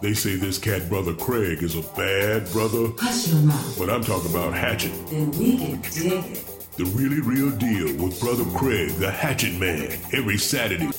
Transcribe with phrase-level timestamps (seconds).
[0.00, 3.78] They say this cat brother Craig is a bad brother, Hush your mouth.
[3.78, 4.92] but I'm talking about Hatchet.
[5.08, 6.44] Then we can dig it.
[6.76, 10.90] The really real deal with brother Craig, the Hatchet Man, every Saturday.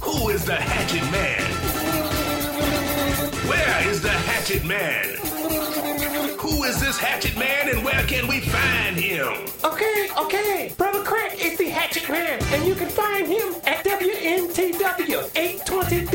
[0.00, 1.42] Who is the Hatchet Man?
[3.48, 5.16] Where is the Hatchet Man?
[6.38, 9.26] Who is this Hatchet Man and where can we find him?
[9.64, 10.72] Okay, okay.
[10.78, 16.06] Brother Craig is the Hatchet Man, and you can find him at WNTW 820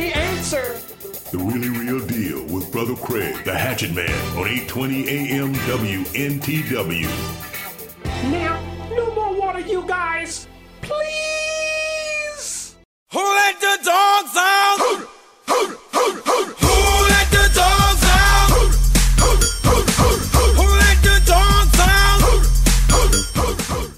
[0.55, 7.09] The The really real deal with brother Craig, the Hatchet Man, on 820 AM WNTW.
[8.31, 10.47] Now, no more water, you guys.
[10.81, 12.77] Please.
[13.11, 14.77] Who let the dogs out?
[14.80, 15.66] Who
[17.09, 18.49] let the dogs out?
[20.55, 21.80] Who let the dogs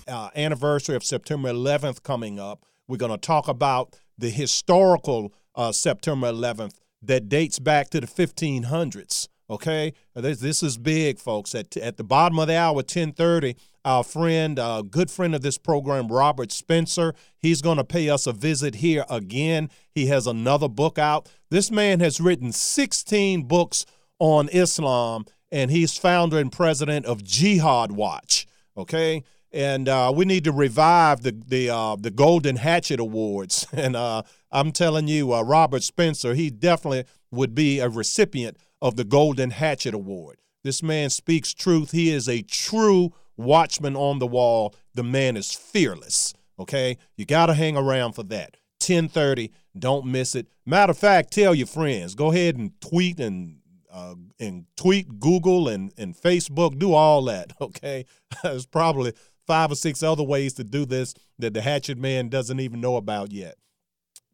[0.07, 0.25] out?
[0.25, 2.65] uh, anniversary of September 11th coming up.
[2.87, 8.07] We're going to talk about the historical uh, September 11th that dates back to the
[8.07, 9.27] 1500s.
[9.49, 11.55] Okay, this, this is big, folks.
[11.55, 13.55] At at the bottom of the hour, 10:30,
[13.85, 18.27] our friend, uh, good friend of this program, Robert Spencer, he's going to pay us
[18.27, 19.69] a visit here again.
[19.89, 21.29] He has another book out.
[21.49, 23.85] This man has written 16 books
[24.19, 28.47] on Islam, and he's founder and president of Jihad Watch.
[28.75, 33.65] Okay, and uh, we need to revive the the uh, the Golden Hatchet Awards.
[33.73, 38.95] And uh, I'm telling you, uh, Robert Spencer, he definitely would be a recipient of
[38.95, 40.39] the Golden Hatchet Award.
[40.63, 41.91] This man speaks truth.
[41.91, 44.75] He is a true watchman on the wall.
[44.93, 46.33] The man is fearless.
[46.59, 48.57] Okay, you got to hang around for that.
[48.79, 49.51] 10:30.
[49.77, 50.47] Don't miss it.
[50.65, 52.15] Matter of fact, tell your friends.
[52.15, 53.59] Go ahead and tweet and
[53.91, 56.79] uh, and tweet, Google, and and Facebook.
[56.79, 57.53] Do all that.
[57.61, 58.05] Okay,
[58.43, 59.13] there's probably
[59.45, 62.97] five or six other ways to do this that the Hatchet Man doesn't even know
[62.97, 63.55] about yet.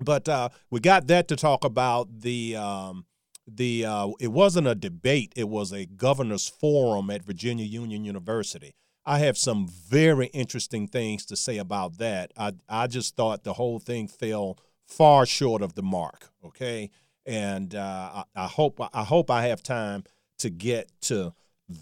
[0.03, 2.21] But uh, we got that to talk about.
[2.21, 3.05] The um,
[3.47, 8.75] the uh, it wasn't a debate; it was a governors forum at Virginia Union University.
[9.05, 12.31] I have some very interesting things to say about that.
[12.37, 16.29] I I just thought the whole thing fell far short of the mark.
[16.45, 16.89] Okay,
[17.25, 20.03] and uh, I, I hope I hope I have time
[20.39, 21.33] to get to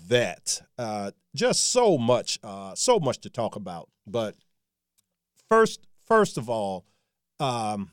[0.08, 0.62] that.
[0.78, 3.90] Uh, just so much, uh, so much to talk about.
[4.06, 4.36] But
[5.50, 6.86] first, first of all,
[7.40, 7.92] um,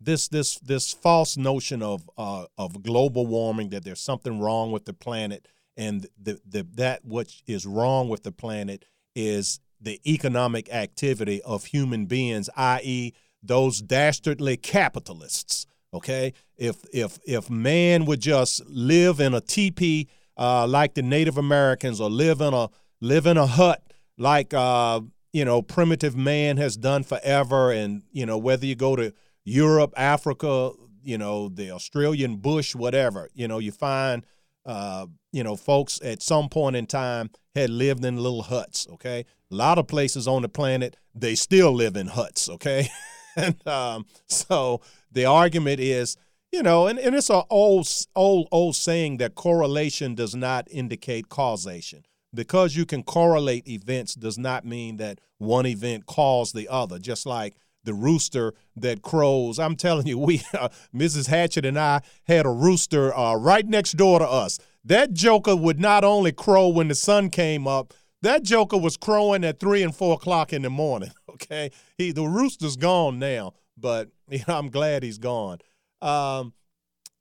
[0.00, 4.84] this this this false notion of uh, of global warming that there's something wrong with
[4.84, 8.84] the planet, and the, the that which is wrong with the planet
[9.14, 13.12] is the economic activity of human beings, i.e.,
[13.42, 15.66] those dastardly capitalists.
[15.94, 21.38] Okay, if if if man would just live in a teepee uh, like the Native
[21.38, 22.68] Americans, or live in a
[23.00, 23.82] live in a hut
[24.18, 25.00] like uh,
[25.32, 29.12] you know primitive man has done forever, and you know whether you go to
[29.46, 34.26] Europe, Africa, you know the Australian bush, whatever, you know you find
[34.66, 38.86] uh, you know folks at some point in time had lived in little huts.
[38.92, 42.48] Okay, a lot of places on the planet they still live in huts.
[42.48, 42.88] Okay.
[43.36, 44.80] and um, so
[45.10, 46.16] the argument is,
[46.52, 51.28] you know, and, and it's an old, old, old saying that correlation does not indicate
[51.28, 52.04] causation.
[52.34, 56.98] Because you can correlate events does not mean that one event caused the other.
[56.98, 59.58] Just like the rooster that crows.
[59.58, 61.28] I'm telling you, we, uh, Mrs.
[61.28, 64.58] Hatchett and I had a rooster uh, right next door to us.
[64.84, 67.92] That joker would not only crow when the sun came up,
[68.22, 71.10] that joker was crowing at three and four o'clock in the morning.
[71.36, 75.58] Okay, he the rooster's gone now, but you know, I'm glad he's gone.
[76.00, 76.54] Um,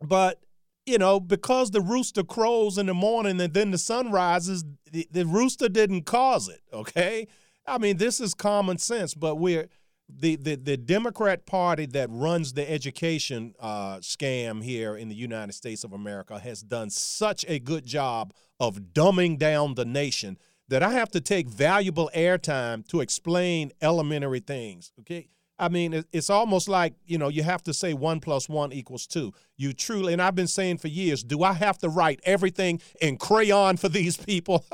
[0.01, 0.39] but
[0.85, 5.05] you know, because the rooster crows in the morning and then the sun rises, the,
[5.11, 6.61] the rooster didn't cause it.
[6.71, 7.27] Okay,
[7.67, 9.67] I mean this is common sense, but we're
[10.07, 15.53] the, the, the Democrat Party that runs the education uh, scam here in the United
[15.53, 20.83] States of America has done such a good job of dumbing down the nation that
[20.83, 24.91] I have to take valuable airtime to explain elementary things.
[25.01, 25.29] Okay.
[25.57, 29.07] I mean, it's almost like, you know, you have to say one plus one equals
[29.07, 29.33] two.
[29.55, 33.17] You truly, and I've been saying for years, do I have to write everything in
[33.17, 34.65] crayon for these people?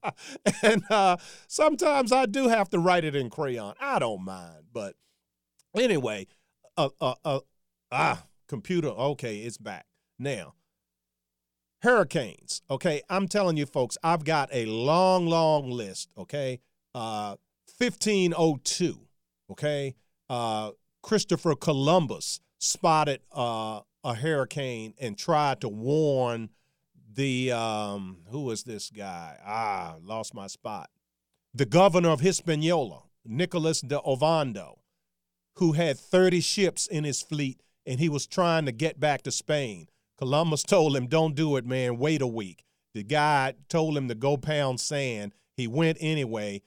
[0.62, 1.16] and uh,
[1.48, 3.74] sometimes I do have to write it in crayon.
[3.80, 4.64] I don't mind.
[4.72, 4.94] But
[5.74, 6.26] anyway,
[6.76, 7.40] uh, uh, uh,
[7.90, 9.86] ah, computer, okay, it's back.
[10.18, 10.54] Now,
[11.82, 12.60] hurricanes.
[12.70, 16.10] Okay, I'm telling you, folks, I've got a long, long list.
[16.18, 16.60] Okay,
[16.94, 17.36] uh,
[17.78, 19.03] 1502.
[19.50, 19.94] Okay,
[20.30, 20.70] uh,
[21.02, 26.50] Christopher Columbus spotted uh, a hurricane and tried to warn
[27.12, 29.36] the um, who was this guy?
[29.44, 30.90] Ah, lost my spot.
[31.52, 34.80] The governor of Hispaniola, Nicholas de Ovando,
[35.56, 39.30] who had 30 ships in his fleet and he was trying to get back to
[39.30, 39.88] Spain.
[40.18, 41.98] Columbus told him, Don't do it, man.
[41.98, 42.64] Wait a week.
[42.94, 45.32] The guy told him to go pound sand.
[45.56, 46.62] He went anyway.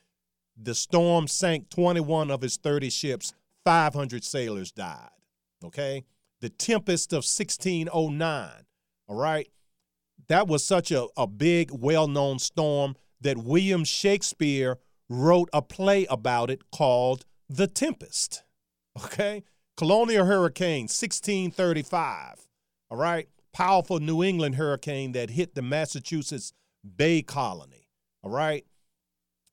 [0.60, 3.34] The storm sank 21 of his 30 ships,
[3.64, 5.10] 500 sailors died.
[5.64, 6.04] Okay?
[6.42, 8.50] The tempest of 1609.
[9.08, 9.48] All right?
[10.28, 14.78] That was such a, a big, well known storm that William Shakespeare
[15.10, 18.44] wrote a play about it called The Tempest.
[19.04, 19.44] Okay?
[19.78, 22.48] Colonial Hurricane, 1635.
[22.90, 23.30] All right?
[23.54, 26.54] Powerful New England hurricane that hit the Massachusetts
[26.96, 27.90] Bay Colony.
[28.24, 28.66] All right?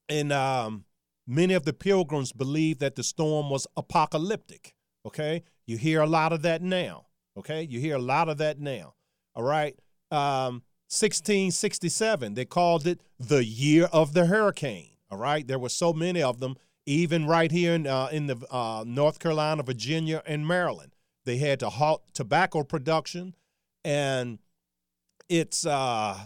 [0.09, 0.85] And um,
[1.27, 4.75] many of the pilgrims believed that the storm was apocalyptic.
[5.07, 5.43] Okay?
[5.67, 7.07] You hear a lot of that now.
[7.37, 7.63] Okay?
[7.63, 8.95] You hear a lot of that now.
[9.35, 9.79] All right?
[10.11, 14.91] Um, 1667, they called it the year of the hurricane.
[15.11, 15.47] All right?
[15.47, 16.57] There were so many of them,
[16.87, 20.95] even right here in, uh, in the uh, North Carolina, Virginia, and Maryland.
[21.25, 23.35] They had to halt tobacco production,
[23.83, 24.39] and
[25.29, 26.19] it's uh,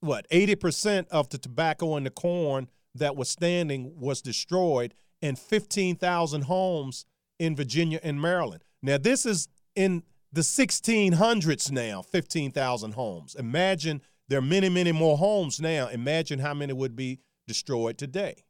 [0.00, 6.42] what 80% of the tobacco and the corn that was standing was destroyed, and 15,000
[6.42, 7.06] homes
[7.38, 8.62] in Virginia and Maryland.
[8.82, 10.02] Now, this is in
[10.32, 13.34] the 1600s now, 15,000 homes.
[13.34, 15.88] Imagine there are many, many more homes now.
[15.88, 18.44] Imagine how many would be destroyed today.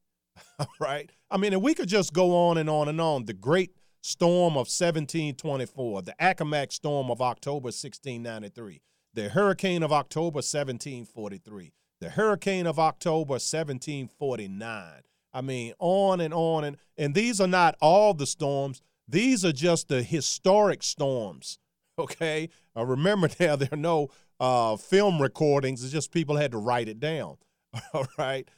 [0.81, 1.11] Right.
[1.31, 3.25] I mean, and we could just go on and on and on.
[3.25, 3.71] The great
[4.03, 8.83] storm of 1724, the Accomack storm of October 1693,
[9.15, 11.73] the hurricane of October 1743,
[12.05, 15.01] the hurricane of October 1749.
[15.33, 18.83] I mean, on and on and and these are not all the storms.
[19.09, 21.59] These are just the historic storms.
[21.97, 24.09] Okay, uh, remember now there are no
[24.41, 25.85] uh, film recordings.
[25.85, 27.37] It's just people had to write it down.
[27.95, 28.49] All right,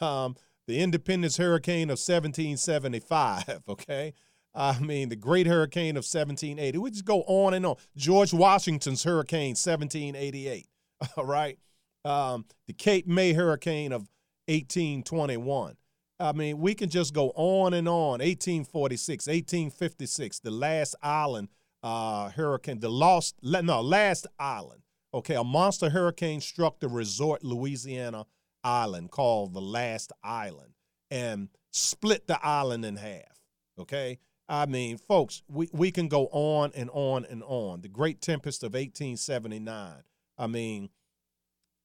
[0.00, 0.36] um,
[0.68, 3.62] the Independence Hurricane of 1775.
[3.68, 4.14] Okay,
[4.54, 6.78] I mean the Great Hurricane of 1780.
[6.78, 7.74] We just go on and on.
[7.96, 10.68] George Washington's Hurricane 1788.
[11.16, 11.58] All right,
[12.04, 14.08] um, the Cape May Hurricane of
[14.46, 15.76] 1821.
[16.20, 18.20] I mean, we can just go on and on.
[18.20, 21.48] 1846, 1856, the last island
[21.82, 24.82] uh, hurricane, the lost, no, last island.
[25.12, 28.26] Okay, a monster hurricane struck the resort Louisiana
[28.64, 30.72] island called the Last Island
[31.10, 33.38] and split the island in half.
[33.78, 34.18] Okay,
[34.48, 37.82] I mean, folks, we, we can go on and on and on.
[37.82, 40.02] The Great Tempest of 1879.
[40.36, 40.88] I mean,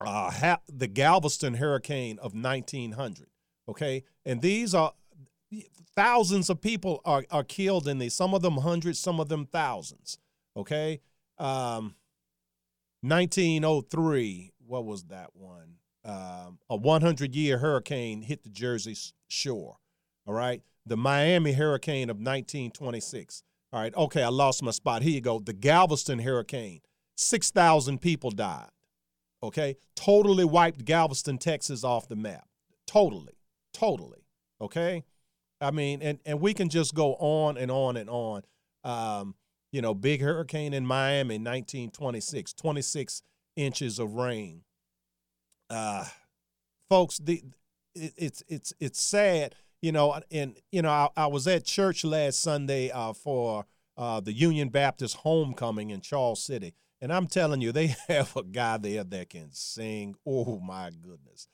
[0.02, 3.28] uh, ha- the Galveston Hurricane of 1900.
[3.68, 4.94] Okay, and these are
[5.96, 8.14] thousands of people are, are killed in these.
[8.14, 10.18] Some of them hundreds, some of them thousands.
[10.58, 11.02] Okay,
[11.38, 11.96] um,
[13.02, 14.54] 1903.
[14.66, 15.76] What was that one?
[16.06, 18.96] Um, a 100 year hurricane hit the Jersey
[19.28, 19.78] shore.
[20.26, 23.44] All right, the Miami hurricane of 1926.
[23.72, 25.04] All right, okay, I lost my spot.
[25.04, 25.40] Here you go.
[25.40, 26.82] The Galveston hurricane.
[27.18, 28.70] 6,000 people died.
[29.42, 32.48] Okay, totally wiped Galveston, Texas off the map.
[32.88, 33.38] Totally,
[33.74, 34.26] totally.
[34.62, 35.04] Okay.
[35.62, 38.44] I mean, and, and we can just go on and on and on.
[38.84, 39.36] Um,
[39.72, 43.22] you know, big hurricane in Miami, 1926, 26
[43.56, 44.64] inches of rain.
[45.70, 46.06] Uh,
[46.90, 47.44] folks, the
[47.94, 50.20] it, it's it's it's sad, you know.
[50.32, 53.66] And you know, I, I was at church last Sunday uh, for
[53.98, 58.44] uh, the Union Baptist homecoming in Charles City, and I'm telling you, they have a
[58.44, 60.16] guy there that can sing.
[60.26, 61.48] Oh my goodness,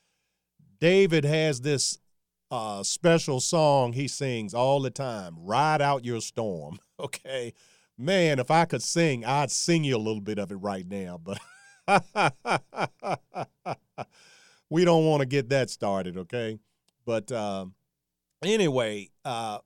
[0.80, 1.98] David has this
[2.50, 6.78] uh, special song he sings all the time Ride Out Your Storm.
[6.98, 7.52] Okay.
[7.98, 11.20] Man, if I could sing, I'd sing you a little bit of it right now,
[11.22, 11.38] but
[14.70, 16.58] we don't want to get that started, okay?
[17.04, 17.66] But uh,
[18.42, 19.58] anyway, uh,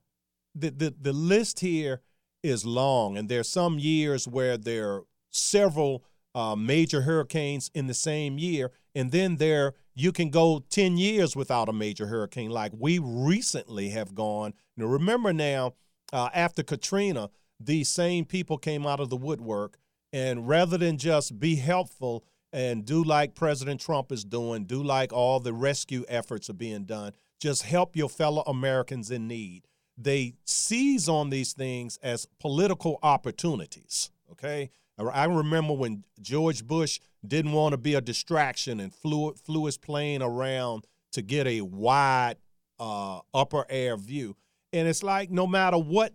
[0.57, 2.01] the, the, the list here
[2.43, 7.95] is long, and there's some years where there are several uh, major hurricanes in the
[7.95, 12.73] same year, and then there you can go 10 years without a major hurricane like
[12.79, 14.55] we recently have gone.
[14.77, 15.75] Now, remember now,
[16.13, 19.77] uh, after Katrina, these same people came out of the woodwork,
[20.13, 25.13] and rather than just be helpful and do like President Trump is doing, do like
[25.13, 29.67] all the rescue efforts are being done, just help your fellow Americans in need.
[29.97, 34.71] They seize on these things as political opportunities, okay?
[35.09, 39.79] I remember when George Bush didn't want to be a distraction and flew flew his
[39.79, 42.37] plane around to get a wide
[42.79, 44.37] uh, upper air view.
[44.73, 46.15] And it's like no matter what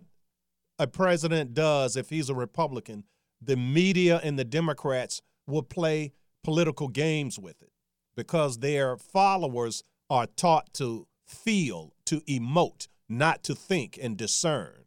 [0.78, 3.04] a president does, if he's a Republican,
[3.40, 6.12] the media and the Democrats will play
[6.44, 7.72] political games with it
[8.16, 14.84] because their followers are taught to feel, to emote, not to think and discern.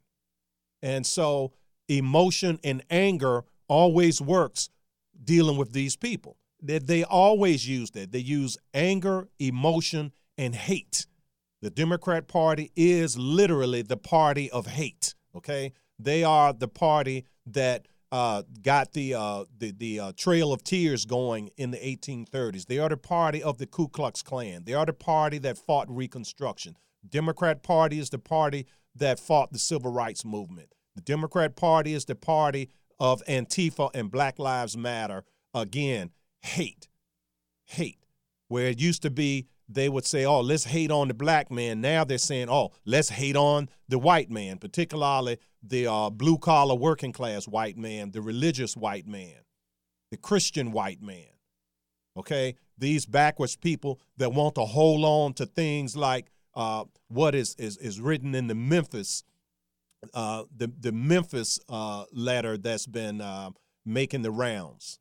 [0.82, 1.54] And so
[1.88, 4.70] emotion and anger always works
[5.24, 6.38] dealing with these people.
[6.62, 8.12] They, they always use that.
[8.12, 11.06] They use anger, emotion, and hate.
[11.62, 15.16] The Democrat Party is literally the party of hate.
[15.36, 20.64] Okay, they are the party that uh, got the uh, the the uh, Trail of
[20.64, 22.66] Tears going in the 1830s.
[22.66, 24.64] They are the party of the Ku Klux Klan.
[24.66, 26.76] They are the party that fought Reconstruction.
[27.08, 30.74] Democrat Party is the party that fought the Civil Rights Movement.
[30.96, 32.70] The Democrat Party is the party
[33.00, 35.24] of Antifa and Black Lives Matter.
[35.54, 36.88] Again, hate,
[37.66, 38.06] hate.
[38.48, 41.82] Where it used to be, they would say, "Oh, let's hate on the black man."
[41.82, 46.76] Now they're saying, "Oh, let's hate on the white man, particularly the uh, blue collar
[46.76, 49.36] working class white man, the religious white man,
[50.10, 51.28] the Christian white man."
[52.18, 57.56] Okay, these backwards people that want to hold on to things like uh, what is,
[57.56, 59.24] is is written in the Memphis,
[60.14, 63.52] uh, the the Memphis uh, letter that's been uh,
[63.86, 65.00] making the rounds.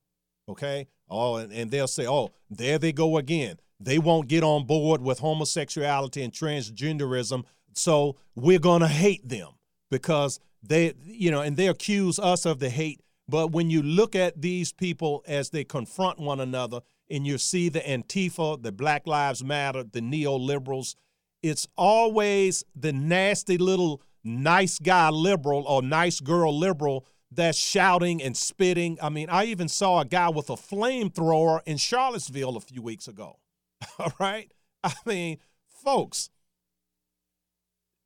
[0.49, 3.59] Okay, oh, and, and they'll say, oh, there they go again.
[3.81, 9.51] They won't get on board with homosexuality and transgenderism, so we're gonna hate them
[9.91, 13.01] because they, you know, and they accuse us of the hate.
[13.29, 17.69] But when you look at these people as they confront one another, and you see
[17.69, 20.95] the Antifa, the Black Lives Matter, the neoliberals,
[21.43, 28.37] it's always the nasty little nice guy liberal or nice girl liberal that's shouting and
[28.37, 28.99] spitting.
[29.03, 33.07] I mean, I even saw a guy with a flamethrower in Charlottesville a few weeks
[33.07, 33.39] ago.
[33.99, 34.53] All right?
[34.83, 36.31] I mean, folks,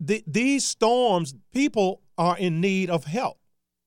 [0.00, 3.38] the, these storms, people are in need of help.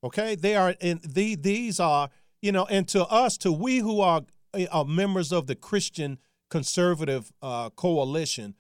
[0.04, 0.36] Okay?
[0.36, 2.10] They are in the, these are,
[2.42, 4.22] you know, and to us, to we who are,
[4.72, 6.18] are members of the Christian
[6.50, 8.56] conservative uh, coalition,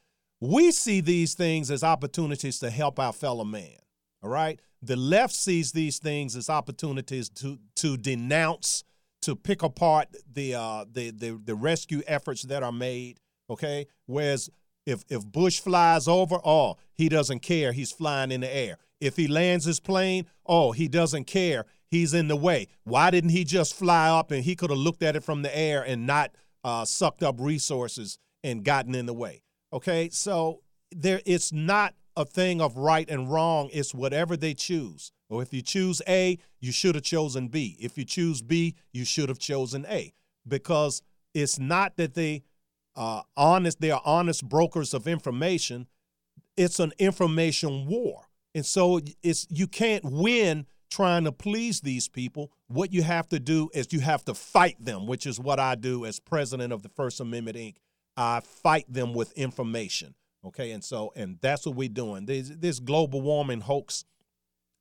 [0.49, 3.77] we see these things as opportunities to help our fellow man.
[4.23, 4.59] All right.
[4.81, 8.83] The left sees these things as opportunities to to denounce,
[9.21, 13.19] to pick apart the uh, the, the the rescue efforts that are made.
[13.49, 13.87] Okay.
[14.05, 14.49] Whereas
[14.85, 17.71] if if Bush flies over, oh, he doesn't care.
[17.71, 18.77] He's flying in the air.
[19.01, 21.65] If he lands his plane, oh, he doesn't care.
[21.87, 22.67] He's in the way.
[22.83, 25.55] Why didn't he just fly up and he could have looked at it from the
[25.55, 26.31] air and not
[26.63, 29.43] uh, sucked up resources and gotten in the way?
[29.73, 33.69] Okay, so there it's not a thing of right and wrong.
[33.73, 35.11] It's whatever they choose.
[35.29, 37.77] Or if you choose A, you should have chosen B.
[37.79, 40.13] If you choose B, you should have chosen A.
[40.47, 41.01] Because
[41.33, 42.43] it's not that they
[42.95, 45.87] uh, honest, they are honest brokers of information.
[46.55, 48.29] It's an information war.
[48.53, 52.53] And so it's you can't win trying to please these people.
[52.67, 55.75] What you have to do is you have to fight them, which is what I
[55.75, 57.75] do as president of the First Amendment Inc.
[58.17, 60.15] I fight them with information.
[60.45, 62.25] Okay, and so and that's what we're doing.
[62.25, 64.05] This, this global warming hoax.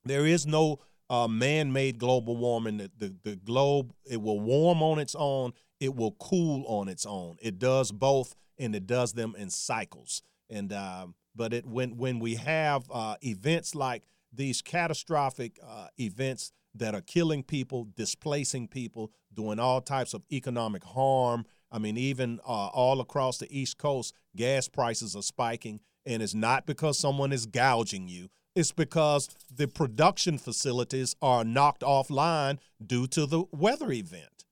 [0.05, 2.77] There is no uh, man-made global warming.
[2.77, 5.53] The, the, the globe it will warm on its own.
[5.81, 7.37] It will cool on its own.
[7.41, 10.23] It does both, and it does them in cycles.
[10.51, 16.53] And uh, but it when when we have uh, events like these catastrophic uh, events
[16.75, 22.39] that are killing people, displacing people, doing all types of economic harm, I mean, even
[22.47, 27.33] uh, all across the East Coast, gas prices are spiking, and it's not because someone
[27.33, 28.29] is gouging you.
[28.55, 34.45] It's because the production facilities are knocked offline due to the weather event.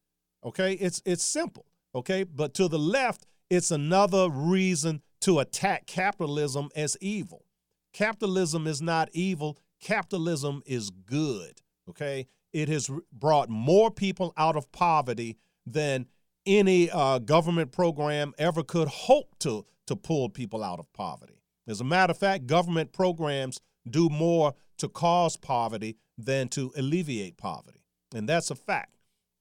[0.44, 1.66] Okay, it's it's simple.
[1.94, 7.44] Okay, but to the left, it's another reason to attack capitalism as evil.
[7.92, 9.56] Capitalism is not evil.
[9.80, 11.60] Capitalism is good.
[11.88, 16.08] Okay, it has brought more people out of poverty than
[16.46, 21.42] any uh, government program ever could hope to to pull people out of poverty.
[21.66, 27.36] As a matter of fact, government programs do more to cause poverty than to alleviate
[27.36, 27.84] poverty,
[28.14, 28.96] and that's a fact.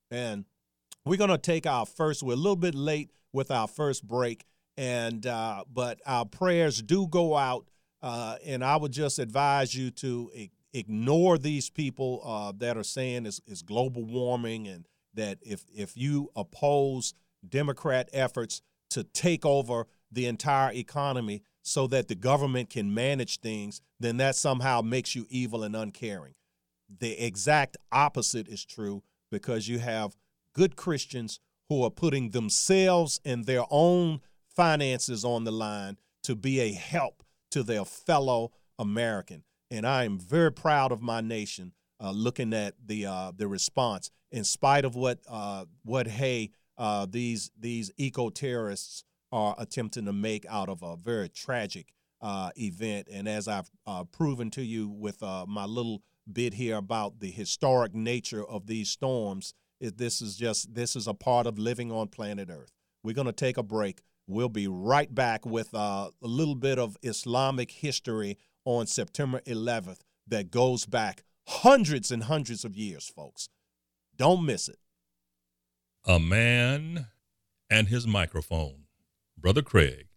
[0.10, 0.46] And
[1.06, 2.24] we're going to take our first.
[2.24, 4.46] We're a little bit late with our first break,
[4.78, 7.68] and uh, but our prayers do go out.
[8.04, 10.32] Uh, and I would just advise you to
[10.74, 15.98] ignore these people uh, that are saying it's, it's global warming and that if if
[15.98, 17.14] you oppose
[17.48, 23.82] Democrat efforts to take over the entire economy so that the government can manage things,
[24.00, 26.34] then that somehow makes you evil and uncaring.
[27.00, 30.18] The exact opposite is true because you have
[30.54, 31.40] good Christians
[31.70, 34.20] who are putting themselves and their own
[34.54, 39.44] finances on the line to be a help to their fellow American.
[39.70, 44.12] And I am very proud of my nation uh, looking at the uh, the response
[44.32, 50.14] in spite of what uh, what hey uh, these these eco terrorists are attempting to
[50.14, 53.08] make out of a very tragic uh, event.
[53.12, 57.32] And as I've uh, proven to you with uh, my little bit here about the
[57.32, 59.54] historic nature of these storms.
[59.80, 62.72] It, this is just this is a part of living on planet Earth.
[63.04, 64.02] We're going to take a break.
[64.28, 70.00] We'll be right back with uh, a little bit of Islamic history on September 11th
[70.28, 73.50] that goes back hundreds and hundreds of years, folks.
[74.22, 74.78] Don't miss it.
[76.06, 77.08] A man
[77.72, 78.84] and his microphone.
[79.36, 80.10] Brother Craig.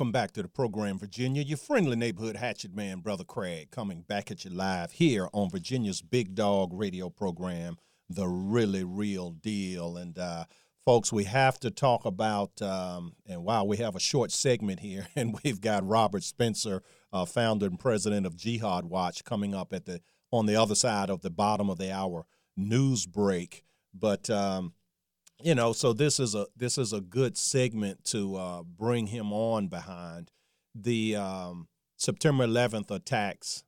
[0.00, 1.42] Welcome back to the program, Virginia.
[1.42, 6.00] Your friendly neighborhood hatchet man, Brother Craig, coming back at you live here on Virginia's
[6.00, 7.76] Big Dog radio program,
[8.08, 9.98] The Really Real Deal.
[9.98, 10.46] And uh,
[10.86, 15.06] folks, we have to talk about, um, and wow, we have a short segment here,
[15.16, 16.82] and we've got Robert Spencer,
[17.12, 21.10] uh, founder and president of Jihad Watch, coming up at the on the other side
[21.10, 22.24] of the bottom of the hour
[22.56, 23.64] news break.
[23.92, 24.72] But um,
[25.42, 29.32] you know so this is a this is a good segment to uh, bring him
[29.32, 30.30] on behind.
[30.74, 33.64] The um, september 11th attacks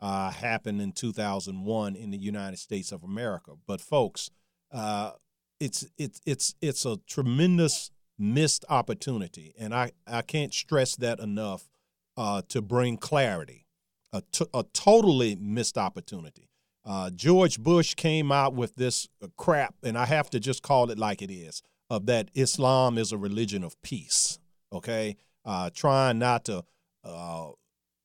[0.00, 3.52] uh, happened in 2001 in the united states of america.
[3.66, 4.30] But folks
[4.72, 5.12] uh,
[5.60, 9.54] it's it's it's it's a tremendous missed opportunity.
[9.58, 11.68] And i i can't stress that enough
[12.16, 13.66] uh, to bring clarity
[14.12, 16.48] a, t- a totally missed opportunity
[16.84, 20.90] uh, George Bush came out with this uh, crap, and I have to just call
[20.90, 24.38] it like it is, of that Islam is a religion of peace.
[24.72, 26.64] Okay, uh, trying not to
[27.04, 27.48] uh,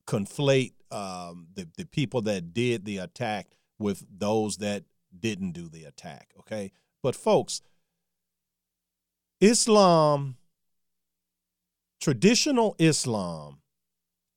[0.08, 4.84] conflate um, the the people that did the attack with those that
[5.18, 6.34] didn't do the attack.
[6.40, 6.72] Okay,
[7.04, 7.62] but folks,
[9.42, 10.38] Islam,
[12.00, 13.59] traditional Islam,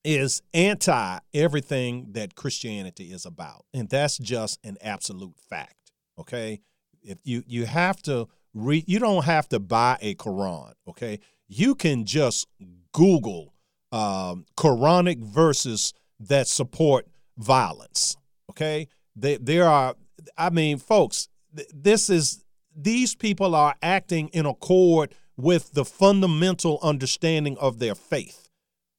[0.05, 3.65] is anti everything that Christianity is about.
[3.73, 5.93] And that's just an absolute fact.
[6.19, 6.61] Okay.
[7.03, 11.19] If you you have to read you don't have to buy a Quran, okay?
[11.49, 12.47] You can just
[12.93, 13.55] Google
[13.91, 18.17] um, Quranic verses that support violence.
[18.51, 18.89] Okay.
[19.17, 19.95] They, there are
[20.37, 26.79] I mean, folks, th- this is these people are acting in accord with the fundamental
[26.83, 28.42] understanding of their faith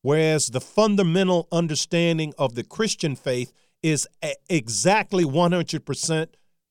[0.04, 4.08] whereas the fundamental understanding of the Christian faith is
[4.48, 6.28] exactly 100%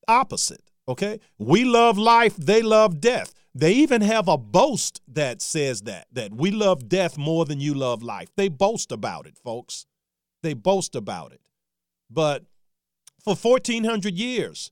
[0.07, 0.63] opposite.
[0.87, 1.19] Okay?
[1.39, 3.35] We love life, they love death.
[3.55, 7.75] They even have a boast that says that, that we love death more than you
[7.75, 8.29] love life.
[8.37, 9.87] They boast about it, folks.
[10.43, 11.41] They boast about it.
[12.11, 12.45] But
[13.23, 14.71] for 1400 years,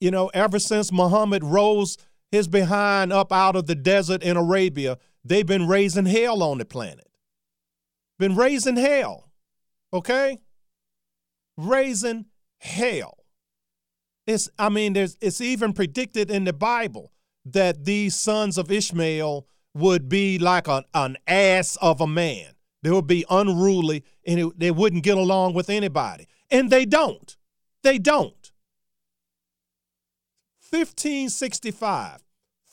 [0.00, 1.96] you know, ever since Muhammad rose
[2.30, 6.64] his behind up out of the desert in Arabia, they've been raising hell on the
[6.64, 7.09] planet
[8.20, 9.32] been raising hell.
[9.92, 10.38] Okay?
[11.56, 12.26] Raising
[12.58, 13.16] hell.
[14.26, 17.10] It's I mean, there's it's even predicted in the Bible
[17.46, 22.52] that these sons of Ishmael would be like an, an ass of a man.
[22.82, 26.28] They would be unruly and it, they wouldn't get along with anybody.
[26.50, 27.36] And they don't.
[27.82, 28.52] They don't.
[30.68, 32.22] 1565,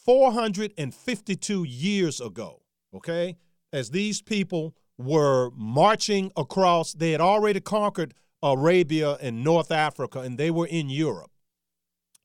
[0.05, 2.62] 452 years ago,
[2.93, 3.38] okay,
[3.73, 10.38] as these people were marching across, they had already conquered Arabia and North Africa, and
[10.38, 11.31] they were in Europe.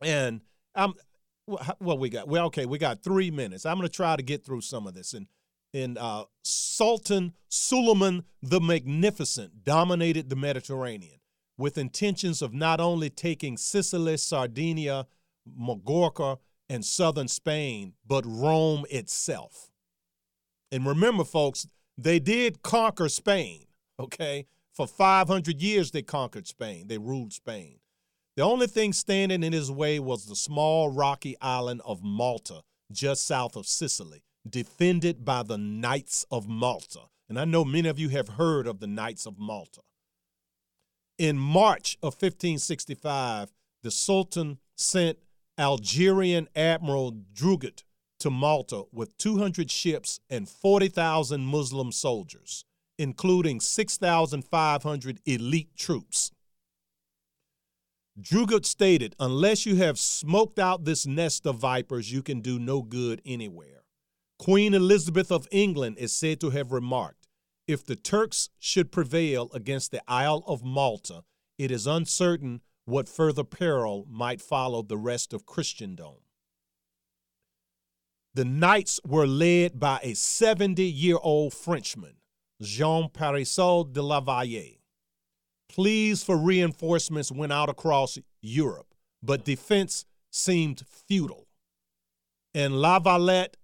[0.00, 0.40] And
[0.74, 0.94] I'm,
[1.80, 3.66] well, we got, well, okay, we got three minutes.
[3.66, 5.12] I'm going to try to get through some of this.
[5.12, 5.26] And,
[5.74, 11.20] and uh, Sultan Suleiman the Magnificent dominated the Mediterranean
[11.58, 15.06] with intentions of not only taking Sicily, Sardinia,
[15.46, 19.70] Majorca, and southern Spain, but Rome itself.
[20.70, 23.66] And remember, folks, they did conquer Spain,
[23.98, 24.46] okay?
[24.72, 27.78] For 500 years, they conquered Spain, they ruled Spain.
[28.37, 33.26] The only thing standing in his way was the small rocky island of Malta, just
[33.26, 37.00] south of Sicily, defended by the Knights of Malta.
[37.28, 39.83] And I know many of you have heard of the Knights of Malta.
[41.18, 43.52] In March of 1565,
[43.83, 45.18] the Sultan sent
[45.59, 47.83] Algerian Admiral Dragut
[48.22, 52.64] to Malta with 200 ships and 40,000 Muslim soldiers,
[52.96, 56.30] including 6,500 elite troops.
[58.20, 62.82] Dragut stated, Unless you have smoked out this nest of vipers, you can do no
[62.82, 63.82] good anywhere.
[64.38, 67.26] Queen Elizabeth of England is said to have remarked,
[67.66, 71.24] If the Turks should prevail against the Isle of Malta,
[71.58, 76.21] it is uncertain what further peril might follow the rest of Christendom.
[78.35, 82.14] The knights were led by a 70 year old Frenchman,
[82.61, 84.79] Jean Parisot de la Valette.
[85.68, 91.47] Pleas for reinforcements went out across Europe, but defense seemed futile.
[92.55, 93.57] And La Valette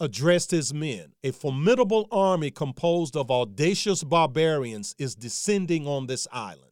[0.00, 1.12] addressed his men.
[1.24, 6.62] A formidable army composed of audacious barbarians is descending on this island.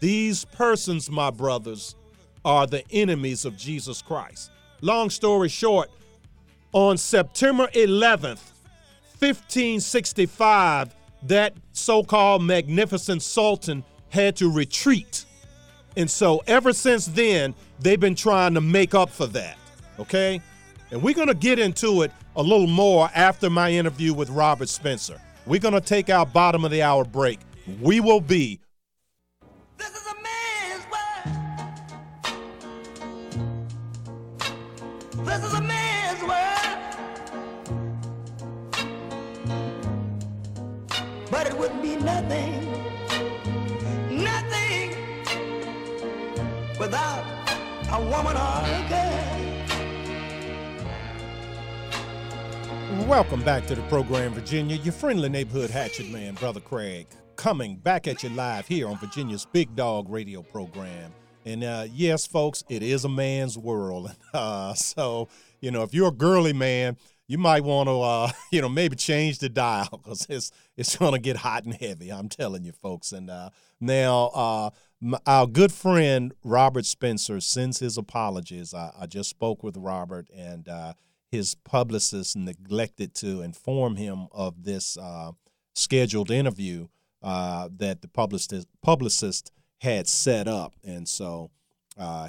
[0.00, 1.94] These persons, my brothers,
[2.44, 4.50] are the enemies of Jesus Christ.
[4.80, 5.90] Long story short,
[6.72, 8.52] on September 11th,
[9.18, 15.24] 1565, that so called magnificent sultan had to retreat.
[15.96, 19.58] And so ever since then, they've been trying to make up for that.
[19.98, 20.40] Okay?
[20.90, 24.68] And we're going to get into it a little more after my interview with Robert
[24.68, 25.20] Spencer.
[25.46, 27.40] We're going to take our bottom of the hour break.
[27.80, 28.60] We will be
[41.60, 42.70] would be nothing,
[44.10, 44.96] nothing
[46.78, 47.22] without
[47.92, 49.36] a woman or a girl.
[53.06, 54.76] Welcome back to the program, Virginia.
[54.76, 59.44] Your friendly neighborhood hatchet man, Brother Craig, coming back at you live here on Virginia's
[59.44, 61.12] Big Dog Radio program.
[61.44, 64.16] And uh, yes, folks, it is a man's world.
[64.32, 65.26] Uh, so,
[65.60, 66.96] you know, if you're a girly man,
[67.30, 71.12] you might want to, uh, you know, maybe change the dial because it's it's going
[71.12, 72.10] to get hot and heavy.
[72.10, 73.12] I'm telling you, folks.
[73.12, 78.74] And uh, now, uh, m- our good friend Robert Spencer sends his apologies.
[78.74, 80.94] I, I just spoke with Robert, and uh,
[81.30, 85.30] his publicist neglected to inform him of this uh,
[85.72, 86.88] scheduled interview
[87.22, 91.52] uh, that the publicist publicist had set up, and so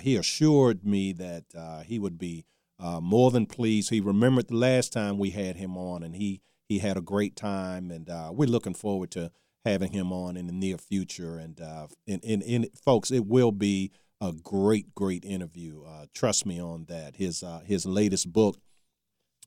[0.01, 2.45] he assured me that he would be
[2.81, 3.91] uh, more than pleased.
[3.91, 7.35] He remembered the last time we had him on, and he he had a great
[7.35, 9.31] time, and uh, we're looking forward to
[9.65, 11.37] having him on in the near future.
[11.37, 15.83] And uh, and, and, and folks, it will be a great great interview.
[15.83, 17.17] Uh, trust me on that.
[17.17, 18.57] His uh, his latest book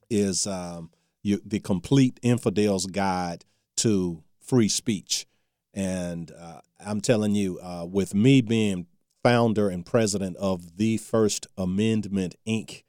[0.09, 0.91] is um,
[1.23, 3.45] you, the complete infidel's guide
[3.79, 5.27] to free speech.
[5.73, 7.59] And uh, I'm telling you,
[7.91, 8.87] with me being
[9.25, 12.85] founder and president of the First Amendment Inc.,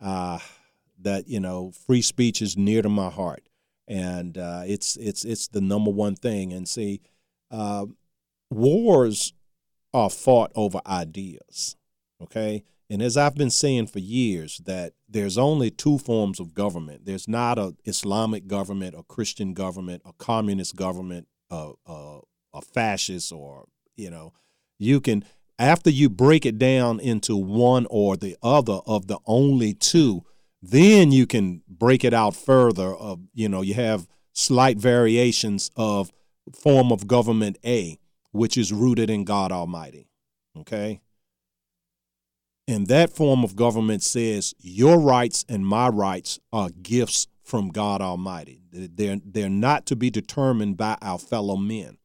[0.00, 0.38] uh,
[1.00, 3.48] that you know, free speech is near to my heart,
[3.86, 6.52] and uh, it's it's it's the number one thing.
[6.52, 7.00] And see,
[7.50, 7.86] uh,
[8.50, 9.32] wars
[9.92, 11.76] are fought over ideas.
[12.22, 17.04] Okay, and as I've been saying for years, that there's only two forms of government.
[17.04, 22.20] There's not a Islamic government, a Christian government, a communist government, a, a,
[22.54, 24.32] a fascist, or you know,
[24.78, 25.24] you can
[25.58, 30.24] after you break it down into one or the other of the only two,
[30.62, 32.94] then you can break it out further.
[32.94, 36.12] Of you know, you have slight variations of
[36.54, 37.98] form of government A,
[38.32, 40.08] which is rooted in God Almighty.
[40.58, 41.00] Okay
[42.68, 48.02] And that form of government says your rights and my rights are gifts from God
[48.02, 48.62] Almighty.
[48.72, 51.98] They're, they're not to be determined by our fellow men.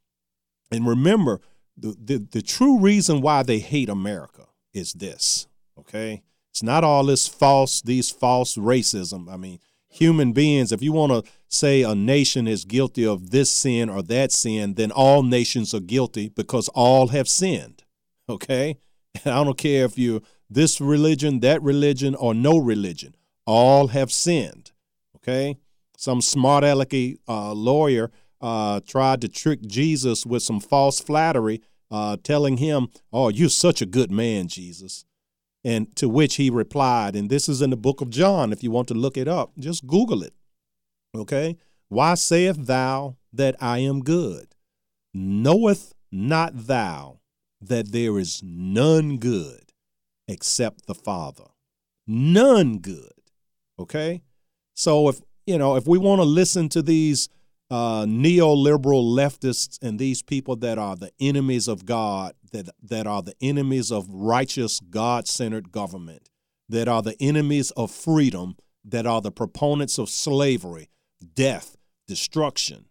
[0.71, 1.41] And remember,
[1.77, 6.23] the, the, the true reason why they hate America is this, okay?
[6.51, 9.31] It's not all this false, these false racism.
[9.31, 13.51] I mean, human beings, if you want to say a nation is guilty of this
[13.51, 17.84] sin or that sin, then all nations are guilty because all have sinned,
[18.27, 18.77] okay?
[19.23, 24.12] And I don't care if you're this religion, that religion, or no religion, all have
[24.12, 24.71] sinned,
[25.17, 25.57] okay?
[25.97, 32.17] Some smart alecky uh, lawyer uh, tried to trick Jesus with some false flattery, uh,
[32.23, 35.06] telling him, Oh, you're such a good man, Jesus.
[35.63, 38.71] And to which he replied, and this is in the book of John, if you
[38.71, 40.34] want to look it up, just Google it.
[41.15, 41.58] Okay?
[41.89, 44.56] Why sayest thou that I am good?
[45.13, 47.19] Knoweth not thou
[47.62, 49.71] that there is none good
[50.27, 51.45] except the Father?
[52.08, 53.12] None good.
[53.77, 54.23] Okay?
[54.73, 57.30] So if, you know, if we want to listen to these
[57.71, 63.21] uh, neoliberal leftists and these people that are the enemies of God, that, that are
[63.21, 66.29] the enemies of righteous, God centered government,
[66.67, 70.89] that are the enemies of freedom, that are the proponents of slavery,
[71.34, 72.88] death, destruction.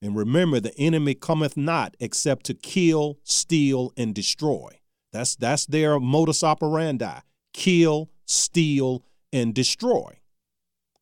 [0.00, 4.78] And remember, the enemy cometh not except to kill, steal, and destroy.
[5.12, 7.20] That's, that's their modus operandi
[7.52, 10.18] kill, steal, and destroy.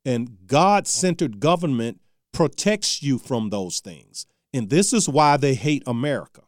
[0.05, 2.01] And God centered government
[2.33, 4.27] protects you from those things.
[4.53, 6.43] And this is why they hate America.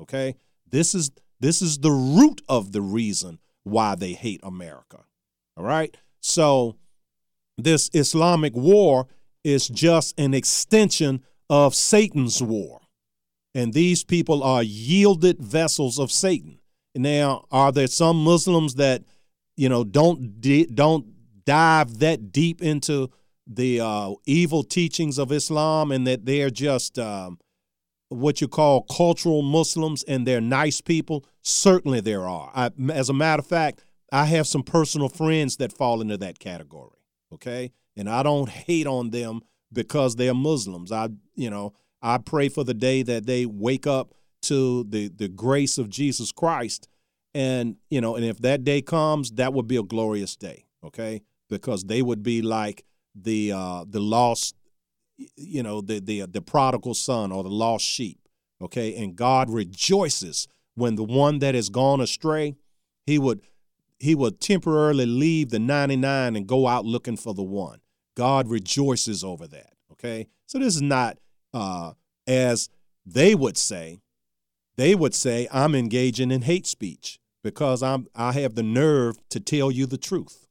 [0.00, 0.36] Okay?
[0.68, 5.04] This is this is the root of the reason why they hate America.
[5.56, 5.94] All right?
[6.20, 6.76] So
[7.58, 9.06] this Islamic war
[9.44, 12.80] is just an extension of Satan's war.
[13.54, 16.58] And these people are yielded vessels of Satan.
[16.94, 19.02] Now, are there some Muslims that,
[19.56, 20.40] you know, don't
[20.74, 21.06] don't
[21.44, 23.10] dive that deep into
[23.46, 27.38] the uh, evil teachings of Islam and that they're just um,
[28.08, 31.24] what you call cultural Muslims and they're nice people?
[31.42, 32.50] Certainly there are.
[32.54, 36.38] I, as a matter of fact, I have some personal friends that fall into that
[36.38, 36.98] category.
[37.32, 39.40] Okay, and I don't hate on them
[39.72, 40.92] because they're Muslims.
[40.92, 45.28] I, you know, I pray for the day that they wake up to the the
[45.28, 46.88] grace of Jesus Christ,
[47.34, 50.66] and you know, and if that day comes, that would be a glorious day.
[50.84, 52.84] Okay, because they would be like
[53.20, 54.54] the uh, the lost,
[55.36, 58.18] you know, the the the prodigal son or the lost sheep.
[58.60, 62.54] Okay, and God rejoices when the one that has gone astray,
[63.04, 63.40] he would
[63.98, 67.80] he would temporarily leave the 99 and go out looking for the one.
[68.14, 69.72] God rejoices over that.
[69.92, 71.18] Okay, so this is not
[71.52, 71.92] uh,
[72.26, 72.68] as
[73.04, 74.00] they would say.
[74.76, 79.40] They would say I'm engaging in hate speech because I'm I have the nerve to
[79.40, 80.46] tell you the truth.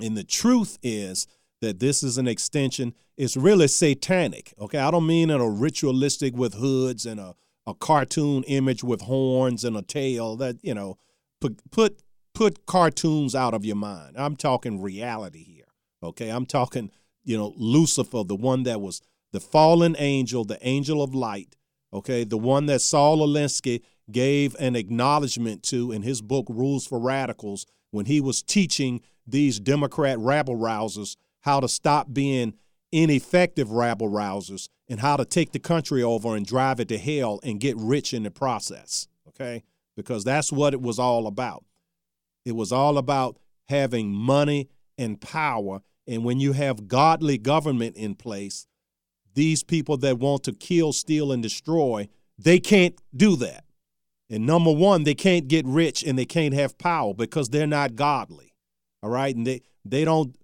[0.00, 1.26] And the truth is
[1.60, 2.94] that this is an extension.
[3.16, 4.54] It's really satanic.
[4.60, 7.34] Okay, I don't mean in a ritualistic with hoods and a,
[7.66, 10.36] a cartoon image with horns and a tail.
[10.36, 10.98] That you know,
[11.40, 12.02] put put
[12.34, 14.16] put cartoons out of your mind.
[14.16, 15.64] I'm talking reality here.
[16.02, 16.90] Okay, I'm talking
[17.24, 19.00] you know Lucifer, the one that was
[19.32, 21.56] the fallen angel, the angel of light.
[21.92, 26.98] Okay, the one that Saul Alinsky gave an acknowledgement to in his book Rules for
[26.98, 32.54] Radicals when he was teaching these Democrat rabble rousers how to stop being
[32.92, 37.40] ineffective rabble rousers and how to take the country over and drive it to hell
[37.42, 39.08] and get rich in the process.
[39.28, 39.62] Okay?
[39.96, 41.64] Because that's what it was all about.
[42.44, 45.82] It was all about having money and power.
[46.06, 48.66] And when you have godly government in place,
[49.34, 53.64] these people that want to kill, steal, and destroy, they can't do that.
[54.30, 57.94] And number one, they can't get rich and they can't have power because they're not
[57.94, 58.52] godly.
[59.02, 59.34] All right.
[59.34, 60.36] And they, they don't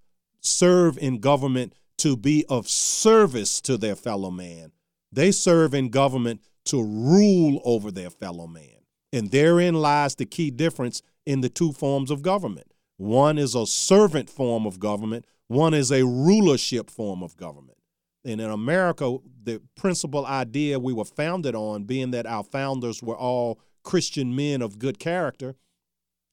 [0.44, 4.72] serve in government to be of service to their fellow man.
[5.12, 8.85] They serve in government to rule over their fellow man.
[9.12, 12.72] And therein lies the key difference in the two forms of government.
[12.96, 17.78] One is a servant form of government, one is a rulership form of government.
[18.24, 23.16] And in America, the principal idea we were founded on, being that our founders were
[23.16, 25.54] all Christian men of good character,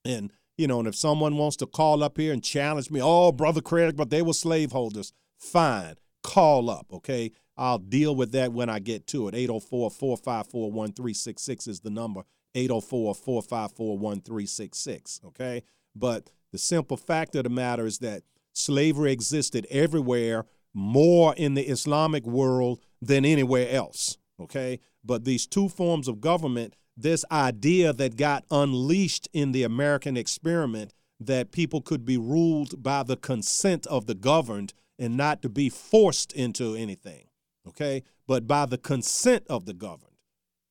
[0.06, 3.32] and you know, and if someone wants to call up here and challenge me, oh,
[3.32, 7.32] Brother Craig, but they were slaveholders, fine, call up, okay?
[7.58, 9.36] I'll deal with that when I get to it.
[9.36, 12.24] 804 454 1366 is the number.
[12.56, 15.64] 804 454 1366, okay?
[15.96, 21.64] But the simple fact of the matter is that slavery existed everywhere, more in the
[21.64, 24.80] Islamic world than anywhere else, okay?
[25.04, 30.94] But these two forms of government this idea that got unleashed in the American experiment
[31.20, 35.70] that people could be ruled by the consent of the governed and not to be
[35.70, 37.26] forced into anything,
[37.68, 38.04] okay?
[38.28, 40.12] But by the consent of the governed.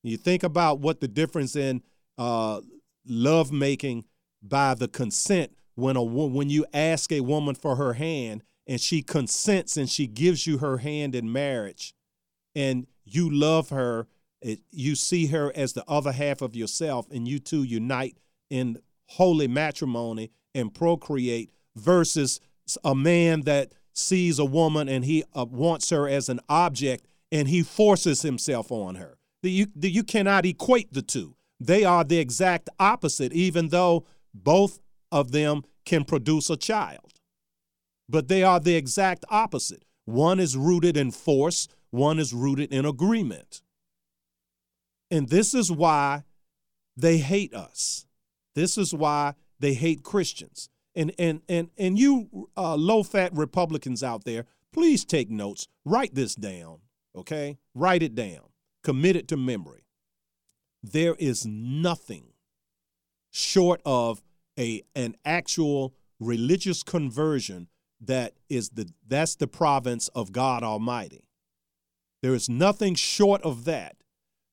[0.02, 1.82] You think about what the difference in
[2.18, 2.60] uh,
[3.06, 4.04] love making
[4.42, 9.02] by the consent when a when you ask a woman for her hand and she
[9.02, 11.94] consents and she gives you her hand in marriage
[12.54, 14.06] and you love her
[14.42, 18.16] it, you see her as the other half of yourself and you two unite
[18.48, 22.40] in holy matrimony and procreate versus
[22.84, 27.48] a man that sees a woman and he uh, wants her as an object and
[27.48, 29.18] he forces himself on her.
[29.42, 31.36] You, you cannot equate the two.
[31.58, 34.80] They are the exact opposite even though both
[35.12, 37.12] of them can produce a child.
[38.08, 39.84] But they are the exact opposite.
[40.04, 43.62] One is rooted in force one is rooted in agreement
[45.10, 46.24] and this is why
[46.96, 48.06] they hate us.
[48.54, 50.68] This is why they hate Christians.
[50.94, 55.68] And and and and you uh, low-fat Republicans out there, please take notes.
[55.84, 56.78] Write this down,
[57.14, 57.58] okay?
[57.74, 58.50] Write it down.
[58.82, 59.84] Commit it to memory.
[60.82, 62.32] There is nothing
[63.30, 64.22] short of
[64.58, 67.68] a an actual religious conversion
[68.00, 71.24] that is the that's the province of God Almighty.
[72.22, 73.96] There is nothing short of that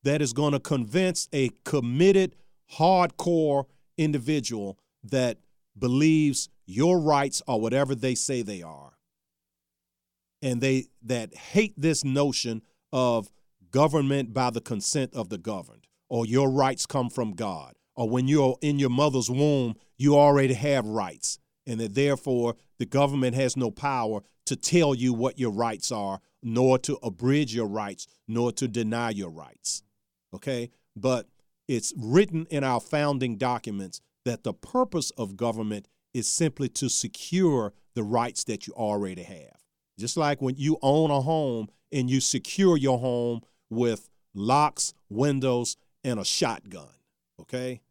[0.07, 2.33] that is going to convince a committed,
[2.75, 3.65] hardcore
[3.97, 5.37] individual that
[5.77, 8.93] believes your rights are whatever they say they are.
[10.41, 12.61] And they that hate this notion
[12.93, 13.29] of
[13.71, 18.29] government by the consent of the governed, or your rights come from God, or when
[18.29, 23.57] you're in your mother's womb, you already have rights, and that therefore the government has
[23.57, 28.53] no power to tell you what your rights are, nor to abridge your rights, nor
[28.53, 29.83] to deny your rights
[30.33, 30.69] okay?
[30.95, 31.27] But
[31.67, 37.73] it's written in our founding documents that the purpose of government is simply to secure
[37.93, 39.63] the rights that you already have.
[39.99, 45.77] Just like when you own a home and you secure your home with locks, windows,
[46.03, 46.89] and a shotgun,
[47.41, 47.81] okay?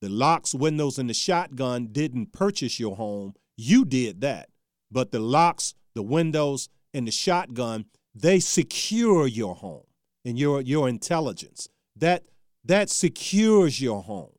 [0.00, 3.34] The locks, windows, and the shotgun didn't purchase your home.
[3.56, 4.48] You did that.
[4.90, 9.84] But the locks, the windows, and the shotgun, they secure your home
[10.24, 11.68] and your, your intelligence
[12.00, 12.24] that
[12.64, 14.32] that secures your home.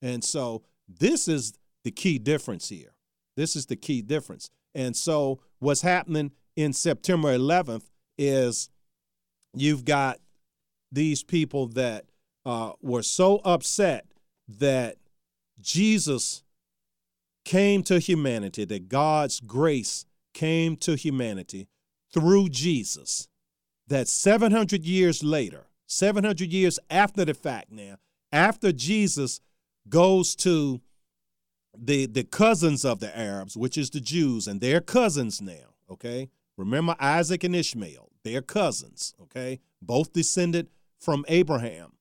[0.00, 1.52] And so this is
[1.84, 2.94] the key difference here.
[3.36, 4.50] This is the key difference.
[4.74, 7.84] And so what's happening in September 11th
[8.16, 8.68] is
[9.54, 10.18] you've got
[10.90, 12.06] these people that
[12.44, 14.06] uh, were so upset
[14.48, 14.96] that
[15.60, 16.42] Jesus
[17.44, 21.68] came to humanity, that God's grace came to humanity
[22.12, 23.28] through Jesus,
[23.88, 27.96] that 700 years later, 700 years after the fact now,
[28.32, 29.40] after Jesus
[29.88, 30.80] goes to
[31.76, 36.30] the, the cousins of the Arabs, which is the Jews, and they're cousins now, okay?
[36.56, 39.60] Remember Isaac and Ishmael, they're cousins, okay?
[39.80, 41.92] Both descended from Abraham,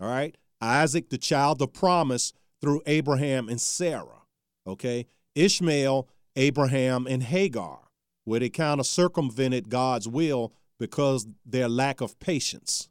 [0.00, 0.36] all right?
[0.60, 4.22] Isaac, the child of promise through Abraham and Sarah,
[4.66, 5.06] okay?
[5.34, 7.80] Ishmael, Abraham, and Hagar,
[8.24, 12.88] where they kind of circumvented God's will because their lack of patience,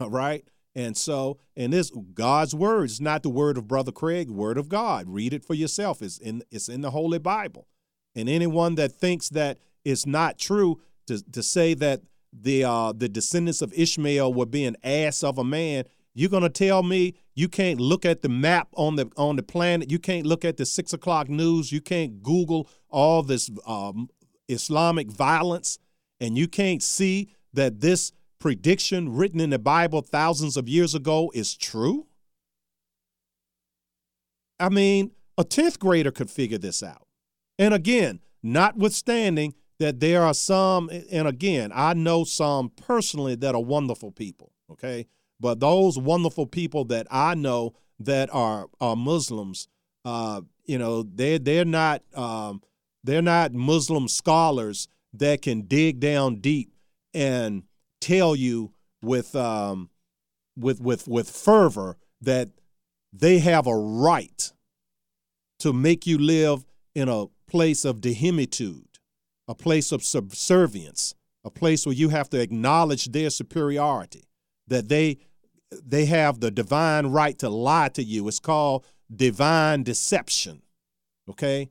[0.06, 0.44] right?
[0.74, 4.68] And so, and this God's word is not the word of Brother Craig, word of
[4.68, 5.08] God.
[5.08, 6.02] Read it for yourself.
[6.02, 7.66] It's in it's in the Holy Bible.
[8.14, 13.08] And anyone that thinks that it's not true to, to say that the uh, the
[13.08, 15.84] descendants of Ishmael were being ass of a man,
[16.14, 19.90] you're gonna tell me you can't look at the map on the on the planet,
[19.90, 24.08] you can't look at the six o'clock news, you can't Google all this um,
[24.48, 25.78] Islamic violence,
[26.20, 31.30] and you can't see that this prediction written in the Bible thousands of years ago
[31.34, 32.06] is true?
[34.60, 37.06] I mean, a 10th grader could figure this out.
[37.58, 43.62] And again, notwithstanding that there are some, and again, I know some personally that are
[43.62, 45.06] wonderful people, okay?
[45.40, 49.68] But those wonderful people that I know that are, are Muslims,
[50.04, 52.62] uh, you know, they're, they're not um,
[53.04, 56.74] they're not Muslim scholars that can dig down deep
[57.14, 57.62] and
[58.00, 58.72] tell you
[59.02, 59.90] with um,
[60.56, 62.48] with with with fervor that
[63.12, 64.52] they have a right
[65.60, 68.98] to make you live in a place of dhimmitude,
[69.46, 74.24] a place of subservience, a place where you have to acknowledge their superiority,
[74.66, 75.18] that they
[75.70, 78.26] they have the divine right to lie to you.
[78.28, 78.84] It's called
[79.14, 80.62] divine deception.
[81.28, 81.70] Okay?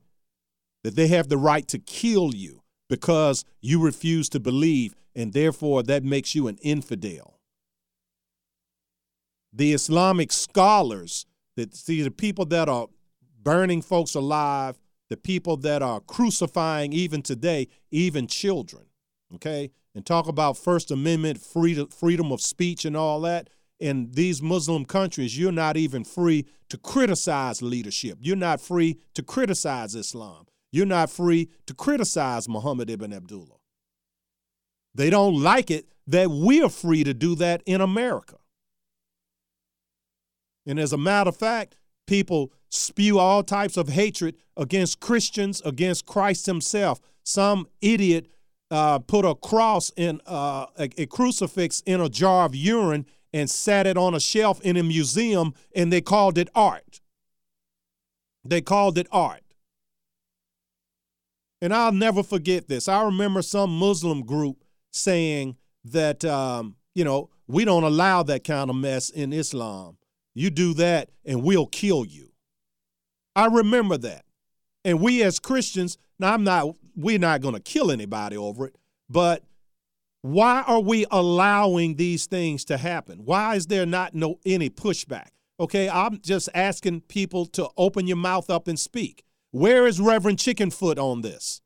[0.84, 5.82] That they have the right to kill you because you refuse to believe and therefore
[5.82, 7.34] that makes you an infidel.
[9.52, 12.86] the Islamic scholars, that see the people that are
[13.42, 14.78] burning folks alive,
[15.10, 18.84] the people that are crucifying even today, even children.
[19.34, 19.70] Okay?
[19.94, 23.50] And talk about First Amendment freedom, freedom of speech and all that.
[23.80, 28.18] In these Muslim countries, you're not even free to criticize leadership.
[28.20, 30.46] You're not free to criticize Islam.
[30.70, 33.57] You're not free to criticize Muhammad ibn Abdullah.
[34.94, 38.36] They don't like it that we're free to do that in America.
[40.66, 41.76] And as a matter of fact,
[42.06, 47.00] people spew all types of hatred against Christians, against Christ himself.
[47.24, 48.28] Some idiot
[48.70, 53.48] uh, put a cross in uh, a, a crucifix in a jar of urine and
[53.48, 57.00] sat it on a shelf in a museum, and they called it art.
[58.44, 59.42] They called it art.
[61.60, 62.88] And I'll never forget this.
[62.88, 68.70] I remember some Muslim group saying that, um, you know, we don't allow that kind
[68.70, 69.96] of mess in Islam.
[70.34, 72.30] You do that and we'll kill you.
[73.34, 74.24] I remember that.
[74.84, 78.76] And we as Christians, now I'm not, we're not going to kill anybody over it,
[79.08, 79.44] but
[80.22, 83.24] why are we allowing these things to happen?
[83.24, 85.28] Why is there not no any pushback?
[85.60, 89.24] Okay, I'm just asking people to open your mouth up and speak.
[89.50, 91.60] Where is Reverend Chickenfoot on this?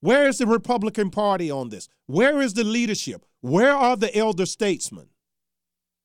[0.00, 1.88] Where is the Republican Party on this?
[2.06, 3.24] Where is the leadership?
[3.40, 5.08] Where are the elder statesmen?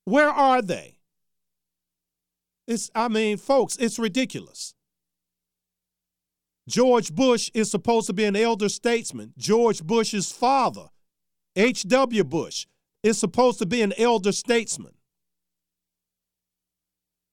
[0.03, 0.97] Where are they?
[2.67, 4.73] It's, I mean, folks, it's ridiculous.
[6.67, 9.33] George Bush is supposed to be an elder statesman.
[9.37, 10.89] George Bush's father,
[11.55, 12.23] H.W.
[12.23, 12.65] Bush,
[13.03, 14.93] is supposed to be an elder statesman.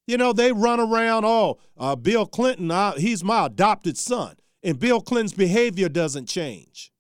[0.07, 4.37] You know, they run around, oh, uh, Bill Clinton, uh, he's my adopted son.
[4.63, 6.93] And Bill Clinton's behavior doesn't change.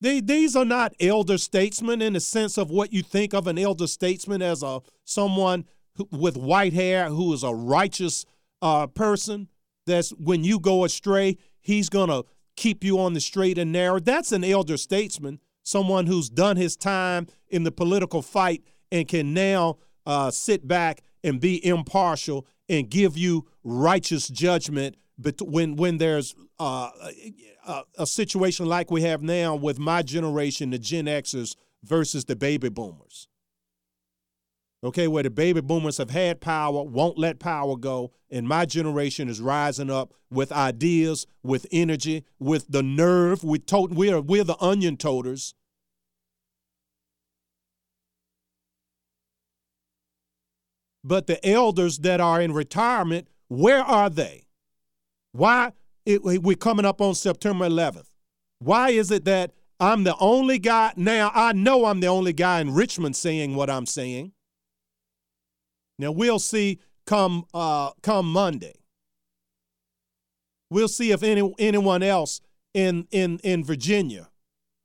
[0.00, 3.58] They, these are not elder statesmen in the sense of what you think of an
[3.58, 5.64] elder statesman as a someone
[5.96, 8.26] who, with white hair who is a righteous
[8.60, 9.48] uh, person.
[9.86, 12.22] That's when you go astray, he's gonna
[12.56, 13.98] keep you on the straight and narrow.
[13.98, 18.62] That's an elder statesman, someone who's done his time in the political fight
[18.92, 25.40] and can now uh, sit back and be impartial and give you righteous judgment but
[25.42, 26.90] when when there's uh,
[27.66, 32.36] a, a, situation like we have now with my generation, the Gen Xers versus the
[32.36, 33.28] baby boomers.
[34.82, 39.28] Okay, where the baby boomers have had power, won't let power go, and my generation
[39.28, 43.42] is rising up with ideas, with energy, with the nerve.
[43.44, 45.54] We tote, we're we're the onion toters.
[51.04, 54.46] But the elders that are in retirement, where are they?
[55.32, 55.72] Why
[56.06, 58.06] it, we're coming up on September 11th?
[58.58, 61.30] Why is it that I'm the only guy now?
[61.34, 64.32] I know I'm the only guy in Richmond saying what I'm saying.
[65.98, 68.74] Now we'll see come uh, come Monday.
[70.70, 72.40] We'll see if any anyone else
[72.72, 74.30] in in in Virginia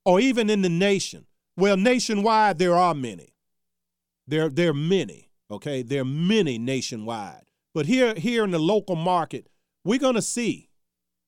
[0.04, 1.26] or even in the nation.
[1.56, 3.34] Well, nationwide there are many.
[4.28, 7.46] There there are many Okay, there are many nationwide.
[7.74, 9.48] But here, here in the local market,
[9.84, 10.70] we're going to see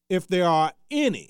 [0.09, 1.29] if there are any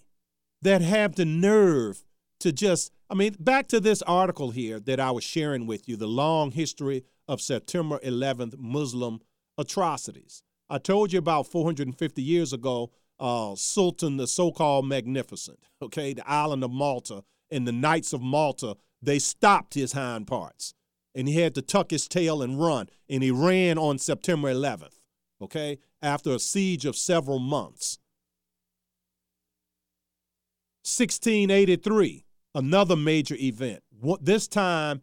[0.62, 2.04] that have the nerve
[2.40, 5.96] to just, I mean, back to this article here that I was sharing with you
[5.96, 9.22] the long history of September 11th Muslim
[9.58, 10.44] atrocities.
[10.70, 16.28] I told you about 450 years ago, uh, Sultan, the so called Magnificent, okay, the
[16.30, 20.74] island of Malta, and the Knights of Malta, they stopped his hind parts
[21.14, 22.90] and he had to tuck his tail and run.
[23.10, 25.00] And he ran on September 11th,
[25.42, 28.00] okay, after a siege of several months.
[30.84, 33.84] 1683, another major event.
[34.20, 35.02] This time,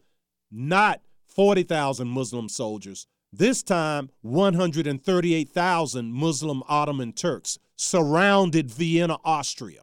[0.50, 3.06] not 40,000 Muslim soldiers.
[3.32, 9.82] This time, 138,000 Muslim Ottoman Turks surrounded Vienna, Austria.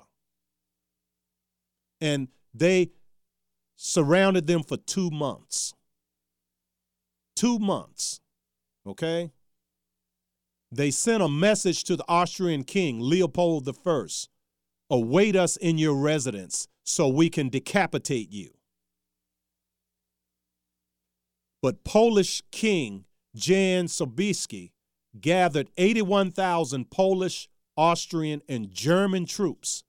[2.01, 2.89] And they
[3.75, 5.73] surrounded them for two months
[7.35, 8.19] two months.
[8.85, 9.31] Okay?
[10.71, 14.07] They sent a message to the Austrian king, Leopold I
[14.89, 18.51] await us in your residence so we can decapitate you.
[21.61, 23.05] But Polish king
[23.35, 24.71] Jan Sobieski
[25.19, 29.83] gathered 81,000 Polish, Austrian, and German troops,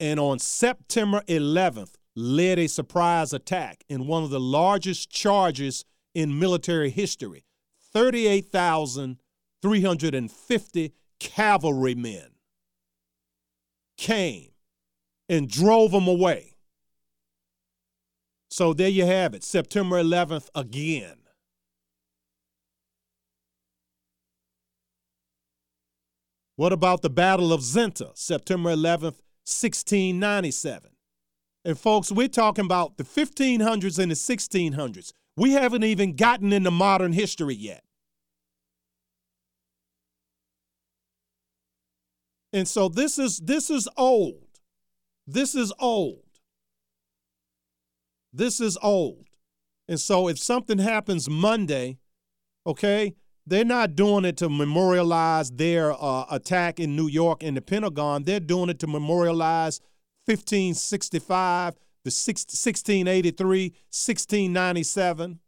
[0.00, 5.84] and on September 11th led a surprise attack in one of the largest charges
[6.14, 7.44] in military history
[7.92, 12.30] 38,350 cavalrymen
[13.96, 14.50] came
[15.28, 16.54] and drove them away.
[18.50, 21.16] So there you have it, September 11th again.
[26.56, 30.90] What about the Battle of Zenta, September 11th, 1697?
[31.64, 35.12] And folks, we're talking about the 1500s and the 1600s.
[35.38, 37.84] We haven't even gotten into modern history yet.
[42.52, 44.48] And so this is this is old.
[45.28, 46.24] This is old.
[48.32, 49.26] This is old.
[49.86, 51.98] And so if something happens Monday,
[52.66, 53.14] okay,
[53.46, 58.24] they're not doing it to memorialize their uh, attack in New York in the Pentagon.
[58.24, 59.80] They're doing it to memorialize
[60.24, 65.40] 1565, the 1683, 1697.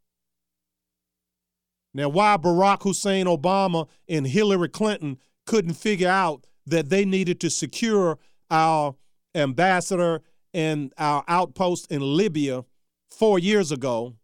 [1.92, 7.50] Now, why Barack Hussein Obama and Hillary Clinton couldn't figure out that they needed to
[7.50, 8.18] secure
[8.50, 8.94] our
[9.34, 10.22] ambassador
[10.52, 12.64] and our outpost in Libya
[13.10, 14.16] four years ago.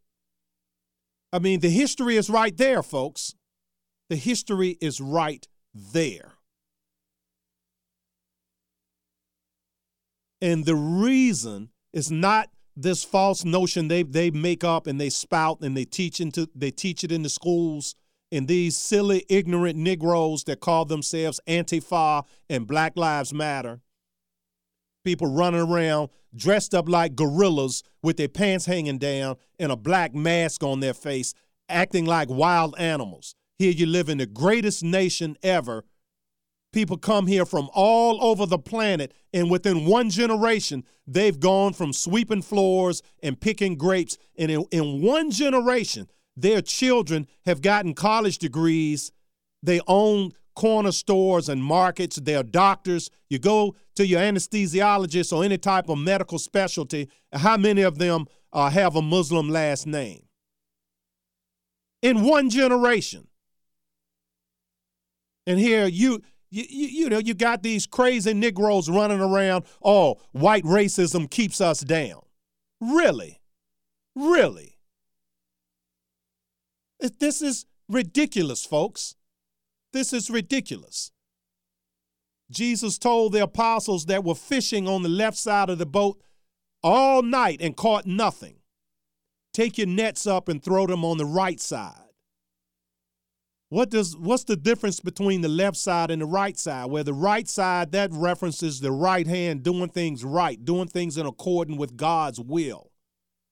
[1.32, 3.34] I mean, the history is right there, folks.
[4.08, 6.32] The history is right there.
[10.40, 15.60] And the reason is not this false notion they, they make up and they spout
[15.62, 17.94] and they teach into they teach it in the schools
[18.32, 23.80] and these silly ignorant negroes that call themselves antifa and black lives matter.
[25.04, 30.14] People running around dressed up like gorillas with their pants hanging down and a black
[30.14, 31.32] mask on their face
[31.68, 33.34] acting like wild animals.
[33.58, 35.84] Here you live in the greatest nation ever
[36.76, 41.90] People come here from all over the planet, and within one generation, they've gone from
[41.90, 44.18] sweeping floors and picking grapes.
[44.36, 46.06] And in, in one generation,
[46.36, 49.10] their children have gotten college degrees.
[49.62, 52.16] They own corner stores and markets.
[52.16, 53.08] They're doctors.
[53.30, 57.08] You go to your anesthesiologist or any type of medical specialty.
[57.32, 60.26] How many of them uh, have a Muslim last name?
[62.02, 63.28] In one generation.
[65.46, 66.20] And here you
[66.50, 69.64] you, you, you, know, you got these crazy Negroes running around.
[69.82, 72.20] Oh, white racism keeps us down.
[72.80, 73.40] Really?
[74.14, 74.78] Really?
[77.18, 79.16] This is ridiculous, folks.
[79.92, 81.10] This is ridiculous.
[82.50, 86.20] Jesus told the apostles that were fishing on the left side of the boat
[86.82, 88.60] all night and caught nothing.
[89.52, 92.05] Take your nets up and throw them on the right side.
[93.68, 96.86] What does what's the difference between the left side and the right side?
[96.90, 101.26] Where the right side that references the right hand doing things right, doing things in
[101.26, 102.92] accordance with God's will.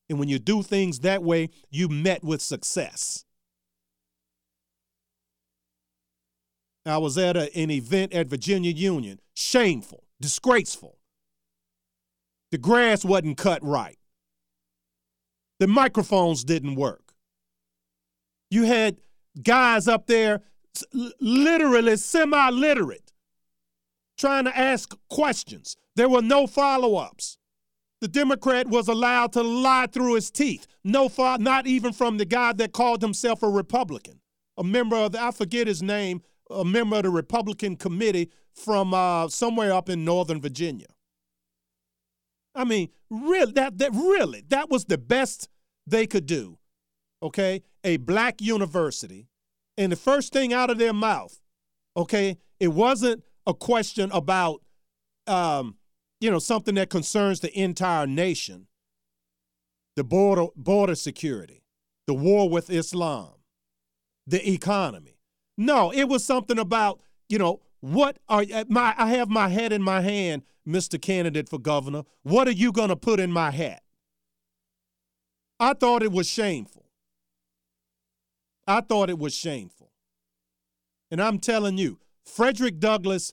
[0.09, 3.25] And when you do things that way, you met with success.
[6.87, 9.19] I was at a, an event at Virginia Union.
[9.35, 10.99] Shameful, disgraceful.
[12.53, 13.99] The grass wasn't cut right.
[15.59, 17.15] The microphones didn't work.
[18.51, 18.99] You had
[19.43, 20.43] guys up there,
[21.21, 23.13] literally semi literate,
[24.19, 25.77] trying to ask questions.
[25.97, 27.39] There were no follow ups.
[28.01, 30.67] The Democrat was allowed to lie through his teeth.
[30.83, 34.21] No, fo- not even from the guy that called himself a Republican,
[34.59, 38.93] a member of the, I forget his name, a member of the Republican committee from
[38.93, 40.89] uh, somewhere up in Northern Virginia.
[42.55, 45.49] I mean, really, that, that really, that was the best
[45.87, 46.59] they could do
[47.25, 49.27] okay, a black university,
[49.79, 51.41] and the first thing out of their mouth,
[51.97, 54.61] okay, it wasn't a question about,
[55.27, 55.77] um,
[56.21, 58.67] you know, something that concerns the entire nation,
[59.97, 61.65] the border border security,
[62.07, 63.33] the war with Islam,
[64.27, 65.19] the economy.
[65.57, 69.83] No, it was something about, you know, what are my I have my head in
[69.83, 71.01] my hand, Mr.
[71.01, 72.03] Candidate for governor.
[72.23, 73.83] What are you going to put in my hat?
[75.59, 76.84] I thought it was shameful.
[78.67, 79.91] I thought it was shameful.
[81.11, 83.33] And I'm telling you, Frederick Douglass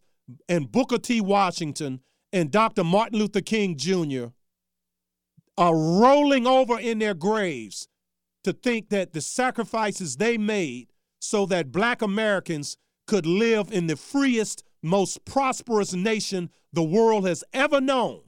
[0.49, 1.21] and Booker T.
[1.21, 2.01] Washington
[2.33, 2.83] and Dr.
[2.83, 4.25] Martin Luther King Jr.
[5.57, 7.87] are rolling over in their graves
[8.43, 12.77] to think that the sacrifices they made so that black Americans
[13.07, 18.21] could live in the freest, most prosperous nation the world has ever known.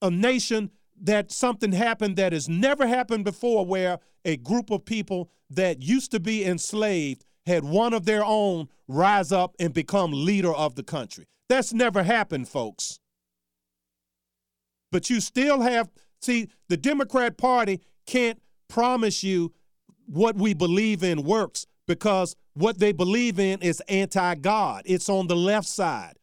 [0.00, 0.70] A nation
[1.02, 6.10] that something happened that has never happened before where a group of people that used
[6.10, 10.82] to be enslaved had one of their own rise up and become leader of the
[10.82, 11.26] country.
[11.48, 13.00] That's never happened, folks.
[14.92, 15.90] But you still have,
[16.20, 19.52] see, the Democrat Party can't promise you
[20.06, 24.82] what we believe in works because what they believe in is anti God.
[24.84, 26.14] It's on the left side.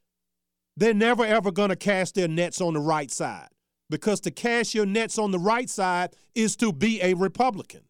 [0.78, 3.50] They're never ever going to cast their nets on the right side.
[3.90, 7.82] Because to cast your nets on the right side is to be a Republican,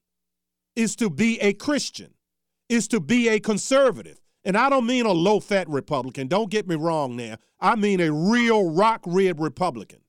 [0.75, 2.13] is to be a Christian,
[2.67, 4.19] is to be a conservative.
[4.43, 6.27] And I don't mean a low fat Republican.
[6.27, 7.39] Don't get me wrong there.
[7.59, 10.01] I mean a real rock red Republican.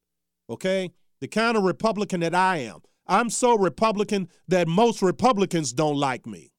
[0.51, 0.93] Okay?
[1.21, 2.81] The kind of Republican that I am.
[3.07, 6.53] I'm so Republican that most Republicans don't like me.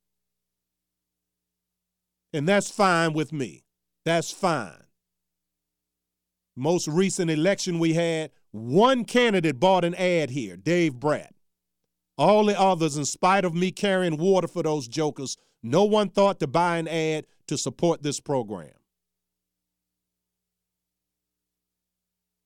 [2.34, 3.63] And that's fine with me.
[4.05, 4.84] That's fine.
[6.55, 11.33] Most recent election we had, one candidate bought an ad here, Dave Brat.
[12.17, 16.39] All the others, in spite of me carrying water for those jokers, no one thought
[16.39, 18.71] to buy an ad to support this program.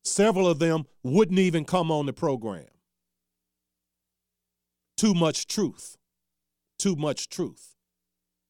[0.03, 2.65] Several of them wouldn't even come on the program.
[4.97, 5.97] Too much truth.
[6.77, 7.75] Too much truth.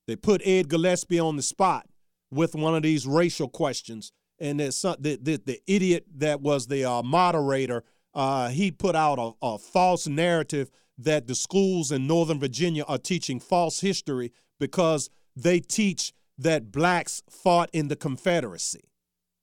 [0.08, 1.88] They put Ed Gillespie on the spot
[2.32, 4.12] with one of these racial questions,
[4.42, 7.84] and the, the, the idiot that was the uh, moderator,
[8.14, 12.98] uh, he put out a, a false narrative that the schools in Northern Virginia are
[12.98, 18.90] teaching false history because they teach that blacks fought in the Confederacy.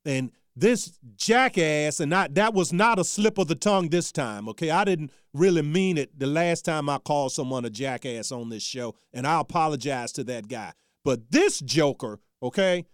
[0.05, 4.49] And this jackass, and not that was not a slip of the tongue this time,
[4.49, 4.71] okay?
[4.71, 8.65] I didn't really mean it the last time I called someone a jackass on this
[8.65, 10.73] show, and I apologize to that guy.
[11.05, 12.87] But this joker, okay,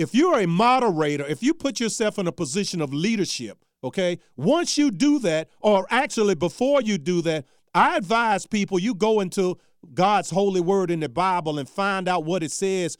[0.00, 4.78] if you're a moderator, if you put yourself in a position of leadership, okay, once
[4.78, 7.44] you do that, or actually before you do that,
[7.74, 9.58] I advise people you go into
[9.92, 12.96] God's holy word in the Bible and find out what it says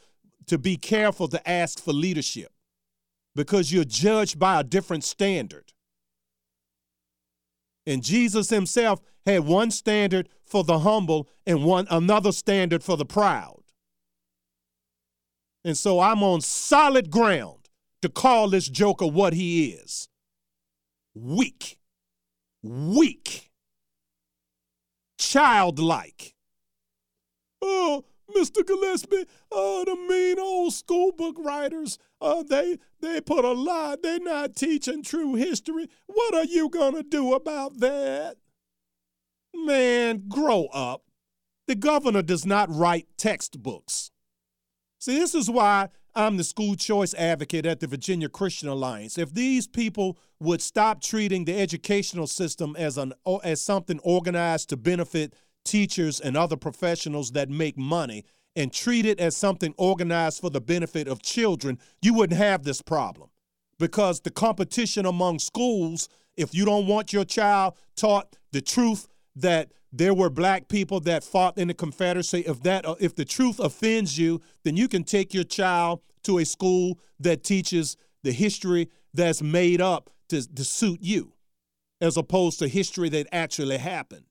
[0.47, 2.53] to be careful to ask for leadership
[3.35, 5.73] because you're judged by a different standard.
[7.87, 13.07] And Jesus himself had one standard for the humble and one another standard for the
[13.07, 13.60] proud.
[15.65, 17.69] And so I'm on solid ground
[18.03, 20.09] to call this joker what he is.
[21.15, 21.79] Weak.
[22.63, 23.51] Weak.
[25.19, 26.35] Childlike.
[27.61, 28.05] Oh,
[28.35, 28.67] Mr.
[28.67, 33.97] Gillespie, oh, the mean old school book writers, uh, they they put a lie.
[34.01, 35.89] They're not teaching true history.
[36.07, 38.37] What are you gonna do about that?
[39.55, 41.03] Man, grow up.
[41.67, 44.11] The governor does not write textbooks.
[45.01, 49.17] See, this is why I'm the school choice advocate at the Virginia Christian Alliance.
[49.17, 54.77] If these people would stop treating the educational system as an as something organized to
[54.77, 55.35] benefit
[55.65, 58.25] teachers, and other professionals that make money
[58.57, 62.83] and treat it as something organized for the benefit of children, you wouldn't have this
[62.83, 63.31] problem.
[63.79, 69.73] Because the competition among schools, if you don't want your child taught the truth that
[69.93, 73.59] there were black people that fought in the Confederacy, if that uh, if the truth
[73.59, 78.89] offends you, then you can take your child to a school that teaches the history
[79.13, 81.33] that's made up to, to suit you,
[82.01, 84.31] as opposed to history that actually happened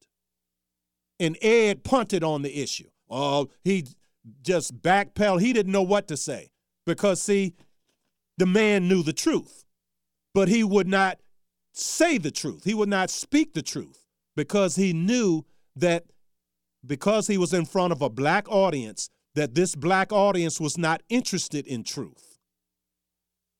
[1.19, 2.89] and Ed punted on the issue.
[3.09, 3.85] Oh, he
[4.41, 5.41] just backpedaled.
[5.41, 6.49] He didn't know what to say
[6.85, 7.55] because, see,
[8.37, 9.65] the man knew the truth,
[10.33, 11.19] but he would not
[11.73, 12.63] say the truth.
[12.63, 14.05] He would not speak the truth
[14.39, 15.43] because he knew
[15.75, 16.05] that
[16.85, 21.01] because he was in front of a black audience, that this black audience was not
[21.09, 22.39] interested in truth.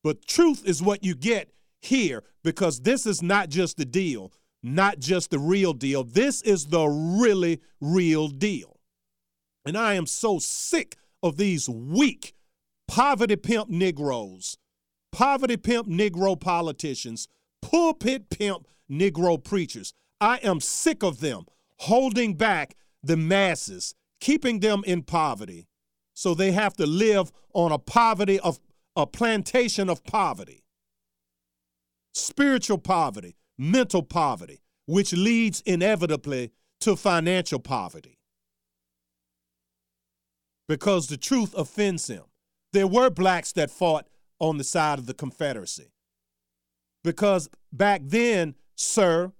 [0.04, 1.52] But truth is what you get
[1.82, 6.04] here because this is not just the deal not just the real deal.
[6.04, 8.80] This is the really real deal.
[9.66, 12.34] And I am so sick of these weak
[12.88, 14.58] poverty pimp Negroes,
[15.12, 17.28] poverty pimp Negro politicians,
[17.62, 19.94] pulpit pimp Negro preachers.
[20.22, 21.46] I am sick of them
[21.78, 25.68] holding back the masses, keeping them in poverty.
[26.14, 28.60] So they have to live on a poverty of
[28.96, 30.66] a plantation of poverty.
[32.14, 36.52] Spiritual poverty, mental poverty, which leads inevitably
[36.82, 38.18] to financial poverty.
[40.68, 42.24] Because the truth offends him.
[42.74, 44.08] There were blacks that fought
[44.40, 45.92] on the side of the Confederacy.
[47.04, 49.32] Because back then, sir,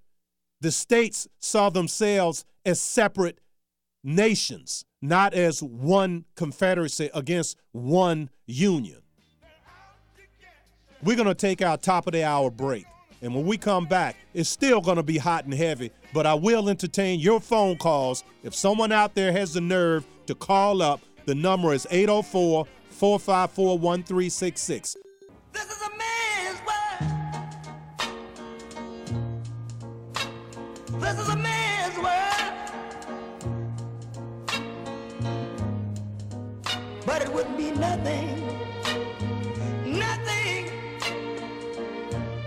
[0.60, 3.38] the states saw themselves as separate
[4.04, 8.98] nations, not as one Confederacy against one Union.
[11.02, 12.84] We're going to take our top of the hour break.
[13.22, 16.34] And when we come back, it's still going to be hot and heavy, but I
[16.34, 18.24] will entertain your phone calls.
[18.42, 23.78] If someone out there has the nerve to call up, the number is 804 454
[23.78, 24.96] 1366.
[25.52, 25.99] This is a
[37.30, 38.58] it wouldn't be nothing,
[39.86, 40.68] nothing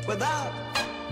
[0.06, 0.52] without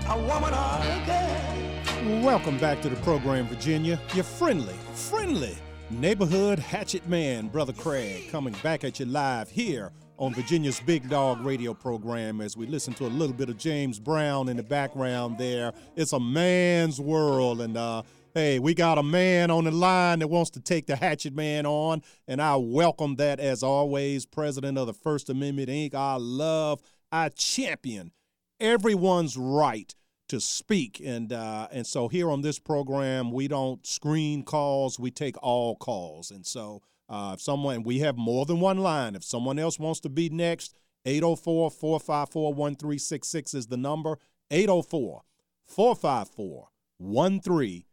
[0.08, 2.22] a woman or a girl.
[2.22, 3.98] Welcome back to the program, Virginia.
[4.14, 5.56] Your friendly, friendly
[5.88, 11.40] neighborhood hatchet man, Brother Craig, coming back at you live here on Virginia's Big Dog
[11.40, 15.38] radio program as we listen to a little bit of James Brown in the background
[15.38, 15.72] there.
[15.96, 18.02] It's a man's world, and uh,
[18.34, 21.66] hey, we got a man on the line that wants to take the hatchet man
[21.66, 24.26] on, and I welcome that as always.
[24.26, 26.80] President of the First Amendment Inc., I love,
[27.10, 28.12] I champion
[28.60, 29.94] everyone's right
[30.28, 31.00] to speak.
[31.04, 35.76] And uh, and so here on this program, we don't screen calls; we take all
[35.76, 36.30] calls.
[36.30, 39.14] And so uh, if someone, we have more than one line.
[39.14, 40.74] If someone else wants to be next,
[41.04, 44.18] 804 454 1366 is the number.
[44.50, 45.22] 804
[45.66, 46.68] 454
[46.98, 47.91] 1366.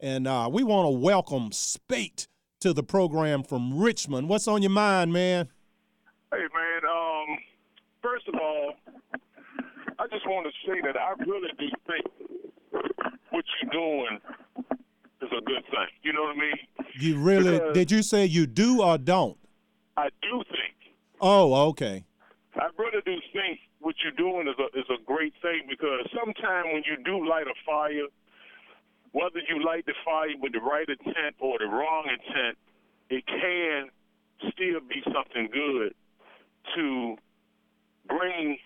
[0.00, 2.26] And uh, we want to welcome Spate
[2.60, 4.28] to the program from Richmond.
[4.28, 5.48] What's on your mind, man?
[6.32, 7.38] Hey man, um,
[8.02, 8.72] first of all,
[9.98, 12.04] I just want to say that I really do think
[13.30, 14.18] what you're doing
[15.20, 15.88] is a good thing.
[16.02, 16.56] You know what I mean?
[16.98, 19.38] You really Because- did you say you do or don't?
[19.96, 20.94] I do think.
[21.20, 22.04] Oh, okay.
[22.56, 26.66] I really do think what you're doing is a is a great thing because sometimes
[26.72, 28.06] when you do light a fire,
[29.12, 32.56] whether you light the fire with the right intent or the wrong intent,
[33.10, 33.88] it can
[34.52, 35.94] still be something good
[36.74, 37.16] to
[38.08, 38.58] bring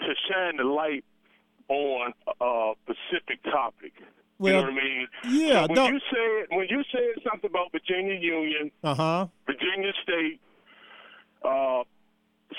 [0.00, 1.04] to shine the light
[1.68, 3.92] on a specific topic.
[4.40, 5.06] you know what I mean?
[5.24, 9.26] yeah, So when don't- you said when you said something about Virginia Union, Uh huh.
[9.46, 10.40] Virginia State,
[11.44, 11.84] uh,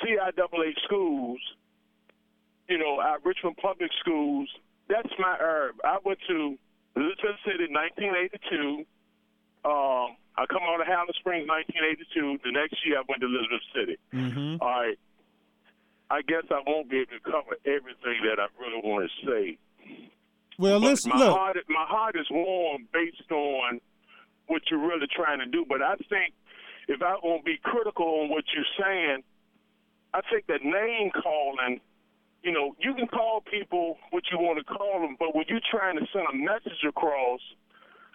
[0.02, 1.40] CIAA schools,
[2.70, 4.50] you know, our Richmond Public Schools,
[4.90, 5.76] that's my herb.
[5.84, 6.58] I went to
[6.96, 8.86] Elizabeth City in 1982.
[9.66, 12.40] Um, I come out of Highland Springs 1982.
[12.44, 13.98] The next year I went to Elizabeth City.
[14.14, 14.62] Mm-hmm.
[14.62, 14.98] All right.
[16.12, 19.58] I guess I won't be able to cover everything that I really want to say.
[20.60, 21.36] Well, But let's my look.
[21.36, 23.80] Heart, my heart is warm based on
[24.48, 25.66] what you're really trying to do.
[25.68, 26.34] But I think
[26.88, 29.24] if I want to be critical on what you're saying,
[30.14, 31.80] I think that name calling,
[32.44, 35.64] you know, you can call people what you want to call them, but when you're
[35.72, 37.40] trying to send a message across,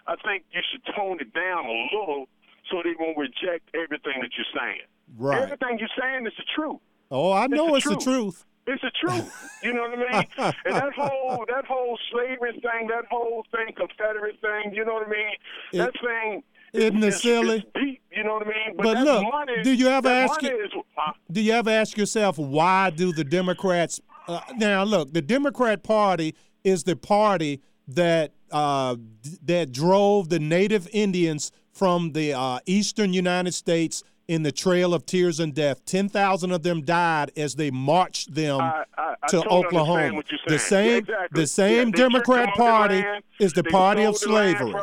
[0.07, 2.27] I think you should tone it down a little
[2.71, 4.85] so they won't reject everything that you're saying.
[5.17, 5.41] Right.
[5.41, 6.79] Everything you're saying is the truth.
[7.11, 8.45] Oh, I know the it's the truth.
[8.67, 9.49] It's the truth.
[9.63, 10.53] You know what I mean?
[10.65, 15.07] and that whole that whole slavery thing, that whole thing, Confederate thing, you know what
[15.07, 15.35] I mean?
[15.73, 17.65] that thing Isn't it is, silly?
[17.75, 18.77] deep, you know what I mean?
[18.77, 21.11] But that look, money, do you ever ask you- is, huh?
[21.29, 23.99] Do you ever ask yourself why do the Democrats?
[24.29, 28.95] Uh, now, look, the Democrat Party is the party that uh,
[29.43, 35.05] that drove the Native Indians from the uh, eastern United States in the Trail of
[35.07, 35.83] Tears and Death.
[35.85, 40.21] Ten thousand of them died as they marched them I- I- I to totally Oklahoma.
[40.47, 41.41] The same, Yeah, exactly.
[41.41, 43.23] the same Yeah, Democrat Party land.
[43.39, 44.73] is the party of slavery.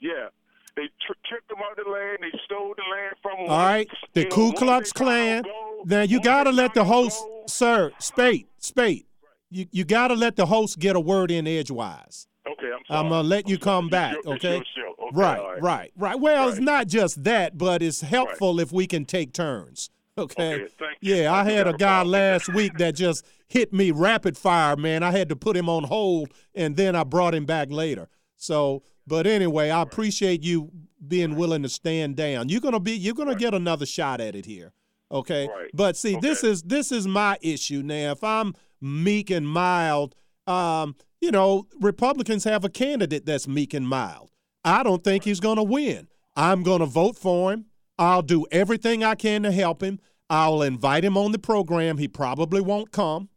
[0.00, 0.28] Yeah.
[0.74, 2.18] They tr- tricked them out of the land.
[2.22, 3.50] They stole the land from them.
[3.50, 5.44] All right, the Ku Klux Klan.
[5.84, 9.06] Now you got to let the host, gold- sir, Spate, Spate.
[9.50, 12.26] You you got to let the host get a word in edgewise.
[12.46, 13.00] Okay, I'm sorry.
[13.00, 14.56] I'm gonna let you come back, your- okay?
[14.56, 14.62] Okay,
[15.12, 19.04] right, all right, right, Well, it's not just that, but it's helpful if we can
[19.04, 19.90] take turns.
[20.18, 20.56] Okay.
[20.56, 21.14] Okay, thank you.
[21.14, 25.02] yeah, I I had a guy last week that just hit me rapid fire, man.
[25.02, 28.10] I had to put him on hold, and then I brought him back later.
[28.36, 30.70] So, but anyway, I appreciate you
[31.08, 32.50] being willing to stand down.
[32.50, 34.74] You're gonna be, you're gonna get another shot at it here.
[35.12, 35.48] Okay.
[35.48, 35.70] Right.
[35.74, 38.12] But see, this is this is my issue now.
[38.12, 40.14] If I'm meek and mild,
[40.46, 44.30] um, you know, Republicans have a candidate that's meek and mild.
[44.64, 46.08] I don't think he's going to win.
[46.34, 47.66] I'm going to vote for him.
[47.98, 50.00] I'll do everything I can to help him.
[50.30, 51.98] I'll invite him on the program.
[51.98, 53.28] He probably won't come,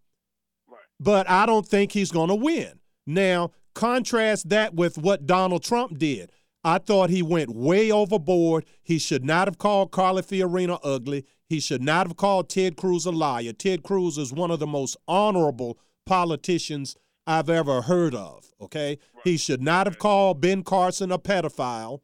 [0.99, 2.79] but I don't think he's going to win.
[3.05, 6.31] Now, contrast that with what Donald Trump did.
[6.63, 8.65] I thought he went way overboard.
[8.81, 11.25] He should not have called Carly Fiorina ugly.
[11.47, 13.53] He should not have called Ted Cruz a liar.
[13.53, 16.95] Ted Cruz is one of the most honorable politicians
[17.27, 18.45] I've ever heard of.
[18.61, 21.99] Okay, he should not have called Ben Carson a pedophile,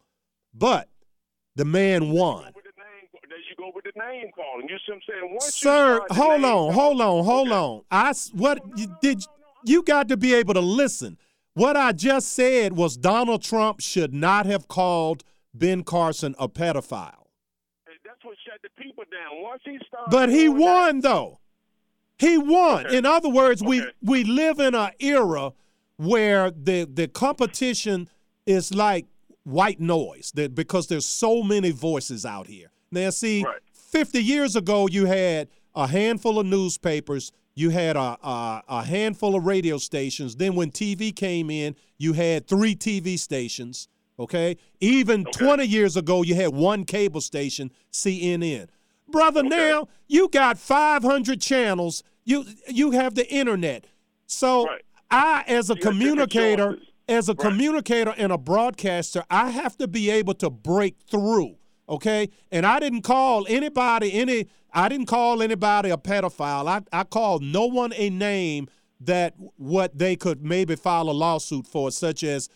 [0.53, 0.89] but
[1.55, 2.51] the man won.
[2.53, 4.67] There you go with the name calling.
[4.69, 5.31] You see what I'm saying?
[5.31, 7.81] Once Sir, you start the hold on, calling- hold on, hold on.
[7.89, 9.23] I what you, did
[9.65, 11.17] you got to be able to listen.
[11.53, 15.23] What I just said was Donald Trump should not have called
[15.53, 17.20] Ben Carson a pedophile.
[18.51, 19.41] Shut the people down.
[19.41, 21.39] Once he started, But he that- won though.
[22.17, 22.85] He won.
[22.87, 22.97] Okay.
[22.97, 23.91] In other words, we Okay.
[24.01, 25.53] we live in an era
[25.97, 28.09] where the the competition
[28.45, 29.05] is like
[29.43, 32.71] white noise that because there's so many voices out here.
[32.91, 33.59] Now see, Right.
[33.73, 39.35] 50 years ago you had a handful of newspapers, you had a, a a handful
[39.35, 40.35] of radio stations.
[40.35, 43.87] Then when TV came in, you had three TV stations.
[44.19, 48.67] Okay, even 20 years ago, you had one cable station, CNN.
[49.07, 52.03] Brother, now you got 500 channels.
[52.23, 53.85] You you have the internet.
[54.27, 54.69] So
[55.09, 56.77] I, as a communicator,
[57.09, 61.55] as a communicator and a broadcaster, I have to be able to break through.
[61.89, 64.47] Okay, and I didn't call anybody any.
[64.73, 66.67] I didn't call anybody a pedophile.
[66.67, 68.69] I I called no one a name
[69.01, 72.47] that what they could maybe file a lawsuit for, such as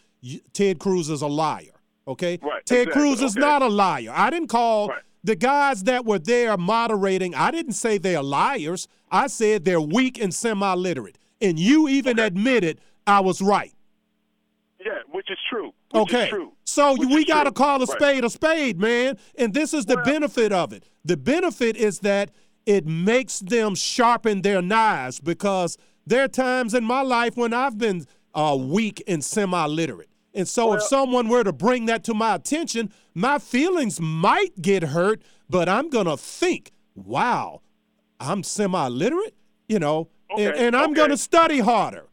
[0.54, 1.72] Ted Cruz is a liar.
[2.08, 3.40] Okay, Right, Ted exactly, Cruz is okay.
[3.40, 4.12] not a liar.
[4.14, 4.92] I didn't call
[5.24, 7.34] the guys that were there moderating.
[7.34, 8.88] I didn't say they're liars.
[9.12, 13.74] I said they're weak and semi-literate, and you even admitted I was right.
[14.84, 15.74] Yeah, which is true.
[15.92, 16.24] Which Okay.
[16.26, 16.52] Is true.
[16.64, 17.90] So Which we got to call a Right.
[17.98, 19.18] spade a spade, man.
[19.36, 20.84] And this is the benefit of it.
[21.04, 22.30] The benefit is that
[22.68, 27.78] it makes them sharpen their knives because there are times in my life when I've
[27.80, 28.06] been
[28.36, 30.10] uh, weak and semi literate.
[30.36, 34.84] And so if someone were to bring that to my attention, my feelings might get
[34.84, 37.62] hurt, but I'm going to think, wow,
[38.20, 39.34] I'm semi literate,
[39.70, 42.08] you know, and, Okay, and I'm going to study harder.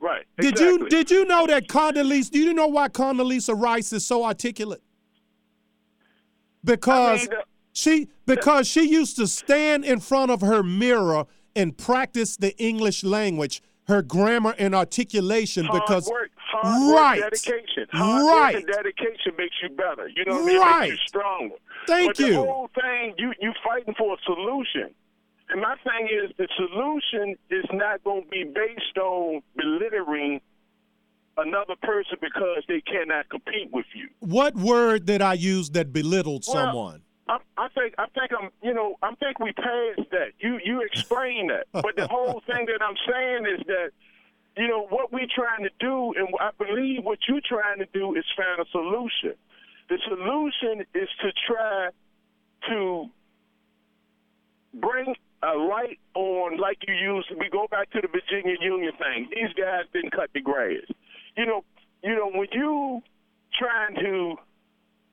[0.00, 0.24] Right.
[0.38, 2.30] Did you did you know that Condoleezza?
[2.30, 4.82] Do you know why Condoleezza Rice is so articulate?
[6.64, 7.42] Because uh,
[7.72, 13.04] she because she used to stand in front of her mirror and practice the English
[13.04, 15.68] language, her grammar and articulation.
[15.70, 17.86] Because work, hard right, work, dedication.
[17.92, 20.08] Hard right, work and dedication makes you better.
[20.14, 20.56] You know what I mean?
[20.56, 20.80] It Right.
[20.90, 21.54] makes you stronger.
[21.86, 22.30] Thank but you.
[22.32, 24.94] The whole thing, you you fighting for a solution.
[25.50, 30.40] And my thing is, the solution is not going to be based on belittling
[31.36, 34.08] another person because they cannot compete with you.
[34.20, 37.02] what word did I use that belittled Well, someone?
[37.28, 40.32] I, I think I think I'm you know I think we passed that.
[40.38, 43.90] You you explain that, but the whole thing that I'm saying is that
[44.60, 48.14] you know what we're trying to do, and I believe what you're trying to do
[48.14, 49.34] is find a solution.
[49.88, 51.88] The solution is to try
[52.68, 53.06] to
[54.74, 57.28] bring a light on, like you used.
[57.38, 59.30] We go back to the Virginia Union thing.
[59.34, 60.84] These guys didn't cut the grass.
[61.38, 61.64] You know,
[62.04, 63.00] you know when you
[63.58, 64.34] trying to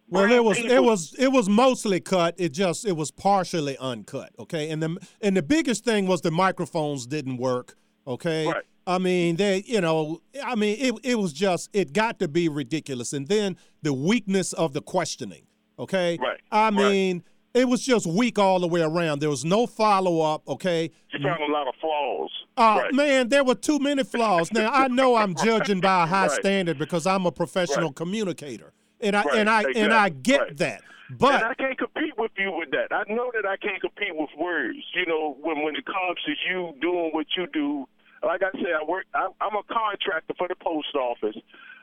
[0.09, 2.35] Well, it was it was it was mostly cut.
[2.37, 4.33] It just it was partially uncut.
[4.37, 7.77] Okay, and the and the biggest thing was the microphones didn't work.
[8.05, 8.63] Okay, Right.
[8.87, 12.47] I mean they you know I mean it it was just it got to be
[12.49, 15.43] ridiculous, and then the weakness of the questioning.
[15.77, 16.73] Okay, Right, I right.
[16.73, 17.23] mean
[17.53, 19.19] it was just weak all the way around.
[19.19, 20.47] There was no follow up.
[20.47, 22.31] Okay, you found a lot of flaws.
[22.57, 22.93] uh, right.
[22.93, 24.51] Man, there were too many flaws.
[24.51, 26.39] Now I know I'm judging by a high Right.
[26.39, 27.95] standard because I'm a professional Right.
[27.95, 30.57] communicator, and I Right, and I and I get right.
[30.57, 30.81] that.
[31.09, 32.87] But and I can't compete with you with that.
[32.91, 34.79] I know that I can't compete with words.
[34.95, 37.87] You know, when when it comes to you doing what you do,
[38.23, 39.05] like I said, I work.
[39.13, 41.35] I, I'm a contractor for the post office.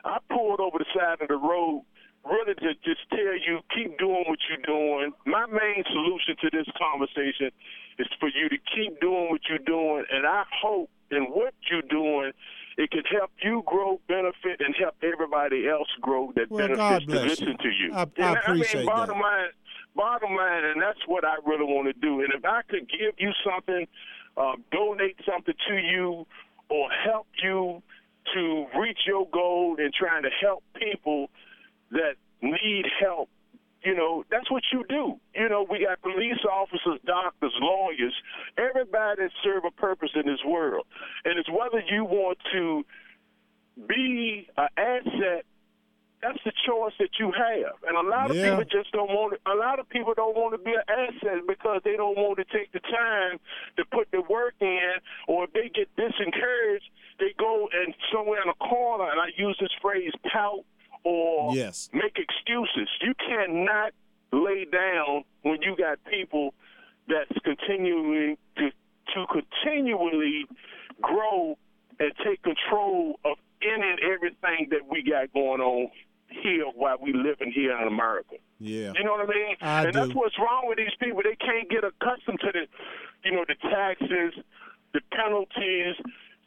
[0.03, 1.83] I pulled over the side of the road,
[2.23, 5.11] really to just tell you keep doing what you're doing.
[5.25, 7.51] My main solution to this conversation
[7.97, 11.81] is for you to keep doing what you're doing, and I hope in what you're
[11.89, 12.31] doing.
[12.77, 17.19] It can help you grow, benefit, and help everybody else grow that Well, benefits to
[17.21, 17.57] listen you.
[17.57, 17.93] to you.
[17.93, 18.95] I- I appreciate mean, that.
[18.95, 19.49] bottom line,
[19.95, 22.19] bottom line, and that's what I really want to do.
[22.19, 23.87] And if I could give you something,
[24.37, 26.25] uh, donate something to you,
[26.69, 27.81] or help you
[28.33, 31.29] to reach your goal in trying to help people
[31.91, 33.29] that need help,
[33.83, 35.19] you know, that's what you do.
[35.35, 38.13] You know, we got police officers, doctors, lawyers,
[38.57, 40.85] everybody that serve a purpose in this world.
[41.23, 42.83] And it's whether you want to
[43.87, 45.45] be an asset
[46.25, 47.75] that's the choice that you have.
[47.87, 48.49] And a lot of Yeah.
[48.57, 51.45] people just don't want to, a lot of people don't want to be an asset
[51.47, 53.39] because they don't want to take the time
[53.77, 54.93] to put the work in
[55.27, 59.57] or if they get disencouraged, they go and somewhere in a corner and I use
[59.59, 60.65] this phrase pout
[61.03, 61.89] or Yes.
[61.93, 62.89] make excuses.
[63.01, 63.93] You cannot
[64.31, 66.53] lay down when you got people
[67.07, 68.71] that's continuing to
[69.13, 70.45] to continually
[71.01, 71.57] grow
[71.99, 75.89] and take control of any and everything that we got going on
[76.45, 78.35] here while we living here in America.
[78.59, 78.93] Yeah.
[78.95, 79.55] You know what I mean?
[79.61, 79.99] I and do.
[79.99, 81.21] that's what's wrong with these people.
[81.23, 82.63] They can't get accustomed to the,
[83.25, 84.33] you know, the taxes,
[84.93, 85.95] the penalties,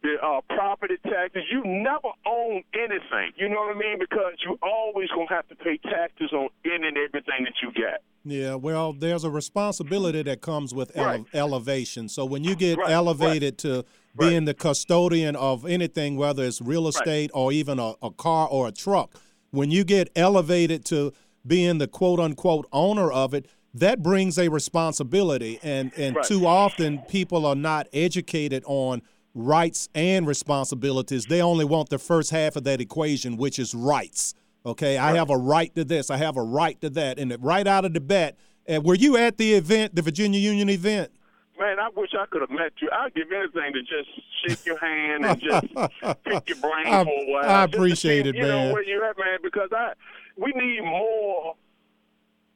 [0.02, 1.42] the uh, property taxes.
[1.50, 3.32] You never own anything.
[3.36, 3.98] You know what I mean?
[3.98, 8.02] Because you always gonna have to pay taxes on any and everything that you get.
[8.24, 11.24] Yeah, well, there's a responsibility that comes with ele- Right.
[11.34, 12.08] elevation.
[12.08, 13.84] So when you get Right, elevated to
[14.18, 18.68] being the custodian of anything, whether it's real estate or even a, a car or
[18.68, 19.14] a truck,
[19.50, 21.12] when you get elevated to
[21.46, 26.24] being the quote unquote owner of it, that brings a responsibility, and and Right.
[26.24, 29.02] too often people are not educated on
[29.34, 31.26] rights and responsibilities.
[31.26, 34.34] They only want the first half of that equation, which is rights.
[34.66, 36.10] Okay, I have a right to this.
[36.10, 38.36] I have a right to that, and right out of the bat.
[38.66, 41.10] And were you at the event, the Virginia Union event?
[41.58, 42.88] Man, I wish I could have met you.
[42.92, 44.08] I'd give anything to just
[44.46, 45.66] shake your hand and just
[46.24, 47.50] pick your brain I- for a while.
[47.50, 48.68] I appreciate see, it, you man.
[48.68, 49.92] know where you're at, man, because I
[50.36, 51.54] we need more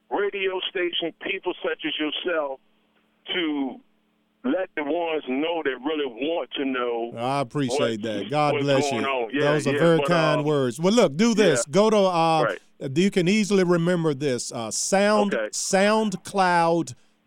[0.09, 2.59] radio station people such as yourself
[3.33, 3.75] to
[4.45, 7.13] let the ones know that really want to know.
[7.17, 8.29] I appreciate what- that.
[8.29, 8.99] God bless you.
[9.31, 10.79] Yeah, Those are yeah, very but, kind uh, words.
[10.79, 11.63] Well, look, do this.
[11.67, 11.71] yeah.
[11.71, 12.59] Go to uh, Right.
[12.97, 14.51] you can easily remember this.
[14.51, 15.49] Uh, sound Okay.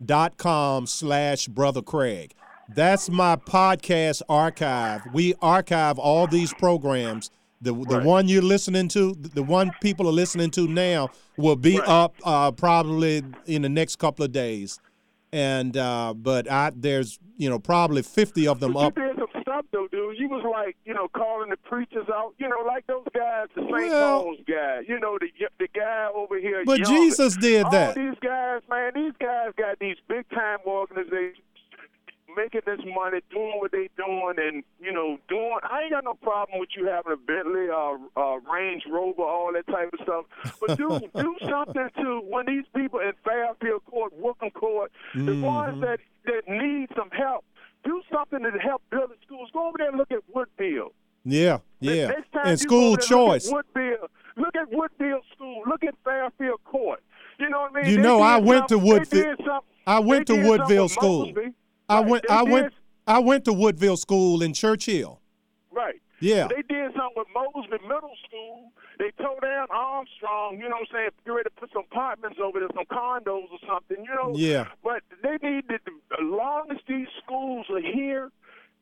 [0.01, 2.33] soundcloud.com slash brother Craig.
[2.69, 5.01] That's my podcast archive.
[5.13, 7.31] We archive all these programs.
[7.61, 8.05] The the Right.
[8.05, 11.87] one you're listening to, the one people are listening to now, will be Right.
[11.87, 14.79] up uh, probably in the next couple of days.
[15.31, 19.65] And uh, but I there's you know probably 50 of them But you up.
[19.65, 20.17] did some stuff though, dude.
[20.19, 22.33] You was like, you know, calling the preachers out.
[22.37, 23.71] You know, like those guys, the St.
[23.71, 24.81] Well- Paul's guy.
[24.87, 25.27] You know, the
[25.59, 26.63] the guy over here.
[26.65, 26.95] But yelling.
[27.09, 27.95] Jesus did All that.
[27.95, 31.37] these guys, man, these guys got these big time organizations
[32.35, 35.57] making this money, doing what they doing, and you know, doing.
[35.63, 39.51] I ain't got no problem with you having a Bentley, uh, uh, Range Rover, all
[39.53, 40.25] that type of stuff.
[40.61, 45.41] But do do something to when these people in Fairfield Court, Whitcomb Court, the Mm-hmm.
[45.41, 47.43] ones that that need some help.
[47.87, 49.49] Do something to help build the schools.
[49.53, 50.89] Go over there and look at Woodfield.
[51.23, 52.11] Yeah, yeah.
[52.43, 53.49] And school choice.
[53.49, 54.07] Look at Woodfield.
[54.35, 55.63] Look at Woodfield School.
[55.65, 57.01] Look at Fairfield Court.
[57.39, 57.91] You know what I mean?
[57.91, 61.27] You They know, I went to Woodfield- they did something- I went to Woodville School.
[61.27, 61.53] Mosby.
[61.87, 62.73] I went they I did- went
[63.07, 65.21] I went to Woodville School in Church Hill.
[65.71, 66.01] Right.
[66.19, 66.47] Yeah.
[66.49, 68.71] They did something with Mosby Middle School.
[68.97, 72.39] They tore down Armstrong, you know what I'm saying, get ready to put some apartments
[72.43, 74.33] over there, some condos or something, you know.
[74.35, 74.65] Yeah.
[74.83, 78.31] But they need to, as long as these schools are here,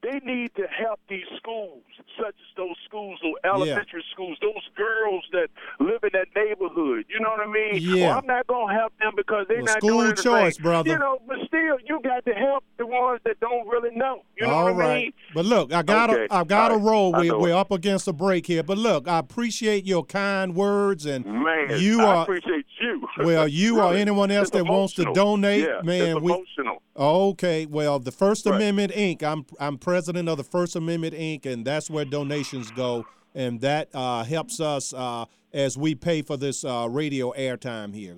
[0.06, 1.82] they need to help these schools,
[2.18, 5.48] such as those schools, those elementary schools, those girls that
[5.80, 7.06] live in that neighborhood.
[7.10, 7.82] You know what I mean?
[7.82, 8.10] Yeah.
[8.10, 10.24] Well, I'm not gonna help them because they're Well, not school doing anything.
[10.24, 10.90] choice, brother.
[10.92, 14.22] You know, but still, you got to help the ones that don't really know.
[14.38, 15.04] You know All what I right.
[15.06, 15.14] mean?
[15.34, 16.28] But look, I got Okay.
[16.28, 16.86] to I got All right.
[16.86, 17.16] roll.
[17.16, 18.62] I We, we're up against a break here.
[18.64, 23.08] But look, I appreciate your kind words and Man, you I are appreciate you.
[23.18, 26.75] Well, you or anyone else It's that wants to donate, yeah, man, we- emotional.
[26.98, 28.56] Okay, well, the First Right.
[28.56, 29.22] Amendment Inc.
[29.24, 31.46] I'm I'm president of the First Amendment Inc.
[31.46, 36.38] and that's where donations go, and that uh, helps us uh, as we pay for
[36.38, 38.16] this uh, radio airtime here.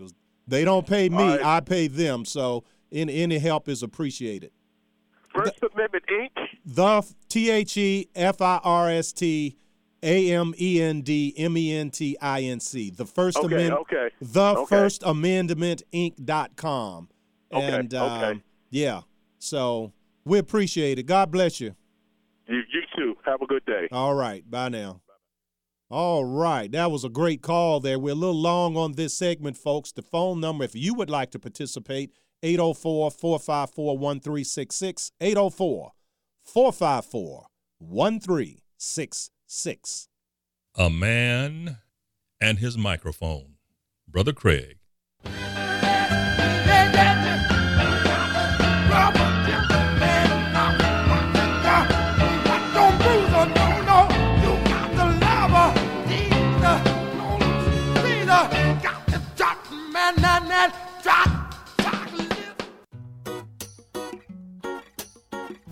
[0.48, 1.44] They don't pay me, right.
[1.44, 2.24] I pay them.
[2.24, 4.52] So any any help is appreciated.
[5.34, 6.48] First Amendment Inc.
[6.66, 9.58] The T H E F I R S T
[10.04, 12.92] A M E N D M E N T I N C.
[12.92, 13.82] The First Okay, Amendment.
[13.82, 14.66] okay, The okay.
[14.76, 17.10] First Amendment Inc.com.
[17.52, 18.42] Okay, And okay.
[18.70, 19.02] Yeah,
[19.40, 19.94] so
[20.26, 21.04] we appreciate it.
[21.04, 21.76] God bless you.
[22.48, 23.16] You, you too.
[23.26, 23.88] Have a good day.
[23.92, 24.50] All right.
[24.50, 25.02] Bye now.
[25.90, 26.72] All right.
[26.72, 28.00] That was a great call there.
[28.00, 29.92] We're a little long on this segment, folks.
[29.92, 32.12] The phone number, if you would like to participate,
[32.44, 35.12] 804 454 1366.
[35.22, 35.92] 804
[36.44, 37.48] 454
[37.80, 40.10] 1366.
[40.76, 41.78] A man
[42.40, 43.56] and his microphone.
[44.08, 44.78] Brother Craig.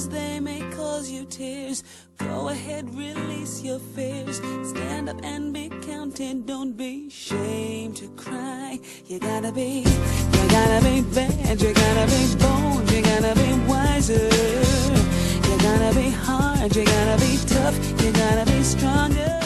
[0.00, 1.84] Lovers, they may cause you tears.
[2.16, 4.38] Go ahead, release your fears.
[4.68, 6.46] Stand up and be counted.
[6.46, 8.78] Don't be ashamed to cry.
[9.06, 11.60] You gotta be, you gotta be bad.
[11.60, 12.90] You gotta be bold.
[12.90, 14.28] You gotta be wiser.
[15.48, 16.74] You gotta be hard.
[16.74, 17.76] You gotta be tough.
[18.02, 19.40] You gotta be stronger.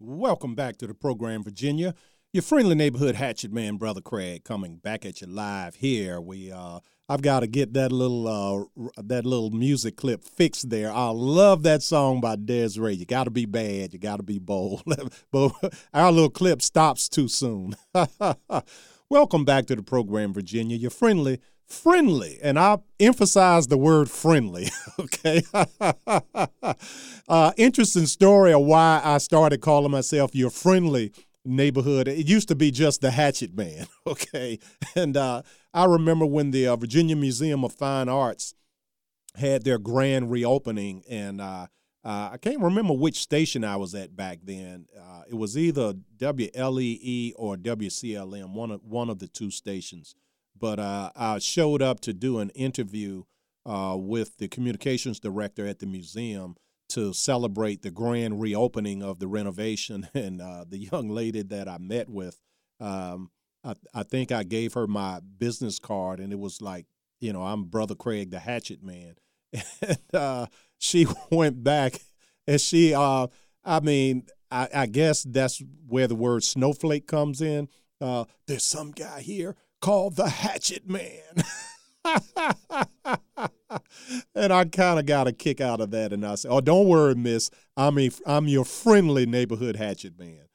[0.00, 1.94] Welcome back to the program, Virginia.
[2.34, 6.18] Your friendly neighborhood hatchet man, Brother Craig, coming back at you live here.
[6.18, 10.90] We uh I've got to get that little uh that little music clip fixed there.
[10.90, 12.94] I love that song by Desiree.
[12.94, 14.82] You got to be bad, you got to be bold.
[15.30, 15.52] but
[15.92, 17.76] our little clip stops too soon.
[19.10, 20.78] Welcome back to the program, Virginia.
[20.78, 24.70] Your friendly friendly, and I emphasize the word friendly.
[24.98, 25.42] Okay.
[27.28, 31.12] uh, interesting story of why I started calling myself your friendly
[31.44, 32.08] neighborhood.
[32.08, 33.86] It used to be just the Hatchet Man.
[34.04, 34.58] Okay,
[34.96, 38.52] and uh, I remember when the uh, Virginia Museum of Fine Arts
[39.36, 41.68] had their grand reopening, and uh,
[42.04, 44.86] uh, I can't remember which station I was at back then.
[45.00, 50.16] Uh, it was either WLEE or WCLM, one of one of the two stations
[50.58, 53.24] but uh, I showed up to do an interview
[53.64, 56.56] with the communications director at the museum
[56.92, 60.08] to celebrate the grand reopening of the renovation.
[60.14, 62.38] And uh, the young lady that I met with,
[62.80, 63.30] um,
[63.64, 66.86] I, I, think I gave her my business card, and it was like,
[67.20, 69.14] you know, I'm Brother Craig, the Hatchet Man.
[69.82, 70.46] And uh,
[70.78, 72.00] she went back
[72.46, 73.26] and she, uh,
[73.64, 77.68] I mean, I, I, guess that's where the word snowflake comes in.
[78.00, 81.44] Uh, there's some guy here called the Hatchet Man.
[84.34, 86.12] and I kind of got a kick out of that.
[86.12, 87.50] And I said, "Oh, don't worry, Miss.
[87.76, 90.46] I'm a, I'm your friendly neighborhood hatchet man."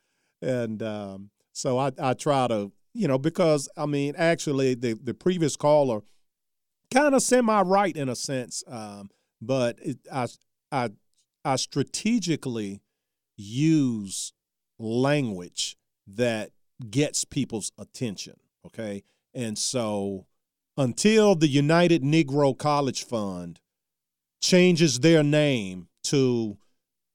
[0.42, 5.14] And um, so I, I try to, you know, because I mean, actually, the the
[5.14, 6.02] previous caller
[6.94, 9.10] kind of semi right in a sense, um,
[9.42, 10.28] but it, I
[10.72, 10.90] I
[11.44, 12.82] I strategically
[13.36, 14.34] use
[14.80, 15.78] language
[16.08, 16.52] that
[16.90, 18.36] gets people's attention.
[18.66, 20.27] Okay, and so
[20.78, 23.60] until the United Negro College Fund
[24.42, 26.58] changes their name to,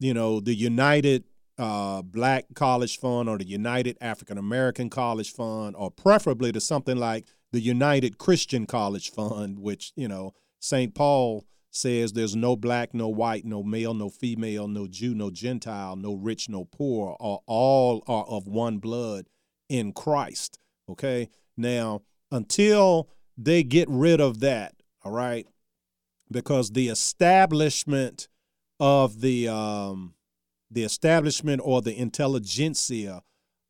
[0.00, 1.24] you know, the United
[1.58, 6.96] uh, Black College Fund or the United African American College Fund, or preferably to something
[6.96, 10.94] like the United Christian College Fund, which, you know, St.
[10.94, 15.96] Paul says there's no black, no white, no male, no female, no Jew, no Gentile,
[15.96, 19.28] no rich, no poor, or all are of one blood
[19.68, 20.58] in Christ.
[20.88, 21.28] Okay.
[21.56, 24.74] Now, until they get rid of that,
[25.04, 25.46] all right,
[26.30, 28.28] because the establishment
[28.80, 30.14] of the um,
[30.70, 33.22] the establishment or the intelligentsia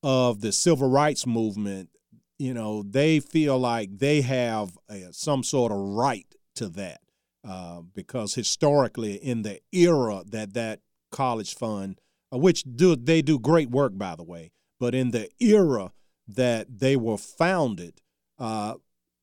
[0.02, 1.90] of the civil rights movement,
[2.38, 7.00] you know, they feel like they have a, some sort of right to that
[7.44, 12.00] uh, because historically, in the era that that college fund,
[12.32, 15.92] uh, which do they do great work by the way, but in the era
[16.28, 18.00] that they were founded,
[18.38, 18.74] uh,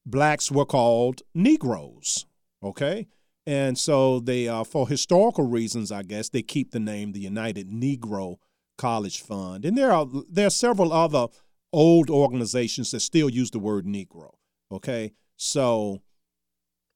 [0.10, 2.26] blacks were called Negroes.
[2.64, 3.08] Okay.
[3.46, 7.70] And so they, uh, for historical reasons, I guess, they keep the name the United
[7.70, 8.38] Negro
[8.78, 9.66] College Fund.
[9.66, 11.28] And there are there are several other
[11.72, 14.32] old organizations that still use the word Negro.
[14.72, 15.14] Okay.
[15.36, 16.02] So,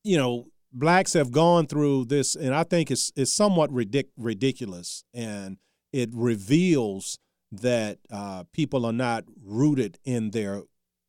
[0.03, 5.03] you know, blacks have gone through this, and I think it's it's somewhat ridic- ridiculous,
[5.13, 5.57] and
[5.91, 7.19] it reveals
[7.51, 10.63] that uh, people are not rooted in their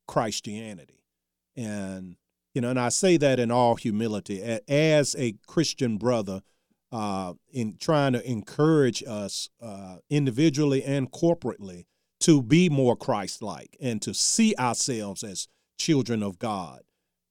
[0.07, 1.04] Christianity.
[1.57, 2.17] And,
[2.55, 4.43] you know, and I say that in all humility.
[4.69, 6.43] As a Christian brother,
[6.93, 11.87] uh, in trying to encourage us uh, individually and corporately
[12.21, 16.83] to be more Christ like and to see ourselves as children of God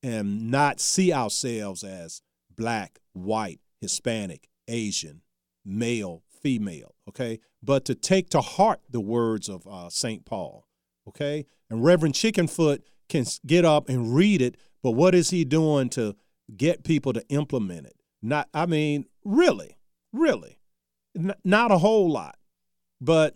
[0.03, 2.21] and not see ourselves as
[2.53, 5.21] black, white, Hispanic, Asian,
[5.63, 7.39] male, female, okay?
[7.61, 10.25] But to take to heart the words of uh, St.
[10.25, 10.67] Paul,
[11.07, 11.45] okay?
[11.69, 12.81] And Reverend Chickenfoot
[13.13, 16.15] can get up and read it, but what is he doing to
[16.57, 17.95] get people to implement it?
[18.21, 19.77] Not, I mean, really,
[20.11, 20.57] really,
[21.15, 22.37] N- not a whole lot.
[22.99, 23.35] But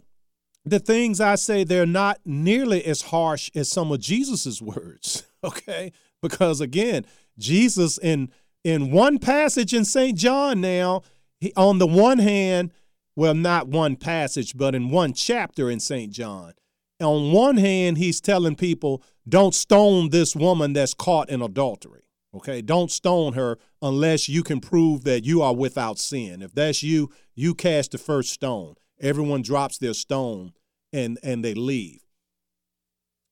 [0.66, 5.92] the things I say, they're not nearly as harsh as some of Jesus's words, okay?
[6.22, 7.06] Because again,
[7.38, 8.32] Jesus in
[8.64, 10.18] in one passage in St.
[10.18, 11.04] John now,
[11.40, 12.72] he, on the one hand,
[13.16, 16.12] well, not one passage, but in one chapter in St.
[16.12, 16.54] John.
[17.00, 22.02] On one hand, he's telling people, don't stone this woman that's caught in adultery.
[22.34, 26.42] Okay, don't stone her unless you can prove that you are without sin.
[26.42, 28.76] If that's you, you cast the first stone.
[29.00, 30.54] Everyone drops their stone
[30.92, 32.02] and and they leave.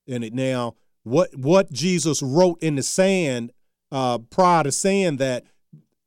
[0.07, 3.51] And it now what what Jesus wrote in the sand
[3.91, 5.45] uh, prior to saying that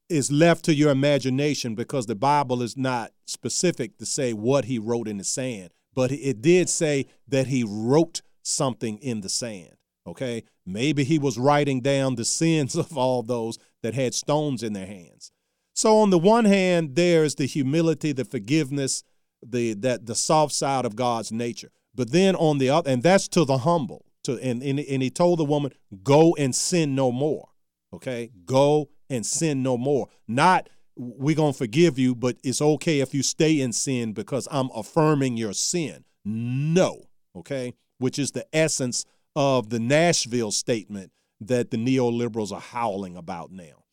[0.09, 4.79] is left to your imagination because the Bible is not specific to say what he
[4.79, 9.75] wrote in the sand, but it did say that he wrote something in the sand.
[10.07, 14.73] Okay, maybe he was writing down the sins of all those that had stones in
[14.73, 15.33] their hands.
[15.75, 19.05] So on the one hand, there's the humility, the forgiveness,
[19.43, 21.71] the that the soft side of God's nature.
[21.95, 24.05] But then on the other, and that's to the humble.
[24.25, 27.51] To and, and, and he told the woman, "Go and sin no more."
[27.93, 30.09] Okay, go and sin no more.
[30.27, 30.69] Not
[30.99, 35.37] we're gonna forgive you, but it's okay if you stay in sin because I'm affirming
[35.37, 36.05] your sin.
[36.25, 37.05] No,
[37.37, 39.05] okay, which is the essence
[39.37, 43.85] of the Nashville statement that the neoliberals are howling about now,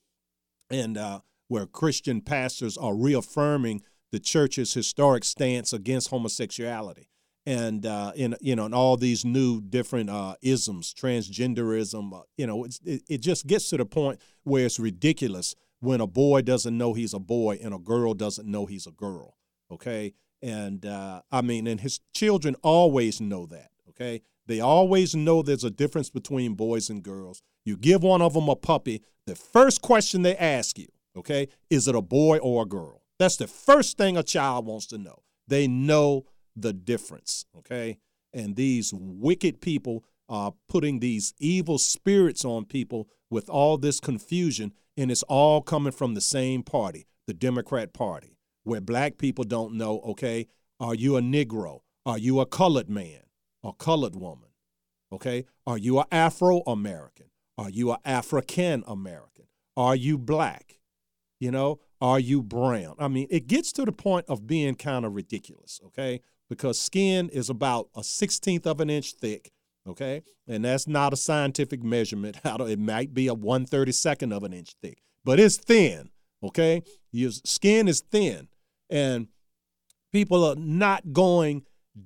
[0.71, 7.07] and uh, where Christian pastors are reaffirming the church's historic stance against homosexuality,
[7.45, 12.13] and uh, in you know, and all these new different uh, isms, transgenderism.
[12.13, 16.07] Uh, you know, it, it just gets to the point where it's ridiculous when a
[16.07, 19.37] boy doesn't know he's a boy and a girl doesn't know he's a girl.
[19.71, 23.71] Okay, and uh, I mean, and his children always know that.
[23.89, 27.41] Okay, they always know there's a difference between boys and girls.
[27.63, 31.87] You give one of them a puppy, the first question they ask you, okay, is
[31.87, 33.01] it a boy or a girl?
[33.17, 35.23] That's the first thing a child wants to know.
[35.47, 36.25] They know
[36.55, 37.97] the difference, okay?
[38.33, 44.71] And these wicked people are putting these evil spirits on people with all this confusion,
[44.97, 49.75] and it's all coming from the same party, the Democrat Party, where black people don't
[49.75, 50.47] know, okay,
[50.79, 51.81] are you a Negro?
[52.05, 53.25] Are you a colored man?
[53.65, 54.49] or colored woman?
[55.11, 55.45] Okay?
[55.65, 57.25] Are you an Afro American?
[57.57, 59.45] Are you an African American?
[59.75, 60.79] Are you black?
[61.39, 62.95] You know, are you brown?
[62.99, 66.21] I mean, it gets to the point of being kind of ridiculous, okay?
[66.49, 69.51] Because skin is about a 16th of an inch thick,
[69.87, 70.23] okay?
[70.47, 72.37] And that's not a scientific measurement.
[72.43, 76.09] How it might be a 132nd of an inch thick, but it's thin,
[76.43, 76.83] okay?
[77.11, 78.47] Your skin is thin.
[78.89, 79.27] And
[80.11, 81.63] people are not going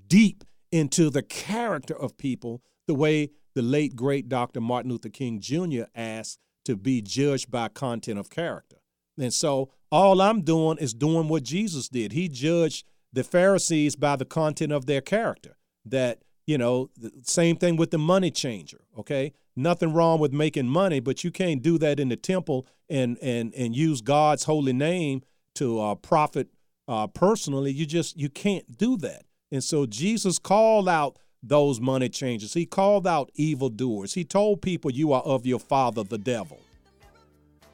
[0.07, 4.61] deep into the character of people the way the late great Dr.
[4.61, 5.83] Martin Luther King Jr.
[5.95, 8.77] asked to be judged by content of character.
[9.17, 12.11] And so all I'm doing is doing what Jesus did.
[12.11, 15.57] He judged the Pharisees by the content of their character.
[15.85, 16.19] That,
[16.49, 16.89] you know,
[17.21, 19.33] same thing with the money changer, okay?
[19.55, 23.53] Nothing wrong with making money, but you can't do that in the temple and and
[23.53, 25.21] and use God's holy name
[25.55, 26.47] to uh, profit
[26.87, 27.71] uh, personally.
[27.71, 29.25] You just you can't do that.
[29.51, 32.55] And so Jesus called out those money changers.
[32.55, 34.15] He called out evildoers.
[34.15, 36.59] He told people, You are of your father, the devil.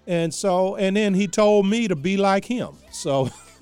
[0.06, 2.76] And so, and then he told me to be like him.
[2.92, 3.30] So,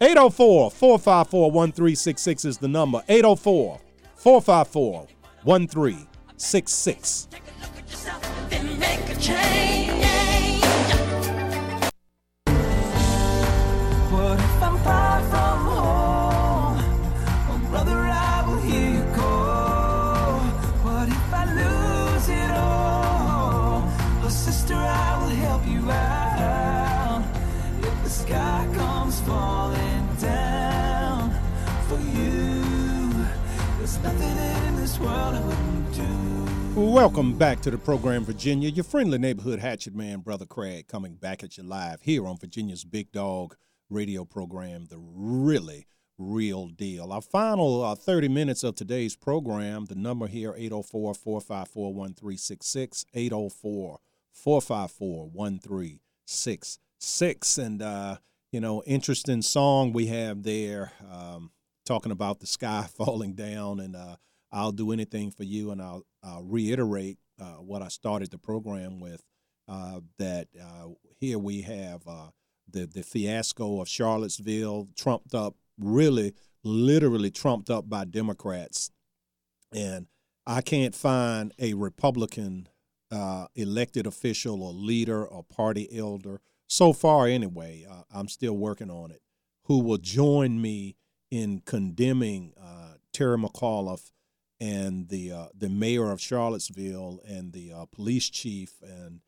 [0.00, 3.04] 804 454 1366 is the number.
[3.08, 3.80] 804
[4.24, 5.06] 454
[5.44, 7.28] 1366.
[36.76, 38.68] Welcome back to the program, Virginia.
[38.68, 42.84] Your friendly neighborhood hatchet man, Brother Craig, coming back at you live here on Virginia's
[42.84, 43.56] Big Dog
[43.90, 45.86] radio program, The Really
[46.18, 47.12] Real Deal.
[47.12, 54.00] Our final uh, 30 minutes of today's program, the number here, 804 454 1366, 804
[54.32, 57.58] 454 1366.
[57.58, 58.16] And, uh,
[58.50, 61.50] you know, interesting song we have there um,
[61.84, 64.16] talking about the sky falling down and uh,
[64.54, 65.72] I'll do anything for you.
[65.72, 69.20] And I'll, I'll reiterate uh, what I started the program with
[69.68, 72.28] uh, that uh, here we have uh,
[72.70, 78.90] the, the fiasco of Charlottesville, trumped up, really, literally trumped up by Democrats.
[79.74, 80.06] And
[80.46, 82.68] I can't find a Republican
[83.10, 88.90] uh, elected official or leader or party elder, so far anyway, uh, I'm still working
[88.90, 89.20] on it,
[89.64, 90.96] who will join me
[91.30, 92.52] in condemning
[93.12, 94.10] Terry McAuliffe
[94.64, 99.20] and the uh, the mayor of Charlottesville and the uh, police chief and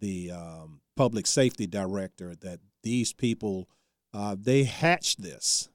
[0.00, 3.68] the um, public safety director that these people
[4.14, 5.68] uh, they hatched this.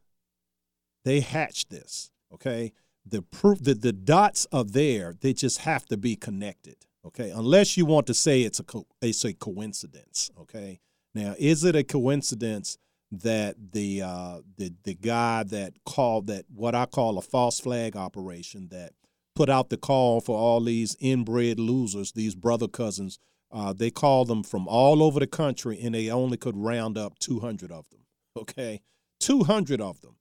[1.05, 2.11] They hatched this.
[2.33, 2.73] Okay,
[3.05, 5.13] the proof that the dots are there.
[5.19, 6.77] They just have to be connected.
[7.05, 10.31] Okay, unless you want to say it's a co- it's a coincidence.
[10.39, 10.79] Okay,
[11.13, 12.79] now is it a coincidence
[13.11, 17.95] that the uh, the the guy that called that what I call a false flag
[17.95, 18.93] operation that
[19.35, 23.19] put out the call for all these inbred losers, these brother cousins.
[23.51, 27.19] Uh, they called them from all over the country, and they only could round up
[27.19, 27.99] 200 of them.
[28.35, 28.81] Okay,
[29.19, 30.15] 200 of them.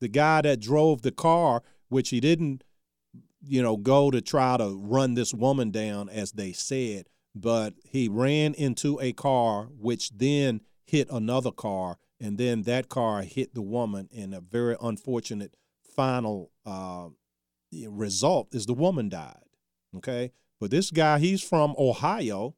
[0.00, 2.64] The guy that drove the car, which he didn't,
[3.42, 8.08] you know, go to try to run this woman down, as they said, but he
[8.08, 13.60] ran into a car, which then hit another car, and then that car hit the
[13.60, 15.54] woman, in a very unfortunate
[15.94, 17.08] final uh,
[17.88, 19.42] result is the woman died.
[19.96, 22.54] Okay, but this guy, he's from Ohio,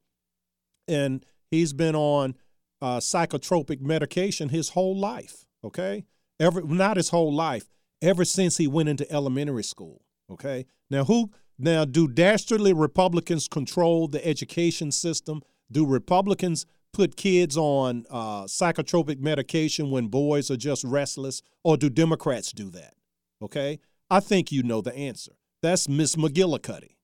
[0.89, 2.35] and he's been on
[2.83, 5.45] uh, psychotropic medication his whole life.
[5.65, 6.05] Okay,
[6.39, 7.69] every not his whole life,
[8.03, 10.03] ever since he went into elementary school.
[10.31, 15.43] Okay, now who now do dastardly Republicans control the education system?
[15.71, 21.89] Do Republicans put kids on uh, psychotropic medication when boys are just restless, or do
[21.89, 22.95] Democrats do that?
[23.43, 23.79] Okay,
[24.11, 25.33] I think you know the answer.
[25.63, 26.97] That's Miss McGillicuddy.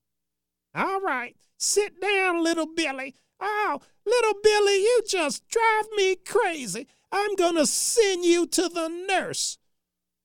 [0.75, 3.15] All right, sit down, little Billy.
[3.39, 6.87] Oh, little Billy, you just drive me crazy.
[7.11, 9.57] I'm gonna send you to the nurse.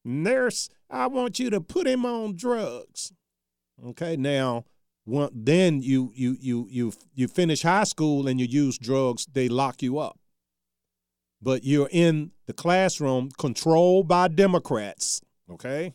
[0.05, 3.13] Nurse, I want you to put him on drugs.
[3.85, 4.65] Okay, now
[5.05, 9.49] one, then you you you you you finish high school and you use drugs, they
[9.49, 10.19] lock you up.
[11.41, 15.21] But you're in the classroom controlled by Democrats.
[15.51, 15.95] Okay,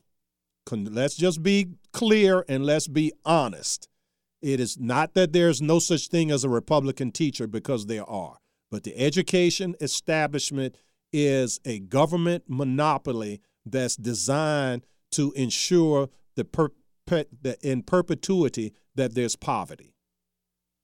[0.71, 3.87] let's just be clear and let's be honest.
[4.41, 8.37] It is not that there's no such thing as a Republican teacher because there are,
[8.69, 10.75] but the education establishment
[11.11, 16.69] is a government monopoly that's designed to ensure the per-
[17.07, 19.95] that in perpetuity that there's poverty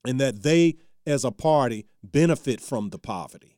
[0.07, 3.57] and that they as a party benefit from the poverty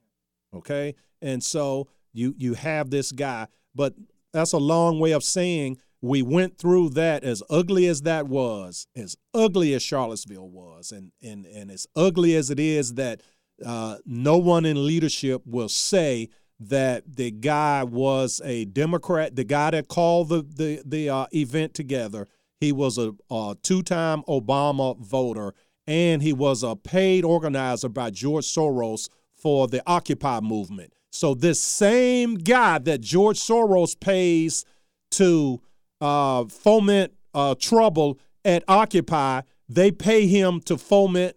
[0.54, 3.94] okay and so you you have this guy but
[4.34, 8.88] that's a long way of saying we went through that as ugly as that was
[8.96, 13.22] as ugly as charlottesville was and and and as ugly as it is that
[13.66, 16.28] uh, no one in leadership will say
[16.60, 21.74] that the guy was a democrat the guy that called the the, the uh, event
[21.74, 22.28] together
[22.60, 25.54] he was a, a two time Obama voter,
[25.88, 30.94] and he was a paid organizer by George Soros for the Occupy movement.
[31.12, 34.66] So, this same guy that George Soros pays
[35.12, 35.62] to
[36.06, 41.36] uh, foment uh, trouble at Occupy, they pay him to foment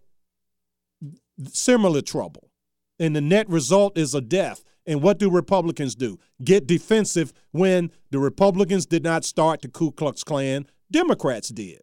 [1.47, 2.51] similar trouble.
[2.99, 4.63] And the net result is a death.
[4.87, 6.19] And what do Republicans do?
[6.43, 10.67] Get defensive when the Republicans did not start the Ku Klux Klan.
[10.91, 11.81] Democrats did.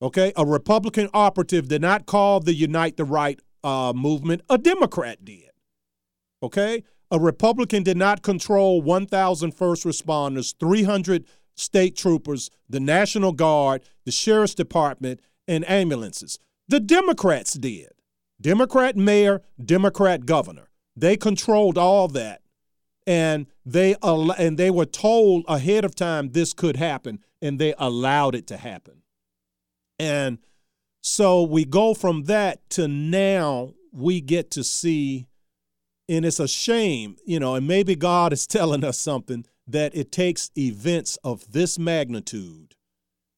[0.00, 5.24] Okay, a Republican operative did not call the Unite the Right uh, movement, a Democrat
[5.24, 5.50] did.
[6.42, 13.82] Okay, a Republican did not control 1,000 first responders, 300 state troopers, the National Guard,
[14.04, 16.38] the Sheriff's Department, and ambulances.
[16.68, 17.90] The Democrats did.
[18.40, 20.68] Democrat mayor, Democrat governor.
[20.96, 22.42] They controlled all that.
[23.06, 28.36] And they and they were told ahead of time this could happen and they allowed
[28.36, 29.02] it to happen.
[29.98, 30.38] And
[31.00, 35.26] so we go from that to now we get to see,
[36.08, 40.12] and it's a shame, you know, and maybe God is telling us something that it
[40.12, 42.74] takes events of this magnitude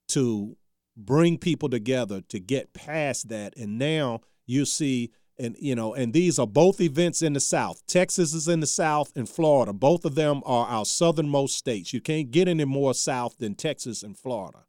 [0.09, 0.56] to
[0.96, 3.56] bring people together to get past that.
[3.56, 7.82] And now you see, and you know, and these are both events in the South.
[7.86, 9.72] Texas is in the South, and Florida.
[9.72, 11.92] Both of them are our southernmost states.
[11.92, 14.64] You can't get any more South than Texas and Florida,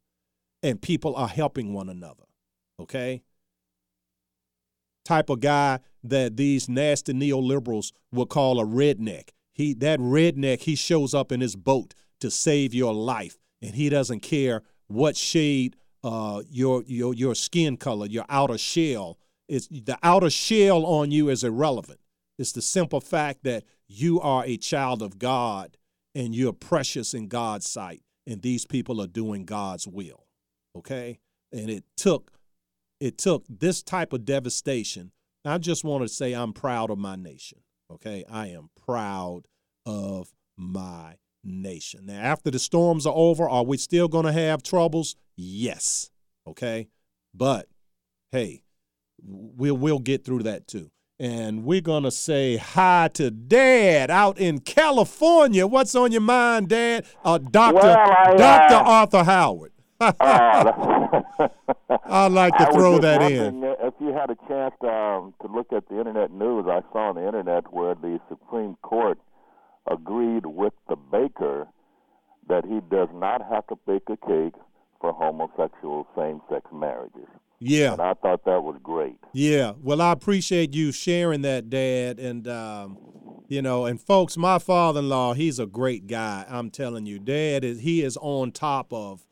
[0.62, 2.24] and people are helping one another.
[2.80, 3.22] Okay.
[5.04, 9.28] Type of guy that these nasty neoliberals will call a redneck.
[9.56, 13.88] He that redneck he shows up in his boat to save your life, and he
[13.88, 19.18] doesn't care what shade uh, your your your skin color, your outer shell
[19.48, 22.00] it's the outer shell on you is irrelevant.
[22.38, 25.76] It's the simple fact that you are a child of God
[26.14, 30.26] and you're precious in God's sight, and these people are doing God's will.
[30.76, 31.20] Okay?
[31.52, 32.32] And it took
[32.98, 35.12] it took this type of devastation.
[35.44, 37.58] I just want to say I'm proud of my nation.
[37.90, 38.24] Okay?
[38.30, 39.42] I am proud
[39.84, 42.06] of my nation.
[42.06, 45.16] Now, after the storms are over, are we still going to have troubles?
[45.36, 46.10] Yes.
[46.46, 46.88] Okay?
[47.34, 47.68] But
[48.32, 48.62] hey,
[49.22, 50.90] we'll we'll get through that too.
[51.18, 55.66] And we're going to say hi to Dad out in California.
[55.66, 57.06] What's on your mind, Dad?
[57.24, 57.74] Uh, Dr.
[57.76, 58.74] Well, uh, Dr.
[58.74, 59.72] Arthur Howard.
[60.00, 60.12] Oh,
[62.04, 63.62] I'd like to throw that in.
[63.80, 67.14] If you had a chance um, to look at the internet news, I saw on
[67.16, 69.18] the internet where the Supreme Court
[69.90, 71.66] agreed with the baker
[72.48, 74.54] that he does not have to bake a cake
[75.00, 77.28] for homosexual same-sex marriages.
[77.58, 77.92] Yeah.
[77.92, 79.18] And I thought that was great.
[79.32, 79.72] Yeah.
[79.82, 82.18] Well, I appreciate you sharing that, Dad.
[82.18, 82.98] And, um,
[83.48, 86.44] you know, and folks, my father in law, he's a great guy.
[86.48, 89.25] I'm telling you, Dad is he is on top of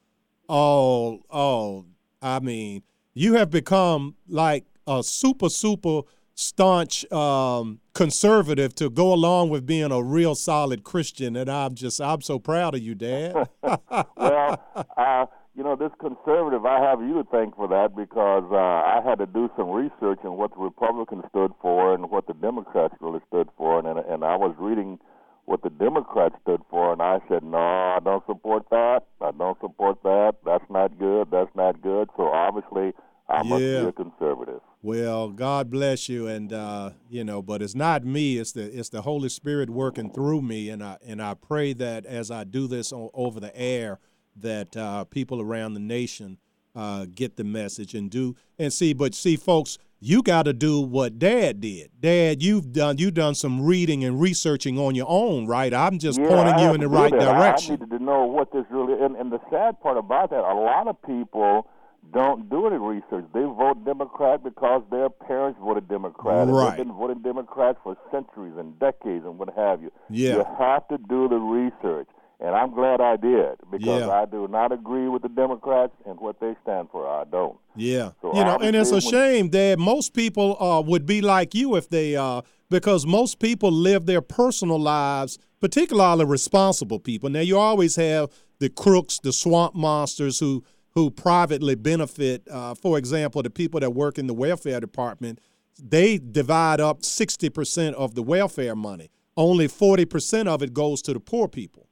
[0.48, 1.86] all all
[2.24, 6.02] I mean, you have become like a super, super
[6.34, 11.36] staunch um, conservative to go along with being a real solid Christian.
[11.36, 13.48] And I'm just I'm so proud of you, Dad.
[13.62, 18.56] well, uh, you know, this conservative, I have you to thank for that because uh,
[18.56, 22.34] I had to do some research on what the Republicans stood for and what the
[22.34, 24.98] Democrats really stood for, and and I was reading
[25.46, 29.02] what the Democrats stood for, and I said, no, I don't support that.
[29.20, 30.36] I don't support that.
[30.44, 31.28] That's not good.
[31.30, 32.08] That's not good.
[32.16, 32.92] So obviously,
[33.28, 34.60] I must be a conservative.
[34.82, 38.90] Well, God bless you, and uh, you know, but it's not me; it's the it's
[38.90, 42.66] the Holy Spirit working through me, and I and I pray that as I do
[42.66, 43.98] this o- over the air,
[44.36, 46.38] that uh, people around the nation
[46.74, 48.92] uh, get the message and do and see.
[48.92, 51.90] But see, folks, you got to do what Dad did.
[51.98, 55.72] Dad, you've done you've done some reading and researching on your own, right?
[55.72, 57.20] I'm just Yeah, pointing I you in the right that.
[57.20, 57.72] Direction.
[57.72, 59.02] I needed to know what this really.
[59.02, 61.66] And, and the sad part about that, a lot of people
[62.12, 63.24] don't do any research.
[63.32, 66.48] They vote Democrat because their parents voted Democrat.
[66.48, 66.76] and Right.
[66.76, 69.90] They've been voting Democrat for centuries and decades and what have you.
[70.10, 70.36] Yeah.
[70.36, 72.08] You have to do the research.
[72.44, 74.10] And I'm glad I did because Yeah.
[74.10, 77.08] I do not agree with the Democrats and what they stand for.
[77.08, 77.56] I don't.
[77.74, 81.54] Yeah, So you know, and it's a shame that most people uh, would be like
[81.54, 87.30] you if they, uh, because most people live their personal lives, particularly responsible people.
[87.30, 92.46] Now, you always have the crooks, the swamp monsters who who privately benefit.
[92.48, 95.40] Uh, for example, the people that work in the welfare department,
[95.82, 99.08] they divide up sixty percent of the welfare money.
[99.36, 101.88] Only forty percent of it goes to the poor people.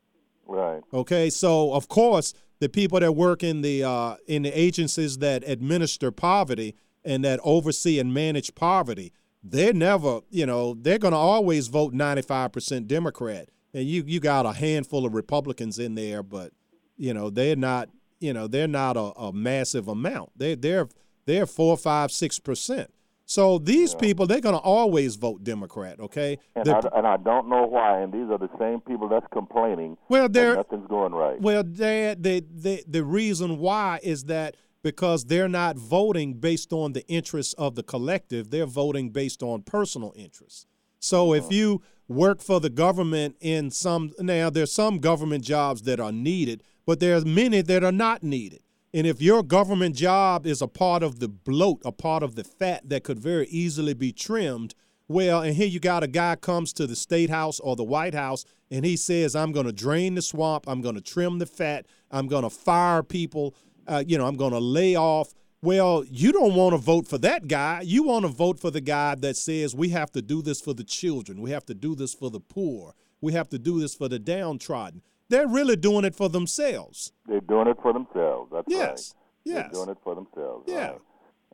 [0.47, 0.83] Right.
[0.93, 5.43] Okay, so of course the people that work in the uh, in the agencies that
[5.47, 9.13] administer poverty and that oversee and manage poverty,
[9.43, 13.49] they're never, you know, they're going to always vote 95% Democrat.
[13.75, 16.53] And you you got a handful of Republicans in there, but
[16.97, 17.89] you know they're not,
[18.21, 20.31] you know, they're not a, a massive amount.
[20.37, 20.89] They they're
[21.27, 22.93] they're four, five, six percent.
[23.33, 25.99] So these people, they're going to always vote Democrat.
[25.99, 28.01] Okay, And I, and I don't know why.
[28.01, 31.41] And these are the same people that's complaining Well, that they're- nothing's going right.
[31.41, 36.93] Well, Dad, the, the the reason why is that because they're not voting based on
[36.93, 40.67] the interests of the collective; they're voting based on personal interests.
[40.99, 41.55] So if mm-hmm.
[41.55, 46.63] you work for the government in some now, there's some government jobs that are needed,
[46.85, 48.61] but there's many that are not needed.
[48.95, 52.45] And if your government job is a part of the bloat, a part of the
[52.45, 54.75] fat that could very easily be trimmed,
[55.09, 58.15] well, and here you got a guy comes to the state house or the White
[58.15, 60.65] House and he says, "I'm going to drain the swamp.
[60.67, 61.87] I'm going to trim the fat.
[62.11, 63.55] I'm going to fire people.
[63.87, 67.19] Uh, you know, I'm going to lay off." Well, you don't want to vote for
[67.19, 67.83] that guy.
[67.83, 70.75] You want to vote for the guy that says we have to do this for
[70.75, 71.41] the children.
[71.41, 72.95] We have to do this for the poor.
[73.21, 75.03] We have to do this for the downtrodden.
[75.33, 77.11] They're really doing it for themselves.
[77.27, 78.51] They're doing it for themselves.
[78.53, 79.15] That's Yes.
[79.47, 79.55] right.
[79.55, 79.63] Yes.
[79.73, 80.65] They're doing it for themselves.
[80.69, 80.89] Yeah.
[80.91, 81.01] Right.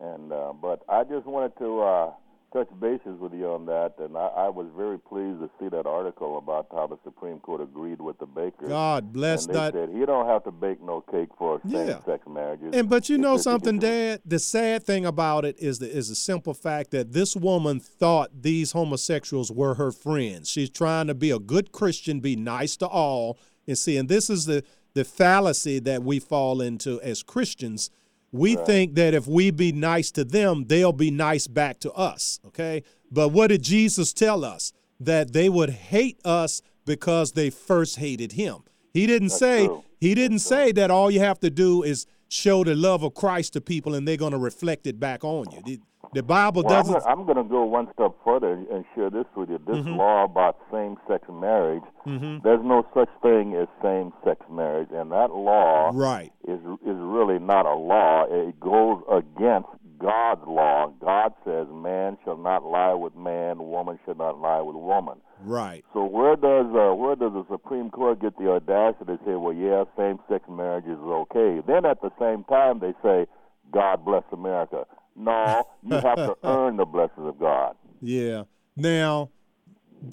[0.00, 2.10] And uh, but I just wanted to uh,
[2.52, 5.86] touch bases with you on that, and I, I was very pleased to see that
[5.86, 8.68] article about how the Supreme Court agreed with the bakers.
[8.68, 9.72] God bless and they that.
[9.74, 11.84] said he don't have to bake no cake for Yeah.
[12.00, 12.70] same-sex marriages.
[12.74, 13.78] And but you He know something.
[13.78, 14.22] Dad.
[14.24, 18.30] The sad thing about it is the is the simple fact that this woman thought
[18.42, 20.48] these homosexuals were her friends.
[20.50, 23.38] She's trying to be a good Christian, be nice to all,
[23.68, 23.96] and see.
[23.96, 24.64] And this is the
[24.94, 27.90] the fallacy that we fall into as Christians.
[28.32, 32.40] We think that if we be nice to them, they'll be nice back to us.
[32.46, 32.82] Okay.
[33.10, 34.72] But what did Jesus tell us?
[35.00, 38.64] That they would hate us because they first hated him.
[38.92, 39.84] He didn't say true.
[40.00, 43.52] he didn't say that all you have to do is show the love of Christ
[43.52, 45.78] to people and they're going to reflect it back on you.
[46.14, 47.02] The, Bible Well, doesn't.
[47.06, 49.58] I'm going to go one step further and, share this with you.
[49.58, 49.96] This Mm-hmm.
[49.96, 56.32] law about same-sex marriage, there's no such thing as same-sex marriage, and that law Right.
[56.46, 58.24] is is really not a law.
[58.30, 59.68] It goes against
[59.98, 60.92] God's law.
[61.00, 65.20] God says man shall not lie with man, woman shall not lie with woman.
[65.44, 65.84] Right.
[65.92, 69.52] So where does uh, where does the Supreme Court get the audacity to say, well,
[69.52, 71.60] yeah, same-sex marriage is okay?
[71.66, 73.26] Then at the same time they say,
[73.70, 74.84] God bless America.
[75.18, 77.74] No, you have to earn the blessings of God.
[78.00, 78.44] Yeah.
[78.76, 79.30] Now,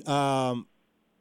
[0.08, 0.66] um,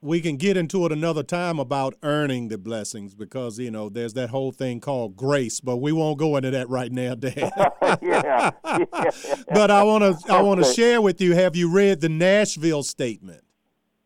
[0.00, 4.14] we can get into it another time about earning the blessings because you know there's
[4.14, 7.50] that whole thing called grace, but we won't go into that right now, Dan.
[8.02, 8.50] yeah.
[9.52, 11.34] but I want to I want to share with you.
[11.34, 13.42] Have you read the Nashville statement?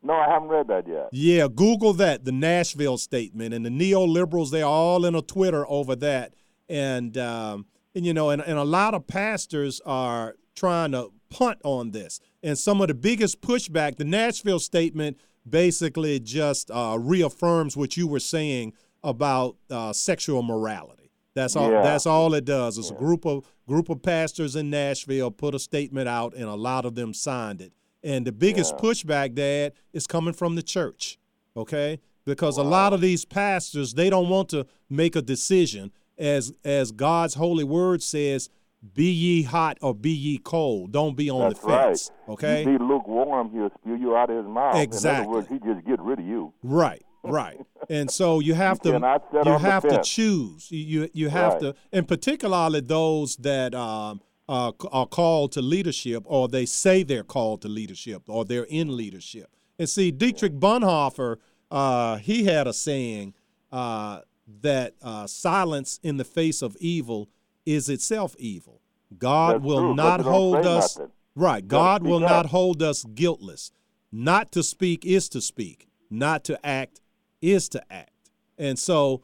[0.02, 1.08] No, I haven't read that yet.
[1.12, 4.50] Yeah, Google that, the Nashville statement, and the neoliberals.
[4.50, 6.34] They're all in a Twitter over that,
[6.68, 7.66] and um,
[7.98, 12.20] and you know, and, and a lot of pastors are trying to punt on this.
[12.44, 15.18] And some of the biggest pushback, the Nashville statement
[15.48, 18.72] basically just uh, reaffirms what you were saying
[19.02, 21.10] about uh, sexual morality.
[21.34, 21.72] That's all.
[21.72, 21.82] Yeah.
[21.82, 22.78] That's all it does.
[22.78, 26.54] It's a group of group of pastors in Nashville put a statement out, and a
[26.54, 27.72] lot of them signed it.
[28.04, 31.18] And the biggest pushback, Dad, is coming from the church.
[31.56, 36.52] Okay, because a lot of these pastors they don't want to make a decision, as
[36.64, 38.50] as God's holy word says,
[38.94, 40.92] "Be ye hot or be ye cold.
[40.92, 42.32] Don't be on That's the fence." right.
[42.34, 44.74] Okay, You be lukewarm, he'll spew you out of his mouth.
[44.76, 45.22] In Exactly.
[45.22, 46.52] other words, he just get rid of you.
[46.62, 47.58] Right, right.
[47.90, 50.08] And so you have You to you have to fence.
[50.08, 50.70] choose.
[50.70, 51.60] You you, you have Right.
[51.60, 57.22] to, and particularly those that um, uh, are called to leadership, or they say they're
[57.24, 59.48] called to leadership, or they're in leadership.
[59.78, 61.36] And see, Dietrich Bonhoeffer,
[61.70, 63.32] uh, he had a saying
[63.72, 64.20] uh,
[64.62, 67.28] that uh, silence in the face of evil
[67.66, 68.80] is itself evil.
[69.16, 70.96] God That's will true, not hold us.
[70.96, 71.12] nothing.
[71.34, 71.66] Right.
[71.66, 72.50] God will not up.
[72.50, 73.70] hold us guiltless.
[74.10, 75.88] Not to speak is to speak.
[76.10, 77.00] Not to act
[77.40, 78.30] is to act.
[78.56, 79.22] And so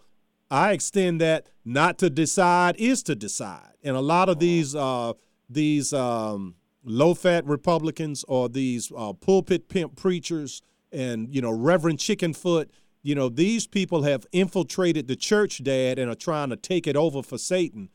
[0.50, 3.72] I extend that not to decide is to decide.
[3.82, 5.14] And a lot of these uh,
[5.48, 11.98] these um, low fat Republicans or these uh, pulpit pimp preachers and you know Reverend
[11.98, 12.68] Chickenfoot,
[13.04, 16.96] you know these people have infiltrated the church, Dad, and are trying to take it
[16.96, 17.88] over for Satan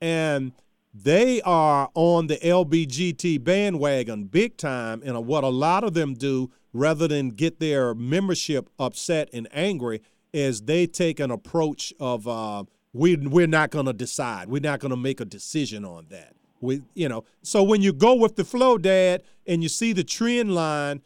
[0.00, 0.52] and
[0.92, 5.02] they are on the LBGT bandwagon big time.
[5.04, 10.02] And what a lot of them do, rather than get their membership upset and angry,
[10.32, 14.48] is they take an approach of uh, we we're not going to decide.
[14.48, 16.34] We're not going to make a decision on that.
[16.60, 20.04] We, you know, so when you go with the flow, Dad, and you see the
[20.04, 21.02] trend line,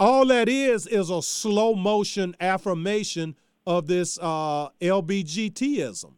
[0.00, 6.12] all that is is a slow motion affirmation of this uh, LBGTism.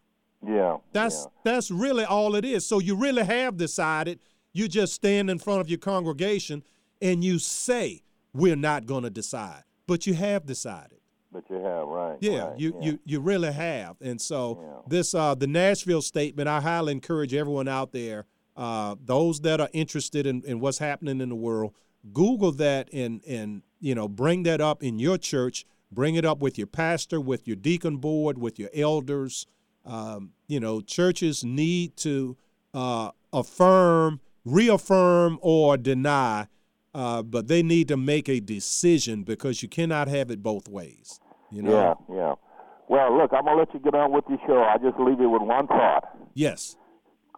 [0.47, 0.78] Yeah.
[0.93, 2.66] That's that's really all it is.
[2.66, 4.20] So you really have decided.
[4.52, 6.65] You just stand in front of your congregation
[7.01, 8.02] and you say
[8.32, 10.98] we're not going to decide, but you have decided.
[11.32, 12.19] But you have right.
[12.20, 12.86] Yeah, right, you yeah.
[12.86, 13.97] you you really have.
[14.01, 18.27] And so this uh the Nashville statement, I highly encourage everyone out there,
[18.57, 21.73] uh, those that are interested in, in what's happening in the world,
[22.12, 26.39] Google that and and you know bring that up in your church, bring it up
[26.39, 29.47] with your pastor, with your deacon board, with your elders.
[29.85, 32.36] Um, you know, churches need to
[32.74, 36.48] uh, affirm, reaffirm, or deny,
[36.94, 41.18] uh, but they need to make a decision because you cannot have it both ways.
[41.51, 41.97] You know.
[42.09, 42.35] Yeah, yeah.
[42.89, 44.62] Well, look, I'm gonna let you get on with your show.
[44.62, 46.05] I just leave you with one thought.
[46.35, 46.77] Yes.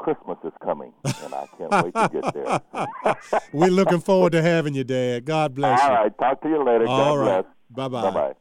[0.02, 3.40] Christmas is coming, and I can't wait to get there.
[3.52, 5.24] We're looking forward to having you, Dad.
[5.24, 5.94] God bless All you.
[5.94, 6.18] All right.
[6.18, 6.86] talk to you later.
[6.88, 7.46] All God right.
[7.70, 8.10] Bye-bye.
[8.10, 8.32] Bye-bye.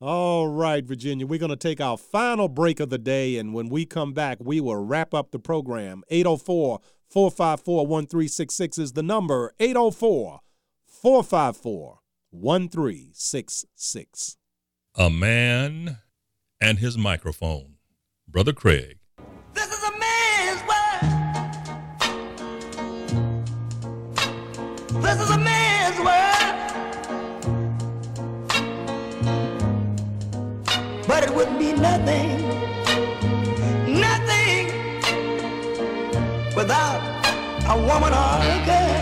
[0.00, 1.26] All right, Virginia.
[1.26, 4.38] We're going to take our final break of the day, and when we come back,
[4.40, 6.02] we will wrap up the program.
[6.08, 6.80] 804
[7.10, 9.52] 454 1366 is the number.
[9.60, 10.40] 804
[10.86, 11.98] 454
[12.30, 14.36] 1366.
[14.96, 15.98] A man
[16.60, 17.74] and his microphone.
[18.26, 18.99] Brother Craig.
[31.40, 32.28] Wouldn't be nothing,
[33.98, 34.66] nothing
[36.54, 37.00] without
[37.66, 39.00] a woman or a girl.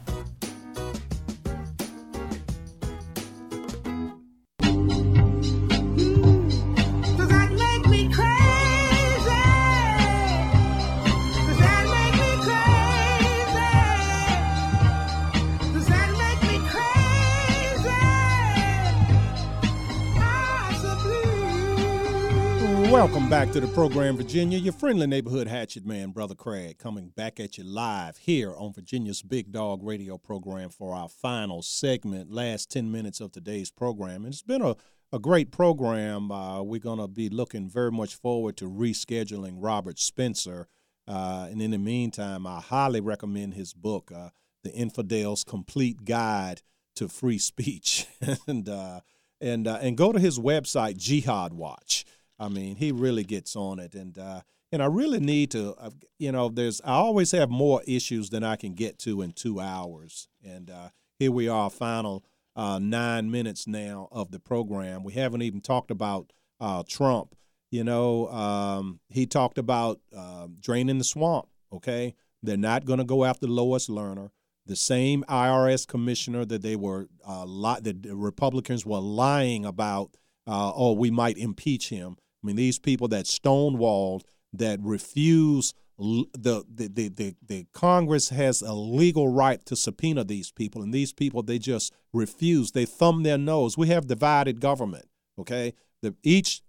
[22.91, 24.59] Welcome back to the program, Virginia.
[24.59, 29.23] Your friendly neighborhood hatchet man, Brother Craig, coming back at you live here on Virginia's
[29.23, 34.25] Big Dog Radio program for our final segment, last 10 minutes of today's program.
[34.25, 34.75] And it's been a,
[35.13, 36.33] a great program.
[36.33, 40.67] Uh, we're going to be looking very much forward to rescheduling Robert Spencer.
[41.07, 44.31] Uh, and in the meantime, I highly recommend his book, uh,
[44.65, 46.63] The Infidel's Complete Guide
[46.97, 48.09] to Free Speech.
[48.49, 49.01] and uh,
[49.41, 52.05] and uh, and go to his website, Jihad Watch.
[52.41, 54.41] I mean, he really gets on it, and uh,
[54.73, 58.43] and I really need to, uh, you know, there's I always have more issues than
[58.43, 60.89] I can get to in two hours, and uh,
[61.19, 62.25] here we are, final
[62.57, 65.05] uh, nine minutes now of the program.
[65.05, 67.35] We haven't even talked about uh, Trump.
[67.71, 71.47] You know, um, he talked about uh, draining the swamp.
[71.73, 74.31] Okay, they're not going to go after Lois Lerner.
[74.65, 77.09] The same IRS commissioner that they were
[77.45, 80.17] li- that the Republicans were lying about.
[80.47, 82.17] Uh, oh, we might impeach him.
[82.43, 84.23] I mean, these people that stonewalled,
[84.53, 90.51] that refuse the the, the the the Congress has a legal right to subpoena these
[90.51, 92.73] people, and these people they just refuse.
[92.73, 93.77] They thumb their nose.
[93.77, 95.07] We have divided government.
[95.39, 96.63] Okay, the each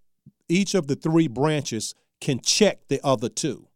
[0.49, 3.67] each of the three branches can check the other two.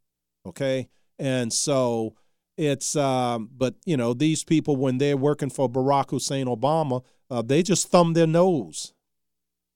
[0.46, 2.16] Okay, and so
[2.58, 7.02] it's um, but you know these people when they're working for Barack Hussein Obama,
[7.32, 8.94] uh, they just thumb their nose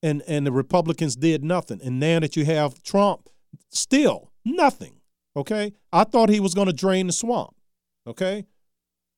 [0.01, 1.81] and and the Republicans did nothing.
[1.83, 3.29] And now that you have Trump,
[3.69, 4.93] still nothing.
[5.35, 7.55] Okay, I thought he was going to drain the swamp.
[8.07, 8.45] Okay,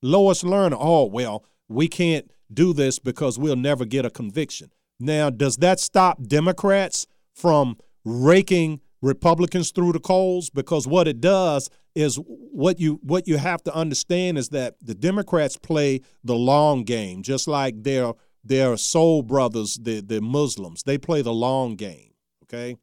[0.02, 0.78] Lois Lerner.
[0.80, 4.72] Oh well, we can't do this because we'll never get a conviction.
[5.00, 10.50] Now, does that stop Democrats from raking Republicans through the coals?
[10.50, 14.96] Because what it does is what you what you have to understand is that the
[14.96, 18.14] Democrats play the long game, just like their
[18.44, 20.84] their soul brothers, the the Muslims.
[20.84, 22.14] They play the long game.
[22.44, 22.76] Okay,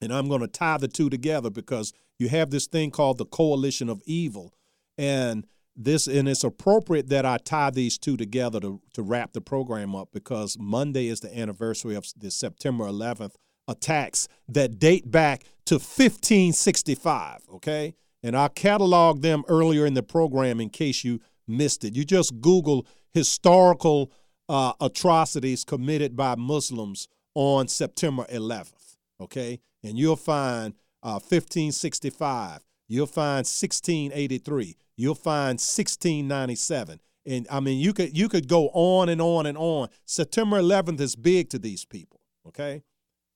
[0.00, 3.26] and I'm going to tie the two together because you have this thing called the
[3.26, 4.54] coalition of evil,
[4.96, 5.46] and
[5.76, 9.94] this and it's appropriate that I tie these two together to to wrap the program
[9.94, 13.34] up because Monday is the anniversary of the September 11th
[13.66, 17.40] attacks that date back to 1565.
[17.54, 21.94] Okay, and I cataloged them earlier in the program in case you missed it.
[21.96, 24.12] You just Google historical
[24.48, 28.96] uh, atrocities committed by Muslims on September 11th.
[29.20, 32.60] Okay, and you'll find uh, 1565.
[32.88, 34.76] You'll find 1683.
[34.96, 37.00] You'll find 1697.
[37.26, 39.88] And I mean, you could you could go on and on and on.
[40.04, 42.20] September 11th is big to these people.
[42.46, 42.82] Okay,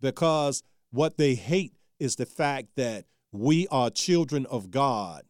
[0.00, 5.22] because what they hate is the fact that we are children of God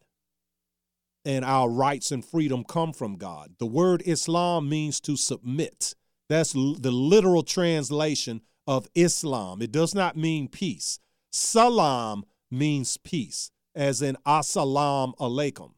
[1.25, 3.55] and our rights and freedom come from God.
[3.59, 5.95] The word Islam means to submit.
[6.29, 9.61] That's the literal translation of Islam.
[9.61, 10.99] It does not mean peace.
[11.31, 15.71] Salam means peace, as in Assalamu alaikum.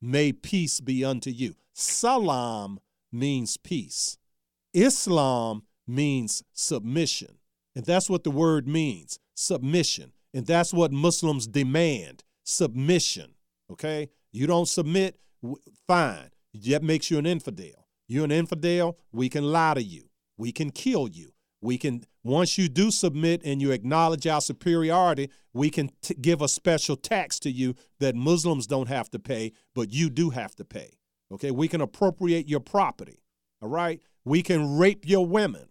[0.00, 1.56] May peace be unto you.
[1.74, 2.78] Salam
[3.10, 4.18] means peace.
[4.74, 7.38] Islam means submission.
[7.74, 10.12] And that's what the word means submission.
[10.34, 13.34] And that's what Muslims demand submission.
[13.70, 14.10] Okay?
[14.32, 15.18] You don't submit,
[15.86, 16.30] fine.
[16.54, 17.86] That makes you an infidel.
[18.06, 20.08] You're an infidel, we can lie to you.
[20.36, 21.32] We can kill you.
[21.60, 26.40] We can, once you do submit and you acknowledge our superiority, we can t- give
[26.40, 30.54] a special tax to you that Muslims don't have to pay, but you do have
[30.56, 30.98] to pay.
[31.32, 31.50] Okay?
[31.50, 33.22] We can appropriate your property.
[33.60, 34.00] All right?
[34.24, 35.68] We can rape your women.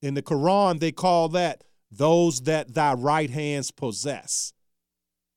[0.00, 4.54] In the Quran, they call that those that thy right hands possess.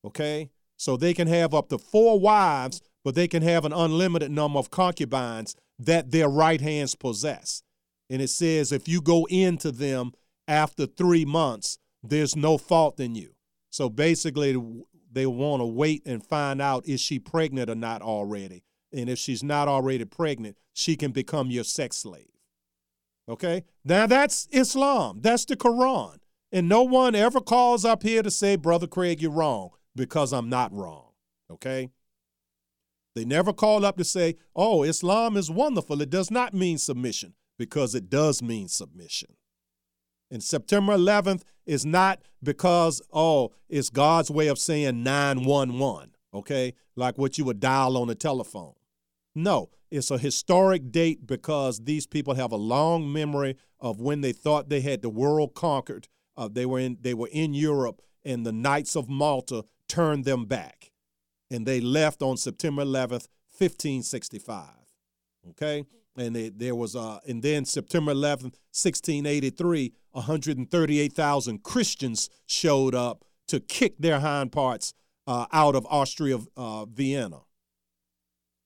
[0.06, 0.50] Okay?
[0.78, 4.60] So they can have up to four wives, but they can have an unlimited number
[4.60, 7.64] of concubines that their right hands possess.
[8.10, 10.12] And it says if you go into them
[10.48, 13.36] after three months, there's no fault in you.
[13.70, 14.56] So basically,
[15.12, 18.64] they want to wait and find out is she pregnant or not already.
[18.94, 22.30] And if she's not already pregnant, she can become your sex slave.
[23.28, 23.64] Okay?
[23.84, 25.20] Now that's Islam.
[25.22, 26.18] That's the Quran.
[26.52, 30.50] And no one ever calls up here to say, Brother Craig, you're wrong, because I'm
[30.50, 31.10] not wrong.
[31.50, 31.90] Okay?
[33.16, 36.02] They never call up to say, oh, Islam is wonderful.
[36.02, 39.36] It does not mean submission, because it does mean submission.
[40.30, 46.74] And September 11th is not because, oh, it's God's way of saying 911, okay?
[46.96, 48.74] Like what you would dial on a telephone.
[49.34, 54.34] No, it's a historic date because these people have a long memory of when they
[54.34, 56.08] thought they had the world conquered.
[56.38, 60.46] Uh, they were in they were in Europe, and the Knights of Malta turned them
[60.46, 60.92] back,
[61.50, 64.70] and they left on September 11th, 1565.
[65.52, 65.86] Okay,
[66.18, 73.96] and there was uh, and then September 11th, 1683, 138,000 Christians showed up to kick
[74.00, 74.94] their hind parts
[75.28, 77.42] uh, out of Austria, uh, Vienna.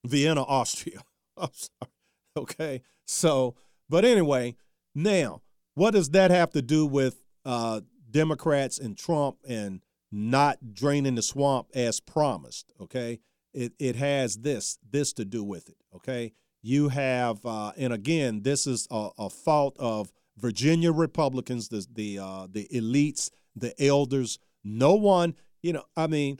[0.06, 1.02] Vienna, Austria.
[1.38, 1.92] I'm sorry.
[2.38, 2.82] Okay.
[3.06, 3.56] So,
[3.90, 4.56] but anyway,
[4.96, 5.42] now,
[5.74, 9.82] what does that have to do with uh, Democrats and Trump and
[10.12, 12.72] not draining the swamp as promised?
[12.82, 13.20] Okay.
[13.54, 15.78] It, it has this this to do with it.
[15.96, 16.34] Okay.
[16.62, 22.20] You have, uh, and again, this is a, a fault of Virginia Republicans, the the
[22.20, 24.40] uh, the elites, the elders.
[24.64, 26.40] No one, you know, I mean,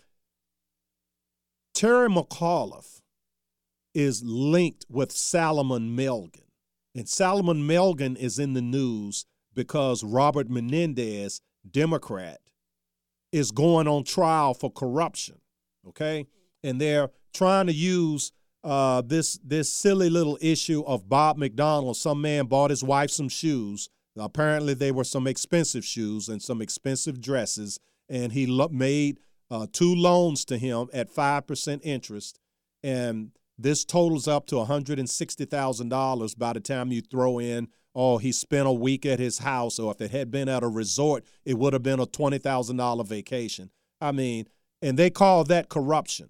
[1.74, 3.02] Terry McAuliffe
[3.94, 6.44] is linked with Salomon Melgen.
[6.96, 12.40] And Salomon Melgen is in the news because Robert Menendez, Democrat,
[13.32, 15.36] is going on trial for corruption.
[15.88, 16.28] Okay?
[16.64, 18.32] And they're trying to use
[18.64, 21.96] uh, this this silly little issue of Bob McDonnell.
[21.96, 23.90] Some man bought his wife some shoes.
[24.18, 27.80] Apparently, they were some expensive shoes and some expensive dresses,
[28.10, 29.20] and he lo- made
[29.50, 32.40] uh, two loans to him at five percent interest,
[32.84, 33.32] and
[33.62, 38.72] this totals up to $160,000 by the time you throw in, oh, he spent a
[38.72, 41.84] week at his house, or if it had been at a resort, it would have
[41.84, 43.70] been a $20,000 vacation.
[44.00, 44.48] I mean,
[44.82, 46.30] and they call that corruption.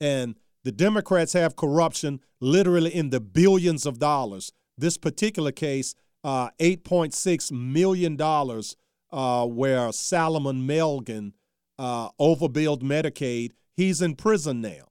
[0.00, 4.52] And the Democrats have corruption literally in the billions of dollars.
[4.76, 5.94] This particular case,
[6.24, 11.32] uh, $8.6 million, uh, where Salomon Melgen
[11.78, 13.52] uh, overbilled Medicaid.
[13.74, 14.88] He's in prison now.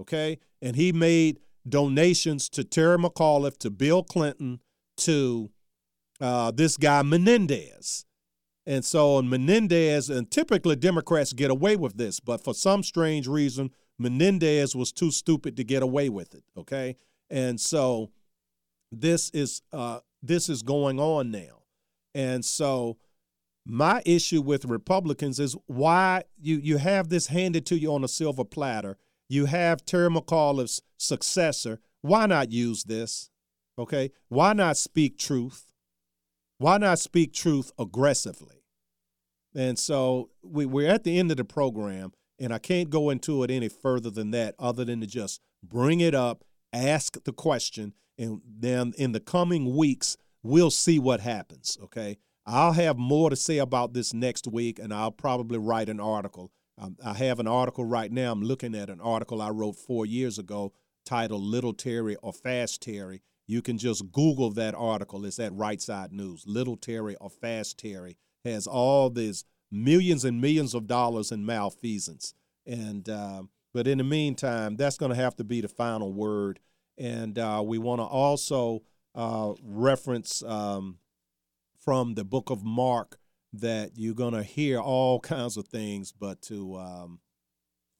[0.00, 0.38] Okay?
[0.62, 4.60] And he made donations to Terry McAuliffe, to Bill Clinton,
[4.98, 5.50] to
[6.20, 8.04] uh, this guy Menendez.
[8.66, 13.28] And so and Menendez, and typically Democrats get away with this, but for some strange
[13.28, 16.42] reason, Menendez was too stupid to get away with it.
[16.56, 16.96] Okay,
[17.30, 18.10] and so
[18.90, 21.62] this is uh, this is going on now,
[22.14, 22.98] and so
[23.64, 28.08] my issue with Republicans is why you you have this handed to you on a
[28.08, 28.98] silver platter.
[29.28, 31.80] You have Terry McAuliffe's successor.
[32.02, 33.30] Why not use this?
[33.78, 35.66] Okay, why not speak truth?
[36.58, 38.62] Why not speak truth aggressively?
[39.54, 43.42] And so we, we're at the end of the program, and I can't go into
[43.42, 47.92] it any further than that, other than to just bring it up, ask the question,
[48.18, 51.76] and then in the coming weeks, we'll see what happens.
[51.82, 52.18] Okay.
[52.46, 56.52] I'll have more to say about this next week, and I'll probably write an article.
[56.78, 58.32] Um, I have an article right now.
[58.32, 60.72] I'm looking at an article I wrote four years ago
[61.04, 63.22] titled Little Terry or Fast Terry.
[63.46, 65.24] You can just Google that article.
[65.24, 66.44] It's at Right Side News.
[66.46, 72.34] Little Terry or Fast Terry has all these millions and millions of dollars in malfeasance.
[72.66, 76.60] And uh, but in the meantime, that's going to have to be the final word.
[76.98, 78.82] And uh, we want to also
[79.14, 80.98] uh, reference um,
[81.78, 83.18] from the book of Mark
[83.60, 87.20] that you're going to hear all kinds of things, but to um,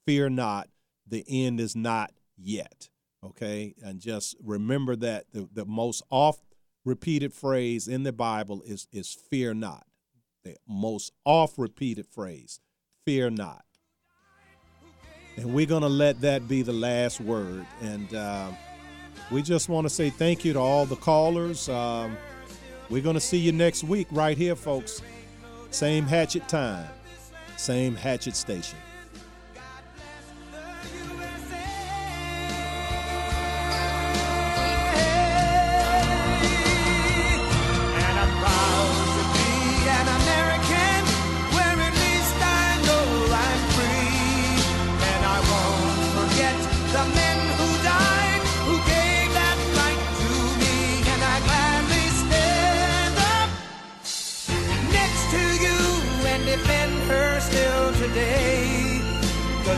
[0.07, 0.69] fear not,
[1.07, 2.89] the end is not yet.
[3.25, 6.43] Okay, and just remember that the, the most oft
[6.85, 9.87] repeated phrase in the Bible is is fear not.
[10.45, 12.61] The most oft repeated phrase,
[13.05, 13.65] fear not.
[15.37, 17.67] And we're going to let that be the last word.
[17.83, 18.51] And uh,
[19.31, 21.69] we just want to say thank you to all the callers.
[21.69, 22.17] Um,
[22.89, 25.03] we're going to see you next week right here, folks.
[25.71, 26.87] Same hatchet time,
[27.57, 28.79] same hatchet station.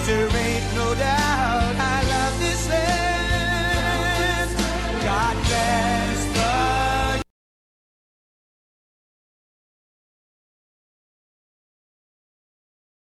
[0.08, 1.17] There ain't no doubt